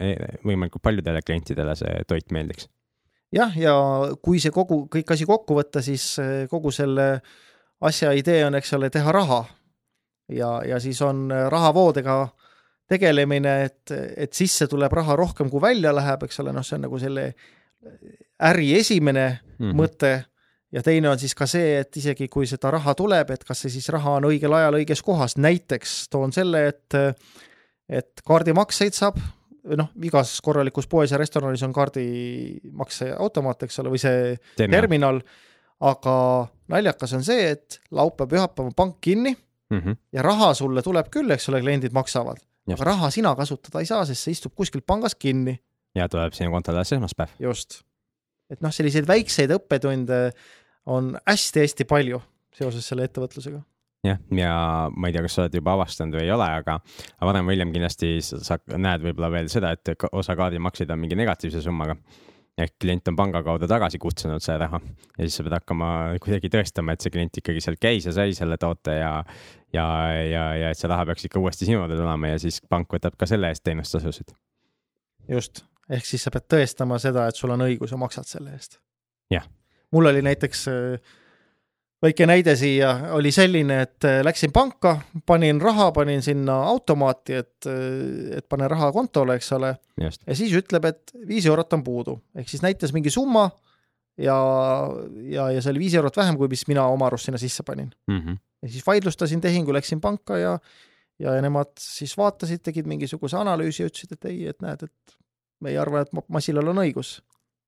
võimalikult 0.46 0.84
paljudele 0.84 1.22
klientidele 1.24 1.74
see 1.78 2.02
toit 2.08 2.34
meeldiks 2.34 2.68
jah, 3.34 3.54
ja 3.58 3.74
kui 4.22 4.40
see 4.40 4.52
kogu, 4.54 4.84
kõik 4.92 5.12
asi 5.14 5.26
kokku 5.28 5.58
võtta, 5.58 5.82
siis 5.84 6.10
eh, 6.22 6.46
kogu 6.50 6.72
selle 6.74 7.08
asja 7.84 8.12
idee 8.16 8.44
on, 8.46 8.58
eks 8.58 8.74
ole, 8.78 8.90
teha 8.90 9.12
raha. 9.12 9.44
ja, 10.32 10.58
ja 10.66 10.80
siis 10.80 11.00
on 11.02 11.28
eh, 11.32 11.46
rahavoodega 11.50 12.18
tegelemine, 12.88 13.54
et, 13.64 13.92
et 14.16 14.32
sisse 14.32 14.66
tuleb 14.66 14.92
raha 14.92 15.16
rohkem, 15.16 15.50
kui 15.50 15.60
välja 15.60 15.92
läheb, 15.92 16.24
eks 16.24 16.40
ole, 16.40 16.52
noh, 16.56 16.64
see 16.64 16.78
on 16.78 16.86
nagu 16.86 16.98
selle 16.98 17.28
äri 18.48 18.72
esimene 18.78 19.26
mm 19.28 19.70
-hmm. 19.70 19.76
mõte 19.76 20.12
ja 20.72 20.82
teine 20.82 21.10
on 21.10 21.18
siis 21.18 21.34
ka 21.34 21.46
see, 21.46 21.78
et 21.80 21.96
isegi 21.96 22.28
kui 22.28 22.46
seda 22.46 22.70
raha 22.70 22.94
tuleb, 22.94 23.30
et 23.30 23.44
kas 23.44 23.60
see 23.64 23.70
siis 23.70 23.88
raha 23.88 24.18
on 24.18 24.24
õigel 24.24 24.52
ajal 24.52 24.80
õiges 24.80 25.02
kohas, 25.04 25.36
näiteks 25.36 26.08
toon 26.08 26.32
selle, 26.32 26.66
et 26.68 26.94
et 27.88 28.20
kaardimakseid 28.24 28.92
saab 28.92 29.16
noh, 29.76 29.90
igas 30.04 30.38
korralikus 30.44 30.88
poes 30.90 31.12
ja 31.12 31.18
restoranis 31.20 31.62
on 31.66 31.74
kaardimakseautomaat, 31.76 33.66
eks 33.66 33.80
ole, 33.82 33.92
või 33.94 34.02
see 34.02 34.34
terminal, 34.56 34.80
terminal, 34.80 35.20
aga 35.88 36.14
naljakas 36.72 37.14
on 37.18 37.24
see, 37.26 37.52
et 37.54 37.80
laupäev-pühapäev 37.94 38.70
on 38.70 38.76
pank 38.76 39.00
kinni 39.04 39.34
mm 39.34 39.80
-hmm. 39.80 39.96
ja 40.12 40.22
raha 40.22 40.52
sulle 40.54 40.82
tuleb 40.82 41.10
küll, 41.14 41.30
eks 41.30 41.48
ole, 41.48 41.60
kliendid 41.60 41.92
maksavad, 41.92 42.40
aga 42.72 42.84
raha 42.84 43.10
sina 43.10 43.34
kasutada 43.36 43.80
ei 43.80 43.86
saa, 43.86 44.04
sest 44.04 44.22
see 44.22 44.32
istub 44.32 44.54
kuskil 44.54 44.80
pangas 44.86 45.14
kinni. 45.14 45.58
ja 45.94 46.08
tuleb 46.08 46.32
sinu 46.32 46.50
kontole 46.50 46.78
alles 46.78 46.92
esmaspäev. 46.92 47.28
just. 47.38 47.82
et 48.50 48.60
noh, 48.60 48.72
selliseid 48.72 49.06
väikseid 49.06 49.50
õppetunde 49.50 50.32
on 50.86 51.18
hästi-hästi 51.26 51.84
palju 51.84 52.22
seoses 52.52 52.88
selle 52.88 53.04
ettevõtlusega 53.04 53.62
jah, 54.06 54.18
ja 54.34 54.52
ma 54.94 55.08
ei 55.08 55.14
tea, 55.14 55.24
kas 55.24 55.36
sa 55.36 55.44
oled 55.44 55.58
juba 55.58 55.74
avastanud 55.74 56.18
või 56.18 56.26
ei 56.26 56.32
ole, 56.34 56.46
aga 56.60 56.78
varem 57.26 57.48
või 57.48 57.56
hiljem 57.56 57.74
kindlasti 57.74 58.14
sa 58.22 58.58
näed 58.76 59.04
võib-olla 59.04 59.30
veel 59.34 59.50
seda, 59.52 59.72
et 59.74 60.08
osa 60.12 60.36
kaardimakseid 60.38 60.90
on 60.94 61.00
mingi 61.02 61.18
negatiivse 61.18 61.62
summaga. 61.64 61.96
ehk 62.58 62.72
klient 62.82 63.06
on 63.06 63.14
panga 63.14 63.38
kaudu 63.46 63.68
tagasi 63.70 64.00
kutsunud 64.02 64.42
selle 64.42 64.58
raha 64.64 64.80
ja 64.82 65.20
siis 65.26 65.36
sa 65.38 65.44
pead 65.46 65.54
hakkama 65.60 65.90
kuidagi 66.22 66.50
tõestama, 66.50 66.92
et 66.92 67.04
see 67.04 67.12
klient 67.14 67.38
ikkagi 67.38 67.60
seal 67.62 67.76
käis 67.80 68.06
ja 68.06 68.12
sai 68.12 68.34
selle 68.34 68.56
toote 68.58 68.96
ja, 68.98 69.12
ja, 69.72 69.86
ja, 70.26 70.44
ja 70.58 70.70
et 70.70 70.78
see 70.78 70.90
raha 70.90 71.06
peaks 71.06 71.28
ikka 71.28 71.38
uuesti 71.38 71.68
sinu 71.68 71.78
juurde 71.78 71.98
tulema 71.98 72.34
ja 72.34 72.40
siis 72.42 72.58
pank 72.68 72.90
võtab 72.94 73.14
ka 73.18 73.30
selle 73.30 73.50
eest 73.52 73.62
teenustasusid. 73.62 74.34
just, 75.28 75.64
ehk 75.90 76.06
siis 76.06 76.26
sa 76.26 76.34
pead 76.34 76.50
tõestama 76.50 76.98
seda, 77.02 77.28
et 77.28 77.38
sul 77.38 77.54
on 77.54 77.66
õigus 77.66 77.94
ja 77.94 78.00
maksad 78.00 78.26
selle 78.26 78.54
eest. 78.58 78.80
jah. 79.30 79.46
mul 79.94 80.10
oli 80.10 80.22
näiteks 80.26 80.68
äh, 80.74 81.16
väike 82.02 82.26
näide 82.28 82.54
siia 82.58 82.92
oli 83.16 83.30
selline, 83.34 83.80
et 83.86 84.06
äh, 84.06 84.20
läksin 84.26 84.52
panka, 84.54 84.98
panin 85.26 85.60
raha, 85.62 85.90
panin 85.92 86.22
sinna 86.22 86.60
automaati, 86.70 87.38
et, 87.42 87.66
äh, 87.66 88.38
et 88.38 88.48
pane 88.48 88.68
raha 88.70 88.90
kontole, 88.94 89.38
eks 89.38 89.52
ole. 89.56 89.74
ja 90.00 90.36
siis 90.38 90.54
ütleb, 90.54 90.86
et 90.88 91.14
viis 91.28 91.46
eurot 91.46 91.72
on 91.78 91.84
puudu, 91.84 92.18
ehk 92.38 92.50
siis 92.50 92.62
näitas 92.62 92.94
mingi 92.94 93.10
summa 93.10 93.48
ja, 94.18 94.36
ja, 95.30 95.48
ja 95.54 95.62
see 95.62 95.72
oli 95.74 95.86
viis 95.86 95.96
eurot 95.98 96.16
vähem, 96.18 96.38
kui 96.38 96.50
mis 96.50 96.66
mina 96.70 96.86
oma 96.90 97.08
arust 97.10 97.28
sinna 97.28 97.40
sisse 97.40 97.66
panin 97.66 97.90
mm. 98.10 98.18
-hmm. 98.20 98.38
ja 98.62 98.68
siis 98.68 98.86
vaidlustasin 98.86 99.40
tehingu, 99.40 99.74
läksin 99.74 100.00
panka 100.00 100.38
ja, 100.38 100.58
ja 101.18 101.34
nemad 101.42 101.74
siis 101.80 102.16
vaatasid, 102.18 102.62
tegid 102.62 102.86
mingisuguse 102.86 103.36
analüüsi 103.36 103.82
ja 103.82 103.90
ütlesid, 103.90 104.14
et 104.14 104.30
ei, 104.30 104.46
et 104.46 104.62
näed, 104.62 104.86
et 104.86 105.18
me 105.60 105.70
ei 105.74 105.78
arva, 105.78 106.00
et 106.00 106.14
masinal 106.28 106.68
on 106.68 106.84
õigus. 106.86 107.18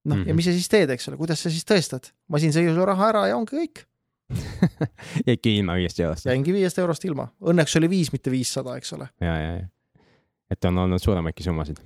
noh 0.05 0.17
mm, 0.17 0.23
-hmm. 0.23 0.29
ja 0.29 0.33
mhm. 0.33 0.37
mis 0.37 0.45
sa 0.45 0.53
siis 0.53 0.69
teed, 0.69 0.91
eks 0.91 1.09
ole, 1.09 1.17
kuidas 1.17 1.43
sa 1.43 1.51
siis 1.51 1.67
tõestad? 1.67 2.13
masin 2.29 2.53
sõi 2.53 2.75
su 2.75 2.85
raha 2.87 3.09
ära 3.09 3.27
ja 3.29 3.37
ongi 3.37 3.57
kõik 3.57 3.90
jäidki 5.29 5.57
ilma 5.59 5.77
viiest 5.79 6.01
eurost? 6.01 6.27
jäingi 6.27 6.55
viiest 6.55 6.79
eurost 6.83 7.05
ilma, 7.09 7.29
õnneks 7.53 7.77
oli 7.81 7.91
viis, 7.91 8.13
mitte 8.15 8.33
viissada, 8.33 8.77
eks 8.79 8.95
ole. 8.97 9.09
ja, 9.23 9.35
ja, 9.37 9.57
ja, 9.61 10.05
et 10.51 10.69
on 10.69 10.79
olnud 10.85 11.03
suuremaidki 11.03 11.47
summasid. 11.47 11.83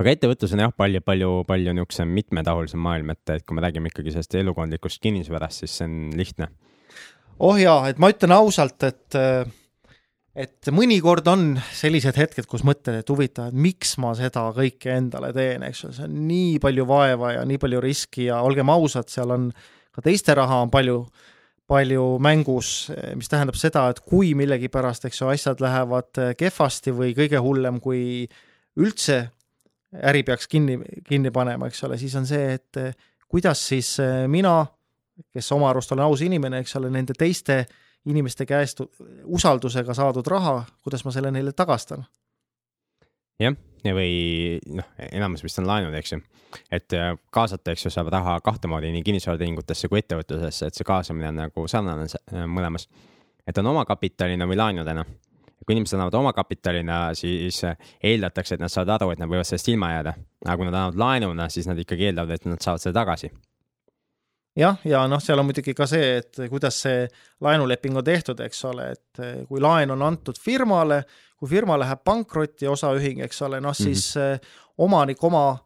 aga 0.00 0.14
ettevõtlus 0.14 0.54
on 0.56 0.66
jah, 0.66 0.74
palju, 0.76 1.02
palju, 1.06 1.32
palju 1.48 1.76
niisugusem 1.78 2.12
mitmetahulisem 2.18 2.82
maailm, 2.82 3.14
et, 3.14 3.24
et 3.36 3.46
kui 3.46 3.58
me 3.58 3.64
räägime 3.64 3.92
ikkagi 3.92 4.14
sellest 4.14 4.38
elukondlikust 4.42 5.02
kinnisvarast, 5.02 5.64
siis 5.64 5.80
see 5.80 5.88
on 5.88 5.98
lihtne. 6.18 6.52
oh 7.40 7.58
jaa, 7.60 7.88
et 7.90 8.02
ma 8.02 8.12
ütlen 8.12 8.34
ausalt, 8.38 8.82
et 8.88 9.20
et 10.32 10.72
mõnikord 10.72 11.26
on 11.28 11.50
sellised 11.76 12.16
hetked, 12.16 12.46
kus 12.48 12.64
mõtled, 12.64 13.02
et 13.02 13.10
huvitav, 13.12 13.50
et 13.52 13.62
miks 13.68 13.98
ma 14.00 14.14
seda 14.16 14.46
kõike 14.56 14.94
endale 14.96 15.28
teen, 15.36 15.62
eks 15.68 15.84
ole, 15.84 15.96
see 15.98 16.08
on 16.08 16.18
nii 16.30 16.56
palju 16.64 16.88
vaeva 16.88 17.34
ja 17.36 17.46
nii 17.46 17.60
palju 17.60 17.82
riski 17.84 18.30
ja 18.30 18.40
olgem 18.40 18.72
ausad, 18.72 19.12
seal 19.12 19.34
on 19.36 19.50
äh, 19.50 19.66
ka 19.92 20.04
teiste 20.04 20.34
raha 20.34 20.62
on 20.64 20.70
palju, 20.72 20.98
palju 21.68 22.06
mängus, 22.22 22.90
mis 23.18 23.30
tähendab 23.30 23.58
seda, 23.60 23.86
et 23.92 24.00
kui 24.04 24.32
millegipärast, 24.38 25.06
eks 25.08 25.22
ju, 25.22 25.30
asjad 25.32 25.62
lähevad 25.62 26.20
kehvasti 26.38 26.94
või 26.96 27.14
kõige 27.16 27.40
hullem, 27.42 27.80
kui 27.80 28.26
üldse 28.80 29.22
äri 29.92 30.22
peaks 30.24 30.48
kinni, 30.48 30.78
kinni 31.04 31.32
panema, 31.34 31.68
eks 31.68 31.84
ole, 31.84 31.98
siis 32.00 32.14
on 32.16 32.28
see, 32.28 32.56
et 32.56 32.80
kuidas 33.28 33.60
siis 33.68 33.94
mina, 34.32 34.62
kes 35.32 35.52
oma 35.52 35.70
arust 35.70 35.92
olen 35.92 36.06
aus 36.06 36.24
inimene, 36.24 36.62
eks 36.64 36.76
ole, 36.80 36.90
nende 36.92 37.16
teiste 37.18 37.62
inimeste 38.08 38.46
käest 38.48 38.80
usaldusega 39.24 39.94
saadud 39.94 40.26
raha, 40.26 40.62
kuidas 40.82 41.04
ma 41.04 41.12
selle 41.14 41.30
neile 41.34 41.52
tagastan? 41.56 42.04
Jah, 43.40 43.54
või 43.90 44.60
noh, 44.78 44.86
enamus 45.10 45.42
vist 45.42 45.58
on 45.58 45.66
laenud, 45.66 45.94
eks 45.98 46.14
ju. 46.14 46.20
et 46.70 46.94
äh, 46.94 47.12
kaasata, 47.34 47.74
eks 47.74 47.86
ju, 47.86 47.92
saab 47.94 48.12
raha 48.12 48.38
kahte 48.44 48.70
moodi 48.70 48.92
nii 48.94 49.02
kinnisvaratehingutesse 49.06 49.90
kui 49.90 50.02
ettevõtlusesse, 50.02 50.68
et 50.68 50.78
see 50.78 50.86
kaasamine 50.86 51.32
on 51.32 51.40
nagu 51.44 51.66
sarnane 51.68 52.06
äh, 52.06 52.46
mõlemas. 52.46 52.88
et 53.46 53.58
on 53.58 53.72
omakapitaline 53.74 54.46
või 54.46 54.58
laenudena. 54.60 55.04
kui 55.66 55.76
inimesed 55.76 55.94
annavad 55.94 56.14
omakapitalina, 56.18 57.14
siis 57.14 57.64
äh, 57.64 57.76
eeldatakse, 58.02 58.54
et 58.54 58.60
nad 58.60 58.70
saavad 58.70 58.96
aru, 58.96 59.10
et 59.12 59.18
nad 59.22 59.30
võivad 59.30 59.46
sellest 59.46 59.68
ilma 59.68 59.92
jääda. 59.96 60.14
aga 60.46 60.56
kui 60.56 60.68
nad 60.68 60.74
annavad 60.74 60.98
laenuna, 60.98 61.48
siis 61.48 61.66
nad 61.66 61.78
ikkagi 61.78 62.10
eeldavad, 62.10 62.36
et 62.38 62.46
nad 62.46 62.62
saavad 62.62 62.84
selle 62.84 62.94
tagasi. 62.94 63.32
jah, 64.56 64.78
ja 64.84 65.06
noh, 65.08 65.20
seal 65.20 65.38
on 65.38 65.50
muidugi 65.50 65.74
ka 65.74 65.86
see, 65.86 66.16
et 66.22 66.46
kuidas 66.50 66.82
see 66.86 67.08
laenuleping 67.40 67.96
on 67.96 68.04
tehtud, 68.04 68.40
eks 68.40 68.64
ole, 68.64 68.92
et 68.92 69.46
kui 69.48 69.60
laen 69.60 69.90
on 69.90 70.02
antud 70.02 70.38
firmale, 70.38 71.02
kui 71.42 71.50
firma 71.50 71.74
läheb 71.80 72.04
pankrotti, 72.06 72.68
osaühing, 72.70 73.22
eks 73.26 73.42
ole, 73.42 73.60
noh 73.60 73.74
siis 73.74 74.12
mm 74.14 74.22
-hmm. 74.22 74.58
omanik 74.86 75.24
oma 75.24 75.58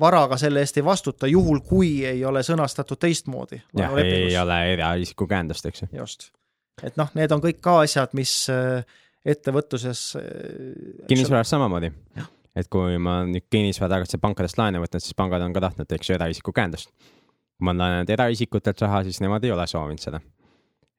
varaga 0.00 0.36
selle 0.40 0.60
eest 0.60 0.76
ei 0.76 0.84
vastuta, 0.84 1.26
juhul 1.26 1.60
kui 1.60 2.04
ei 2.06 2.24
ole 2.24 2.40
sõnastatud 2.40 3.00
teistmoodi. 3.00 3.62
jah, 3.78 3.96
ei 3.98 4.36
ole 4.38 4.72
eraisiku 4.72 5.26
käendust, 5.26 5.66
eks 5.66 5.82
ju. 5.82 5.88
just, 5.92 6.30
et 6.82 6.96
noh, 6.96 7.10
need 7.14 7.32
on 7.32 7.40
kõik 7.40 7.60
ka 7.60 7.80
asjad, 7.80 8.12
mis 8.12 8.46
äh, 8.50 8.84
ettevõtluses. 9.24 10.16
kinnisvaras 11.08 11.50
samamoodi 11.50 11.92
et 12.56 12.70
kui 12.70 12.98
ma 13.02 13.20
nüüd 13.26 13.46
kinnisvara 13.50 13.98
tagasi 13.98 14.20
pankadest 14.22 14.58
laenu 14.60 14.82
võtnud, 14.84 15.02
siis 15.02 15.16
pangad 15.18 15.42
on 15.42 15.54
ka 15.54 15.62
tahtnud, 15.66 15.90
eks 15.96 16.10
ju, 16.10 16.16
eraisiku 16.18 16.54
käendust. 16.54 16.92
kui 17.54 17.66
ma 17.66 17.70
olen 17.70 17.82
laenanud 17.82 18.10
eraisikutelt 18.10 18.80
raha, 18.82 19.02
siis 19.06 19.20
nemad 19.22 19.44
ei 19.44 19.52
ole 19.54 19.66
soovinud 19.70 20.02
seda. 20.02 20.20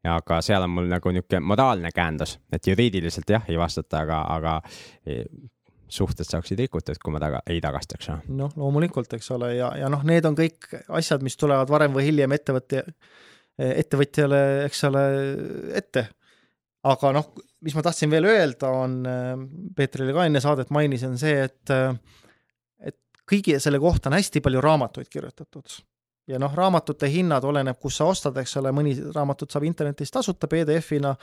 Aga 0.10 0.40
seal 0.46 0.66
on 0.66 0.74
mul 0.76 0.88
nagu 0.92 1.14
niisugune 1.14 1.42
moraalne 1.46 1.92
käendus, 1.96 2.38
et 2.54 2.68
juriidiliselt 2.68 3.30
jah, 3.30 3.46
ei 3.50 3.60
vastuta, 3.60 4.04
aga, 4.06 4.22
aga 4.36 4.56
e, 5.06 5.24
suhted 5.88 6.28
saaksid 6.28 6.60
rikutud, 6.66 7.00
kui 7.02 7.14
ma 7.14 7.22
taga, 7.24 7.42
ei 7.50 7.62
tagastaks. 7.64 8.12
noh, 8.28 8.54
loomulikult, 8.60 9.14
eks 9.18 9.32
ole, 9.38 9.56
ja, 9.60 9.72
ja 9.80 9.92
noh, 9.92 10.04
need 10.08 10.26
on 10.28 10.38
kõik 10.38 10.70
asjad, 11.00 11.24
mis 11.26 11.38
tulevad 11.38 11.72
varem 11.72 11.96
või 11.96 12.10
hiljem 12.10 12.36
ettevõtte, 12.36 12.86
ettevõtjale, 13.56 14.46
eks 14.68 14.84
ole, 14.90 15.04
ette 15.80 16.10
aga 16.86 17.12
noh, 17.16 17.32
mis 17.66 17.76
ma 17.76 17.84
tahtsin 17.86 18.12
veel 18.14 18.28
öelda, 18.30 18.70
on, 18.84 19.00
äh, 19.10 19.34
Peetrile 19.76 20.14
ka 20.16 20.28
enne 20.30 20.42
saadet 20.44 20.72
mainisin, 20.76 21.18
see, 21.22 21.48
et 21.48 21.74
äh, 21.74 21.98
et 22.92 22.98
kõigi 23.26 23.58
selle 23.62 23.82
kohta 23.82 24.12
on 24.12 24.20
hästi 24.20 24.44
palju 24.46 24.62
raamatuid 24.64 25.10
kirjutatud. 25.10 25.80
Ja 26.28 26.40
noh, 26.42 26.54
raamatute 26.58 27.10
hinnad 27.12 27.46
oleneb, 27.46 27.78
kus 27.82 28.00
sa 28.00 28.08
ostad, 28.10 28.38
eks 28.42 28.58
ole, 28.62 28.72
mõni 28.76 28.96
raamatut 29.14 29.52
saab 29.52 29.66
internetis 29.68 30.14
tasuta 30.14 30.50
PDF-ina, 30.52 31.14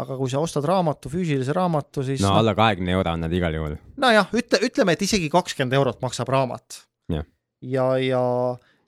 aga 0.00 0.16
kui 0.18 0.32
sa 0.32 0.40
ostad 0.44 0.64
raamatu, 0.68 1.10
füüsilise 1.12 1.54
raamatu, 1.56 2.04
siis 2.06 2.24
no 2.24 2.34
alla 2.36 2.54
kahekümne 2.56 2.96
euro 2.96 3.12
on 3.16 3.24
nad 3.26 3.32
igal 3.32 3.54
juhul. 3.56 3.76
nojah, 4.00 4.32
ütle, 4.36 4.60
ütleme, 4.68 4.96
et 4.96 5.04
isegi 5.06 5.28
kakskümmend 5.32 5.76
eurot 5.78 6.02
maksab 6.04 6.32
raamat. 6.32 6.82
ja, 7.12 7.22
ja, 7.60 7.86
ja 8.00 8.22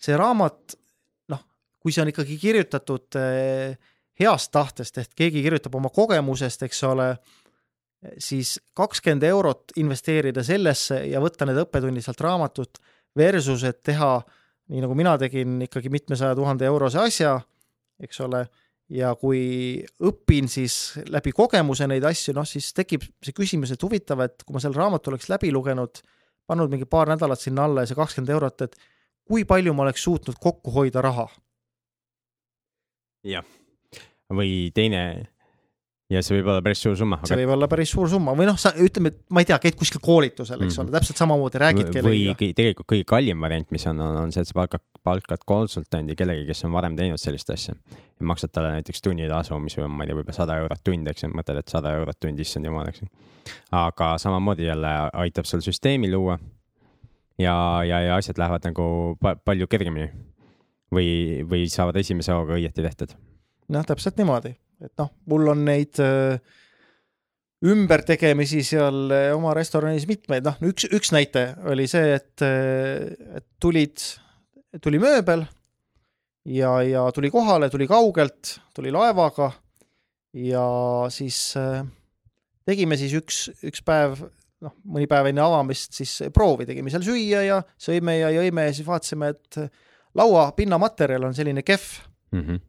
see 0.00 0.16
raamat, 0.16 0.78
noh, 1.32 1.44
kui 1.80 1.94
see 1.94 2.04
on 2.04 2.12
ikkagi 2.12 2.38
kirjutatud 2.40 3.20
äh, 3.20 3.76
heast 4.20 4.52
tahtest, 4.54 4.98
ehk 4.98 5.14
keegi 5.16 5.44
kirjutab 5.44 5.76
oma 5.78 5.92
kogemusest, 5.94 6.64
eks 6.66 6.82
ole, 6.88 7.12
siis 8.22 8.56
kakskümmend 8.78 9.24
eurot 9.26 9.76
investeerida 9.80 10.44
sellesse 10.46 11.02
ja 11.10 11.22
võtta 11.22 11.46
need 11.48 11.60
õppetunnid 11.64 12.04
sealt 12.04 12.20
raamatut 12.22 12.80
versus, 13.18 13.64
et 13.66 13.80
teha 13.82 14.20
nii 14.68 14.84
nagu 14.84 14.96
mina 14.98 15.16
tegin 15.20 15.60
ikkagi 15.64 15.90
mitmesaja 15.92 16.36
tuhande 16.36 16.66
eurose 16.68 17.00
asja, 17.00 17.38
eks 18.02 18.20
ole, 18.24 18.44
ja 18.92 19.14
kui 19.20 19.40
õpin 20.04 20.48
siis 20.50 20.98
läbi 21.08 21.32
kogemuse 21.36 21.88
neid 21.88 22.04
asju, 22.08 22.34
noh 22.36 22.46
siis 22.48 22.70
tekib 22.76 23.04
see 23.24 23.36
küsimus, 23.36 23.72
et 23.74 23.82
huvitav, 23.84 24.22
et 24.24 24.44
kui 24.44 24.56
ma 24.56 24.62
selle 24.64 24.78
raamatu 24.80 25.12
oleks 25.12 25.28
läbi 25.32 25.52
lugenud, 25.54 26.02
pannud 26.48 26.72
mingi 26.72 26.88
paar 26.88 27.12
nädalat 27.12 27.40
sinna 27.40 27.66
alla 27.68 27.84
ja 27.84 27.90
see 27.90 27.98
kakskümmend 27.98 28.32
eurot, 28.36 28.66
et 28.68 28.76
kui 29.28 29.44
palju 29.48 29.74
ma 29.76 29.84
oleks 29.86 30.04
suutnud 30.04 30.40
kokku 30.40 30.72
hoida 30.72 31.04
raha. 31.04 31.28
jah 33.28 33.44
või 34.32 34.70
teine 34.76 35.28
ja 36.08 36.22
see 36.24 36.38
võib 36.38 36.48
olla 36.48 36.62
päris 36.64 36.80
suur 36.80 36.96
summa. 36.96 37.18
see 37.28 37.36
võib 37.36 37.50
olla 37.52 37.68
päris 37.68 37.90
suur 37.92 38.08
summa 38.08 38.32
või 38.36 38.46
noh, 38.48 38.56
sa 38.60 38.72
ütleme, 38.80 39.12
et 39.12 39.18
ma 39.34 39.42
ei 39.42 39.48
tea, 39.48 39.58
käid 39.60 39.76
kuskil 39.78 40.00
koolitusel, 40.04 40.56
eks 40.56 40.64
mm 40.64 40.80
-hmm. 40.80 40.88
ole, 40.88 40.94
täpselt 40.96 41.20
samamoodi 41.20 41.60
räägid 41.60 41.90
kellegagi. 41.92 42.28
või 42.32 42.52
tegelikult 42.56 42.88
kõige 42.92 43.06
kallim 43.12 43.44
variant, 43.44 43.70
mis 43.74 43.86
on, 43.90 44.00
on, 44.00 44.16
on 44.24 44.32
see, 44.32 44.42
et 44.44 44.48
sa 44.48 44.56
palkad, 44.56 44.84
palkad 45.04 45.44
konsultandi 45.44 46.16
kellegi, 46.16 46.46
kes 46.48 46.64
on 46.64 46.72
varem 46.72 46.96
teinud 46.96 47.20
sellist 47.20 47.50
asja. 47.50 47.74
ja 47.92 48.26
maksad 48.26 48.52
talle 48.52 48.72
näiteks 48.78 49.02
tunnitasu, 49.04 49.58
mis 49.60 49.76
on, 49.78 49.90
ma 49.90 50.04
ei 50.04 50.08
tea, 50.08 50.16
võib-olla 50.16 50.36
sada 50.36 50.56
eurot 50.62 50.84
tund, 50.84 51.08
eks 51.12 51.22
ju, 51.22 51.30
mõtled, 51.34 51.58
et 51.58 51.68
sada 51.68 51.92
eurot 52.00 52.20
tund, 52.20 52.40
issand 52.40 52.64
jumal, 52.64 52.88
eks 52.88 53.02
ju. 53.02 53.08
aga 53.72 54.14
samamoodi 54.18 54.64
jälle 54.64 54.94
aitab 55.12 55.44
sul 55.44 55.60
süsteemi 55.60 56.10
luua. 56.10 56.38
ja, 57.38 57.84
ja, 57.84 58.00
ja 58.00 58.16
asjad 58.16 58.38
lähevad 58.38 58.64
nagu 58.64 59.16
pa 59.20 59.36
palju 59.36 59.66
kergemini. 59.66 60.08
või, 60.88 61.44
või 61.44 61.68
saavad 61.68 61.96
esimese 61.96 62.32
hooga 62.32 62.56
õieti 62.56 62.80
tehtud 62.82 63.12
noh, 63.68 63.84
täpselt 63.84 64.16
niimoodi, 64.16 64.54
et 64.84 64.94
noh, 65.00 65.10
mul 65.30 65.50
on 65.52 65.64
neid 65.66 65.98
äh, 66.02 66.38
ümbertegemisi 67.66 68.62
seal 68.66 69.10
äh, 69.14 69.28
oma 69.34 69.54
restoranis 69.58 70.06
mitmeid, 70.10 70.46
noh, 70.46 70.58
üks, 70.70 70.86
üks 70.94 71.12
näite 71.14 71.50
oli 71.68 71.88
see, 71.90 72.14
et, 72.18 72.34
äh, 72.46 73.08
et 73.40 73.46
tulid, 73.62 74.02
tuli 74.84 75.00
mööbel 75.02 75.44
ja, 76.48 76.78
ja 76.86 77.06
tuli 77.14 77.32
kohale, 77.34 77.70
tuli 77.72 77.88
kaugelt, 77.90 78.58
tuli 78.76 78.94
laevaga 78.94 79.50
ja 80.38 80.64
siis 81.10 81.40
tegime 82.68 82.98
siis 83.00 83.16
üks, 83.18 83.48
üks 83.66 83.82
päev, 83.82 84.20
noh, 84.62 84.76
mõni 84.86 85.08
päev 85.10 85.32
enne 85.32 85.42
avamist 85.42 85.98
siis 85.98 86.14
proovi, 86.34 86.68
tegime 86.68 86.92
seal 86.92 87.06
süüa 87.06 87.42
ja 87.46 87.60
sõime 87.80 88.20
ja 88.20 88.30
jõime 88.36 88.68
ja 88.68 88.76
siis 88.76 88.86
vaatasime, 88.86 89.32
et 89.34 89.62
laua 90.18 90.50
pinnamaterjal 90.54 91.26
on 91.26 91.34
selline 91.36 91.66
kehv 91.66 91.90
mm. 92.30 92.42
-hmm 92.44 92.67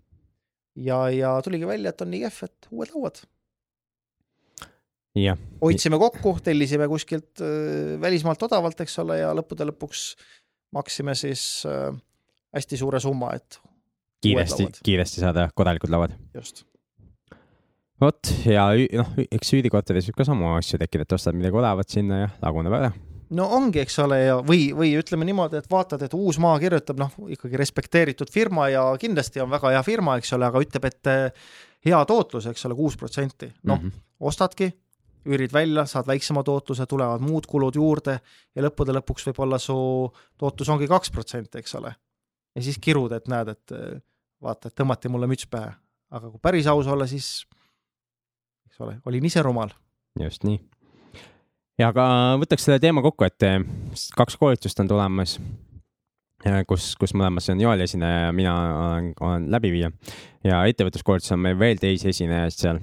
ja, 0.75 1.01
ja 1.13 1.33
tuligi 1.45 1.67
välja, 1.67 1.93
et 1.93 2.01
on 2.01 2.11
nii 2.13 2.23
kehv, 2.25 2.39
et 2.49 2.69
uued 2.71 2.93
lauad. 2.95 3.21
hoidsime 5.61 5.99
kokku, 5.99 6.35
tellisime 6.43 6.87
kuskilt 6.91 7.41
äh, 7.43 7.95
välismaalt 8.01 8.43
odavalt, 8.49 8.79
eks 8.85 8.99
ole, 9.03 9.19
ja 9.23 9.33
lõppude 9.35 9.67
lõpuks 9.71 10.13
maksime 10.75 11.15
siis 11.17 11.65
äh, 11.67 11.91
hästi 12.55 12.79
suure 12.79 13.01
summa, 13.03 13.33
et 13.35 13.59
kiiresti, 14.23 14.69
kiiresti 14.85 15.25
saada 15.25 15.49
korralikud 15.55 15.91
lauad. 15.93 16.15
just 16.35 16.65
vot 17.99 18.31
ja 18.47 18.69
noh, 19.01 19.13
eks 19.27 19.53
üürikorteris 19.57 20.07
võib 20.09 20.21
ka 20.21 20.29
samu 20.29 20.53
asju 20.55 20.79
tekkida, 20.79 21.07
et 21.07 21.17
ostad 21.17 21.37
midagi 21.37 21.59
odavat 21.59 21.97
sinna 21.97 22.23
ja 22.23 22.33
laguneb 22.43 22.77
ära 22.79 22.93
no 23.37 23.45
ongi, 23.55 23.81
eks 23.83 23.99
ole, 24.03 24.19
ja 24.23 24.35
või, 24.45 24.69
või 24.75 24.91
ütleme 24.99 25.27
niimoodi, 25.27 25.59
et 25.59 25.69
vaatad, 25.71 26.01
et 26.05 26.13
Uusmaa 26.17 26.57
kirjutab, 26.61 26.99
noh, 27.01 27.15
ikkagi 27.35 27.59
respekteeritud 27.59 28.31
firma 28.33 28.69
ja 28.71 28.83
kindlasti 29.01 29.43
on 29.43 29.51
väga 29.51 29.73
hea 29.75 29.81
firma, 29.85 30.17
eks 30.19 30.33
ole, 30.37 30.49
aga 30.49 30.61
ütleb, 30.63 30.87
et 30.89 31.11
eh, 31.11 31.49
hea 31.89 31.99
tootlus, 32.09 32.49
eks 32.49 32.65
ole, 32.69 32.77
kuus 32.79 32.97
protsenti. 32.97 33.51
noh 33.63 33.79
mm 33.79 33.89
-hmm., 33.89 34.05
ostadki, 34.19 34.71
üürid 35.29 35.53
välja, 35.53 35.85
saad 35.85 36.07
väiksema 36.07 36.43
tootluse, 36.43 36.85
tulevad 36.85 37.21
muud 37.21 37.45
kulud 37.47 37.75
juurde 37.75 38.19
ja 38.55 38.63
lõppude 38.63 38.95
lõpuks 38.95 39.29
võib-olla 39.29 39.59
su 39.59 39.77
tootlus 40.37 40.69
ongi 40.69 40.87
kaks 40.87 41.11
protsenti, 41.11 41.57
eks 41.57 41.75
ole. 41.75 41.95
ja 42.55 42.61
siis 42.63 42.77
kirud, 42.81 43.11
et 43.11 43.27
näed, 43.27 43.47
et 43.47 43.71
eh, 43.71 44.01
vaata, 44.41 44.67
et 44.67 44.75
tõmmati 44.75 45.09
mulle 45.09 45.27
müts 45.27 45.47
pähe. 45.49 45.73
aga 46.09 46.29
kui 46.29 46.39
päris 46.41 46.67
aus 46.67 46.87
olla, 46.87 47.07
siis 47.07 47.45
eks 48.65 48.81
ole, 48.81 48.99
olin 49.05 49.25
ise 49.25 49.41
rumal. 49.41 49.69
just 50.19 50.43
nii 50.43 50.59
ja 51.79 51.89
aga 51.93 52.05
võtaks 52.41 52.67
selle 52.67 52.79
teema 52.83 53.03
kokku, 53.05 53.25
et 53.27 53.47
eh, 53.47 53.57
kaks 54.17 54.37
koolitust 54.39 54.79
on 54.83 54.89
tulemas, 54.91 55.37
kus, 56.67 56.93
kus 56.99 57.15
mõlemas 57.15 57.49
on 57.51 57.61
Joel 57.63 57.83
esineja 57.85 58.27
ja 58.27 58.31
mina 58.35 58.55
olen, 58.69 59.11
olen 59.19 59.49
läbiviija 59.51 59.91
ja 60.47 60.63
ettevõtluskoolitus 60.71 61.35
on 61.35 61.43
meil 61.43 61.59
veel 61.59 61.79
teisi 61.81 62.11
esinejaid 62.11 62.55
seal. 62.55 62.79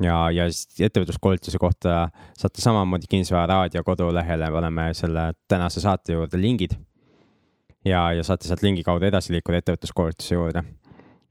ja, 0.00 0.16
ja 0.32 0.46
ettevõtluskoolituse 0.86 1.58
kohta 1.60 2.08
saate 2.38 2.62
samamoodi 2.62 3.08
Kinnisvara 3.10 3.46
raadio 3.54 3.84
kodulehele, 3.84 4.48
paneme 4.52 4.90
selle 4.96 5.32
tänase 5.48 5.80
saate 5.80 6.16
juurde 6.16 6.40
lingid. 6.40 6.76
ja, 7.84 8.12
ja 8.12 8.24
saate 8.24 8.48
sealt 8.48 8.62
lingi 8.62 8.84
kaudu 8.84 9.08
edasi 9.08 9.32
liikuda 9.32 9.60
ettevõtluskoolituse 9.60 10.34
juurde 10.34 10.64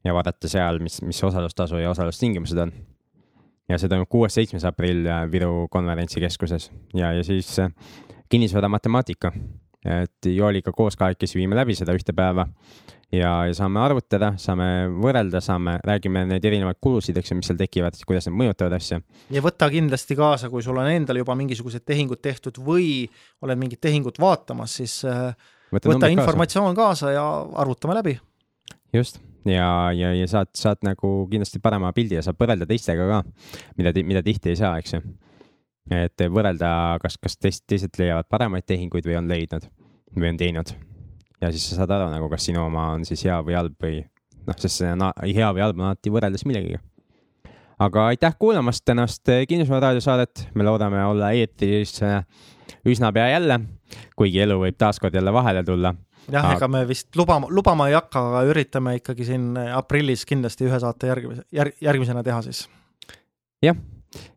ja 0.06 0.14
vaadata 0.14 0.48
seal, 0.48 0.80
mis, 0.80 1.02
mis 1.02 1.24
osalustasu 1.24 1.82
ja 1.82 1.90
osalustingimused 1.90 2.58
on 2.58 2.74
ja 3.70 3.78
see 3.78 3.92
toimub 3.92 4.10
kuues-seitsmes 4.12 4.66
aprill 4.68 5.08
äh, 5.08 5.26
Viru 5.32 5.68
konverentsikeskuses 5.72 6.70
ja, 6.98 7.14
ja 7.14 7.24
siis 7.24 7.52
äh, 7.62 7.72
kinnisvara 8.30 8.70
matemaatika. 8.70 9.32
et 9.86 10.26
Jooliga 10.26 10.72
koos 10.76 10.98
kahekesi 11.00 11.40
viime 11.40 11.56
läbi 11.56 11.76
seda 11.76 11.94
ühte 11.96 12.12
päeva 12.14 12.44
ja, 13.12 13.30
ja 13.48 13.54
saame 13.56 13.80
arvutada, 13.80 14.34
saame 14.42 14.66
võrrelda, 14.92 15.40
saame, 15.42 15.78
räägime 15.86 16.26
neid 16.28 16.46
erinevaid 16.46 16.82
kulusid, 16.84 17.18
eks 17.18 17.32
ju, 17.32 17.38
mis 17.40 17.48
seal 17.50 17.60
tekivad, 17.60 17.96
kuidas 18.08 18.28
need 18.28 18.38
mõjutavad 18.42 18.76
asja. 18.78 19.00
ja 19.32 19.46
võta 19.46 19.70
kindlasti 19.72 20.18
kaasa, 20.20 20.52
kui 20.52 20.66
sul 20.66 20.82
on 20.82 20.92
endal 20.92 21.22
juba 21.22 21.38
mingisugused 21.40 21.86
tehingud 21.88 22.22
tehtud 22.22 22.60
või 22.66 23.08
oled 23.46 23.62
mingit 23.62 23.82
tehingut 23.82 24.20
vaatamas, 24.20 24.76
siis 24.82 25.00
äh, 25.08 25.32
võta, 25.72 25.94
võta 25.94 26.12
informatsioon 26.12 26.76
kaasa. 26.76 27.10
kaasa 27.10 27.16
ja 27.16 27.26
arvutame 27.64 27.98
läbi. 28.02 28.20
just 28.94 29.22
ja, 29.46 29.92
ja, 29.96 30.12
ja 30.14 30.28
saad, 30.28 30.52
saad 30.58 30.84
nagu 30.86 31.28
kindlasti 31.32 31.62
parema 31.64 31.92
pildi 31.96 32.18
ja 32.18 32.24
saab 32.26 32.40
võrrelda 32.42 32.68
teistega 32.70 33.08
ka, 33.10 33.20
mida, 33.80 33.94
mida 34.06 34.24
tihti 34.26 34.54
ei 34.54 34.60
saa, 34.60 34.76
eks 34.82 34.98
ju. 34.98 35.02
et 35.96 36.26
võrrelda, 36.28 36.72
kas, 37.04 37.18
kas 37.22 37.38
teist, 37.38 37.66
teised 37.70 37.96
leiavad 38.00 38.28
paremaid 38.30 38.68
tehinguid 38.68 39.08
või 39.08 39.18
on 39.22 39.32
leidnud 39.32 39.70
või 40.16 40.34
on 40.34 40.40
teinud. 40.40 40.74
ja 41.42 41.52
siis 41.54 41.70
sa 41.70 41.82
saad 41.82 41.96
aru 41.96 42.10
nagu, 42.12 42.30
kas 42.32 42.50
sinu 42.50 42.66
oma 42.66 42.92
on 42.98 43.06
siis 43.08 43.24
hea 43.28 43.40
või 43.46 43.58
halb 43.58 43.76
või 43.82 44.04
noh, 44.48 44.58
sest 44.58 44.82
see 44.82 44.92
on 44.92 45.10
hea 45.24 45.52
või 45.54 45.66
halb 45.66 45.80
on 45.80 45.90
alati 45.92 46.14
võrreldes 46.14 46.46
millegagi. 46.50 46.82
aga 47.80 48.10
aitäh 48.12 48.36
kuulamast 48.40 48.86
tänast 48.86 49.30
Kinnisvara 49.48 49.90
raadiosaadet, 49.90 50.50
me 50.56 50.68
loodame 50.68 51.04
olla 51.06 51.32
eetris 51.32 52.00
üsna 52.86 53.14
pea 53.14 53.30
jälle, 53.32 53.60
kuigi 54.16 54.44
elu 54.44 54.60
võib 54.66 54.78
taaskord 54.78 55.16
jälle 55.16 55.34
vahele 55.34 55.64
tulla 55.64 55.96
jah 56.32 56.46
Aga- 56.46 56.58
ega 56.58 56.68
me 56.72 56.84
vist 56.90 57.16
lubama, 57.16 57.48
lubama 57.50 57.88
ei 57.90 57.96
hakka, 57.98 58.26
aga 58.32 58.44
üritame 58.52 58.98
ikkagi 59.00 59.28
siin 59.32 59.54
aprillis 59.58 60.26
kindlasti 60.30 60.68
ühe 60.70 60.80
saate 60.82 61.12
järgmise, 61.12 61.46
järg, 61.56 61.78
järgmisena 61.82 62.24
teha 62.24 62.42
siis. 62.46 62.68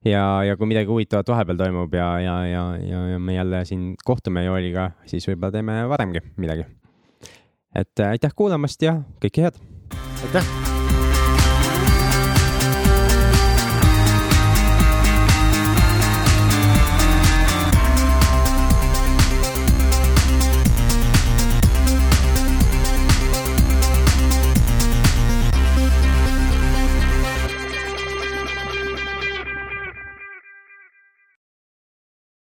ja, 0.04 0.42
ja 0.46 0.56
kui 0.56 0.68
midagi 0.70 0.90
huvitavat 0.90 1.28
vahepeal 1.34 1.60
toimub 1.64 1.94
ja, 1.96 2.08
ja, 2.20 2.36
ja, 2.46 2.64
ja, 2.80 3.06
ja 3.14 3.18
me 3.18 3.34
jälle 3.34 3.64
siin 3.68 3.92
kohtume 4.04 4.44
Joeliga, 4.44 4.90
siis 5.06 5.28
võib-olla 5.28 5.52
teeme 5.54 5.80
varemgi 5.88 6.24
midagi. 6.36 6.68
et 7.74 8.00
äh, 8.00 8.16
aitäh 8.16 8.36
kuulamast 8.36 8.82
ja 8.82 9.00
kõike 9.22 9.48
head. 9.48 9.64
aitäh 10.22 10.71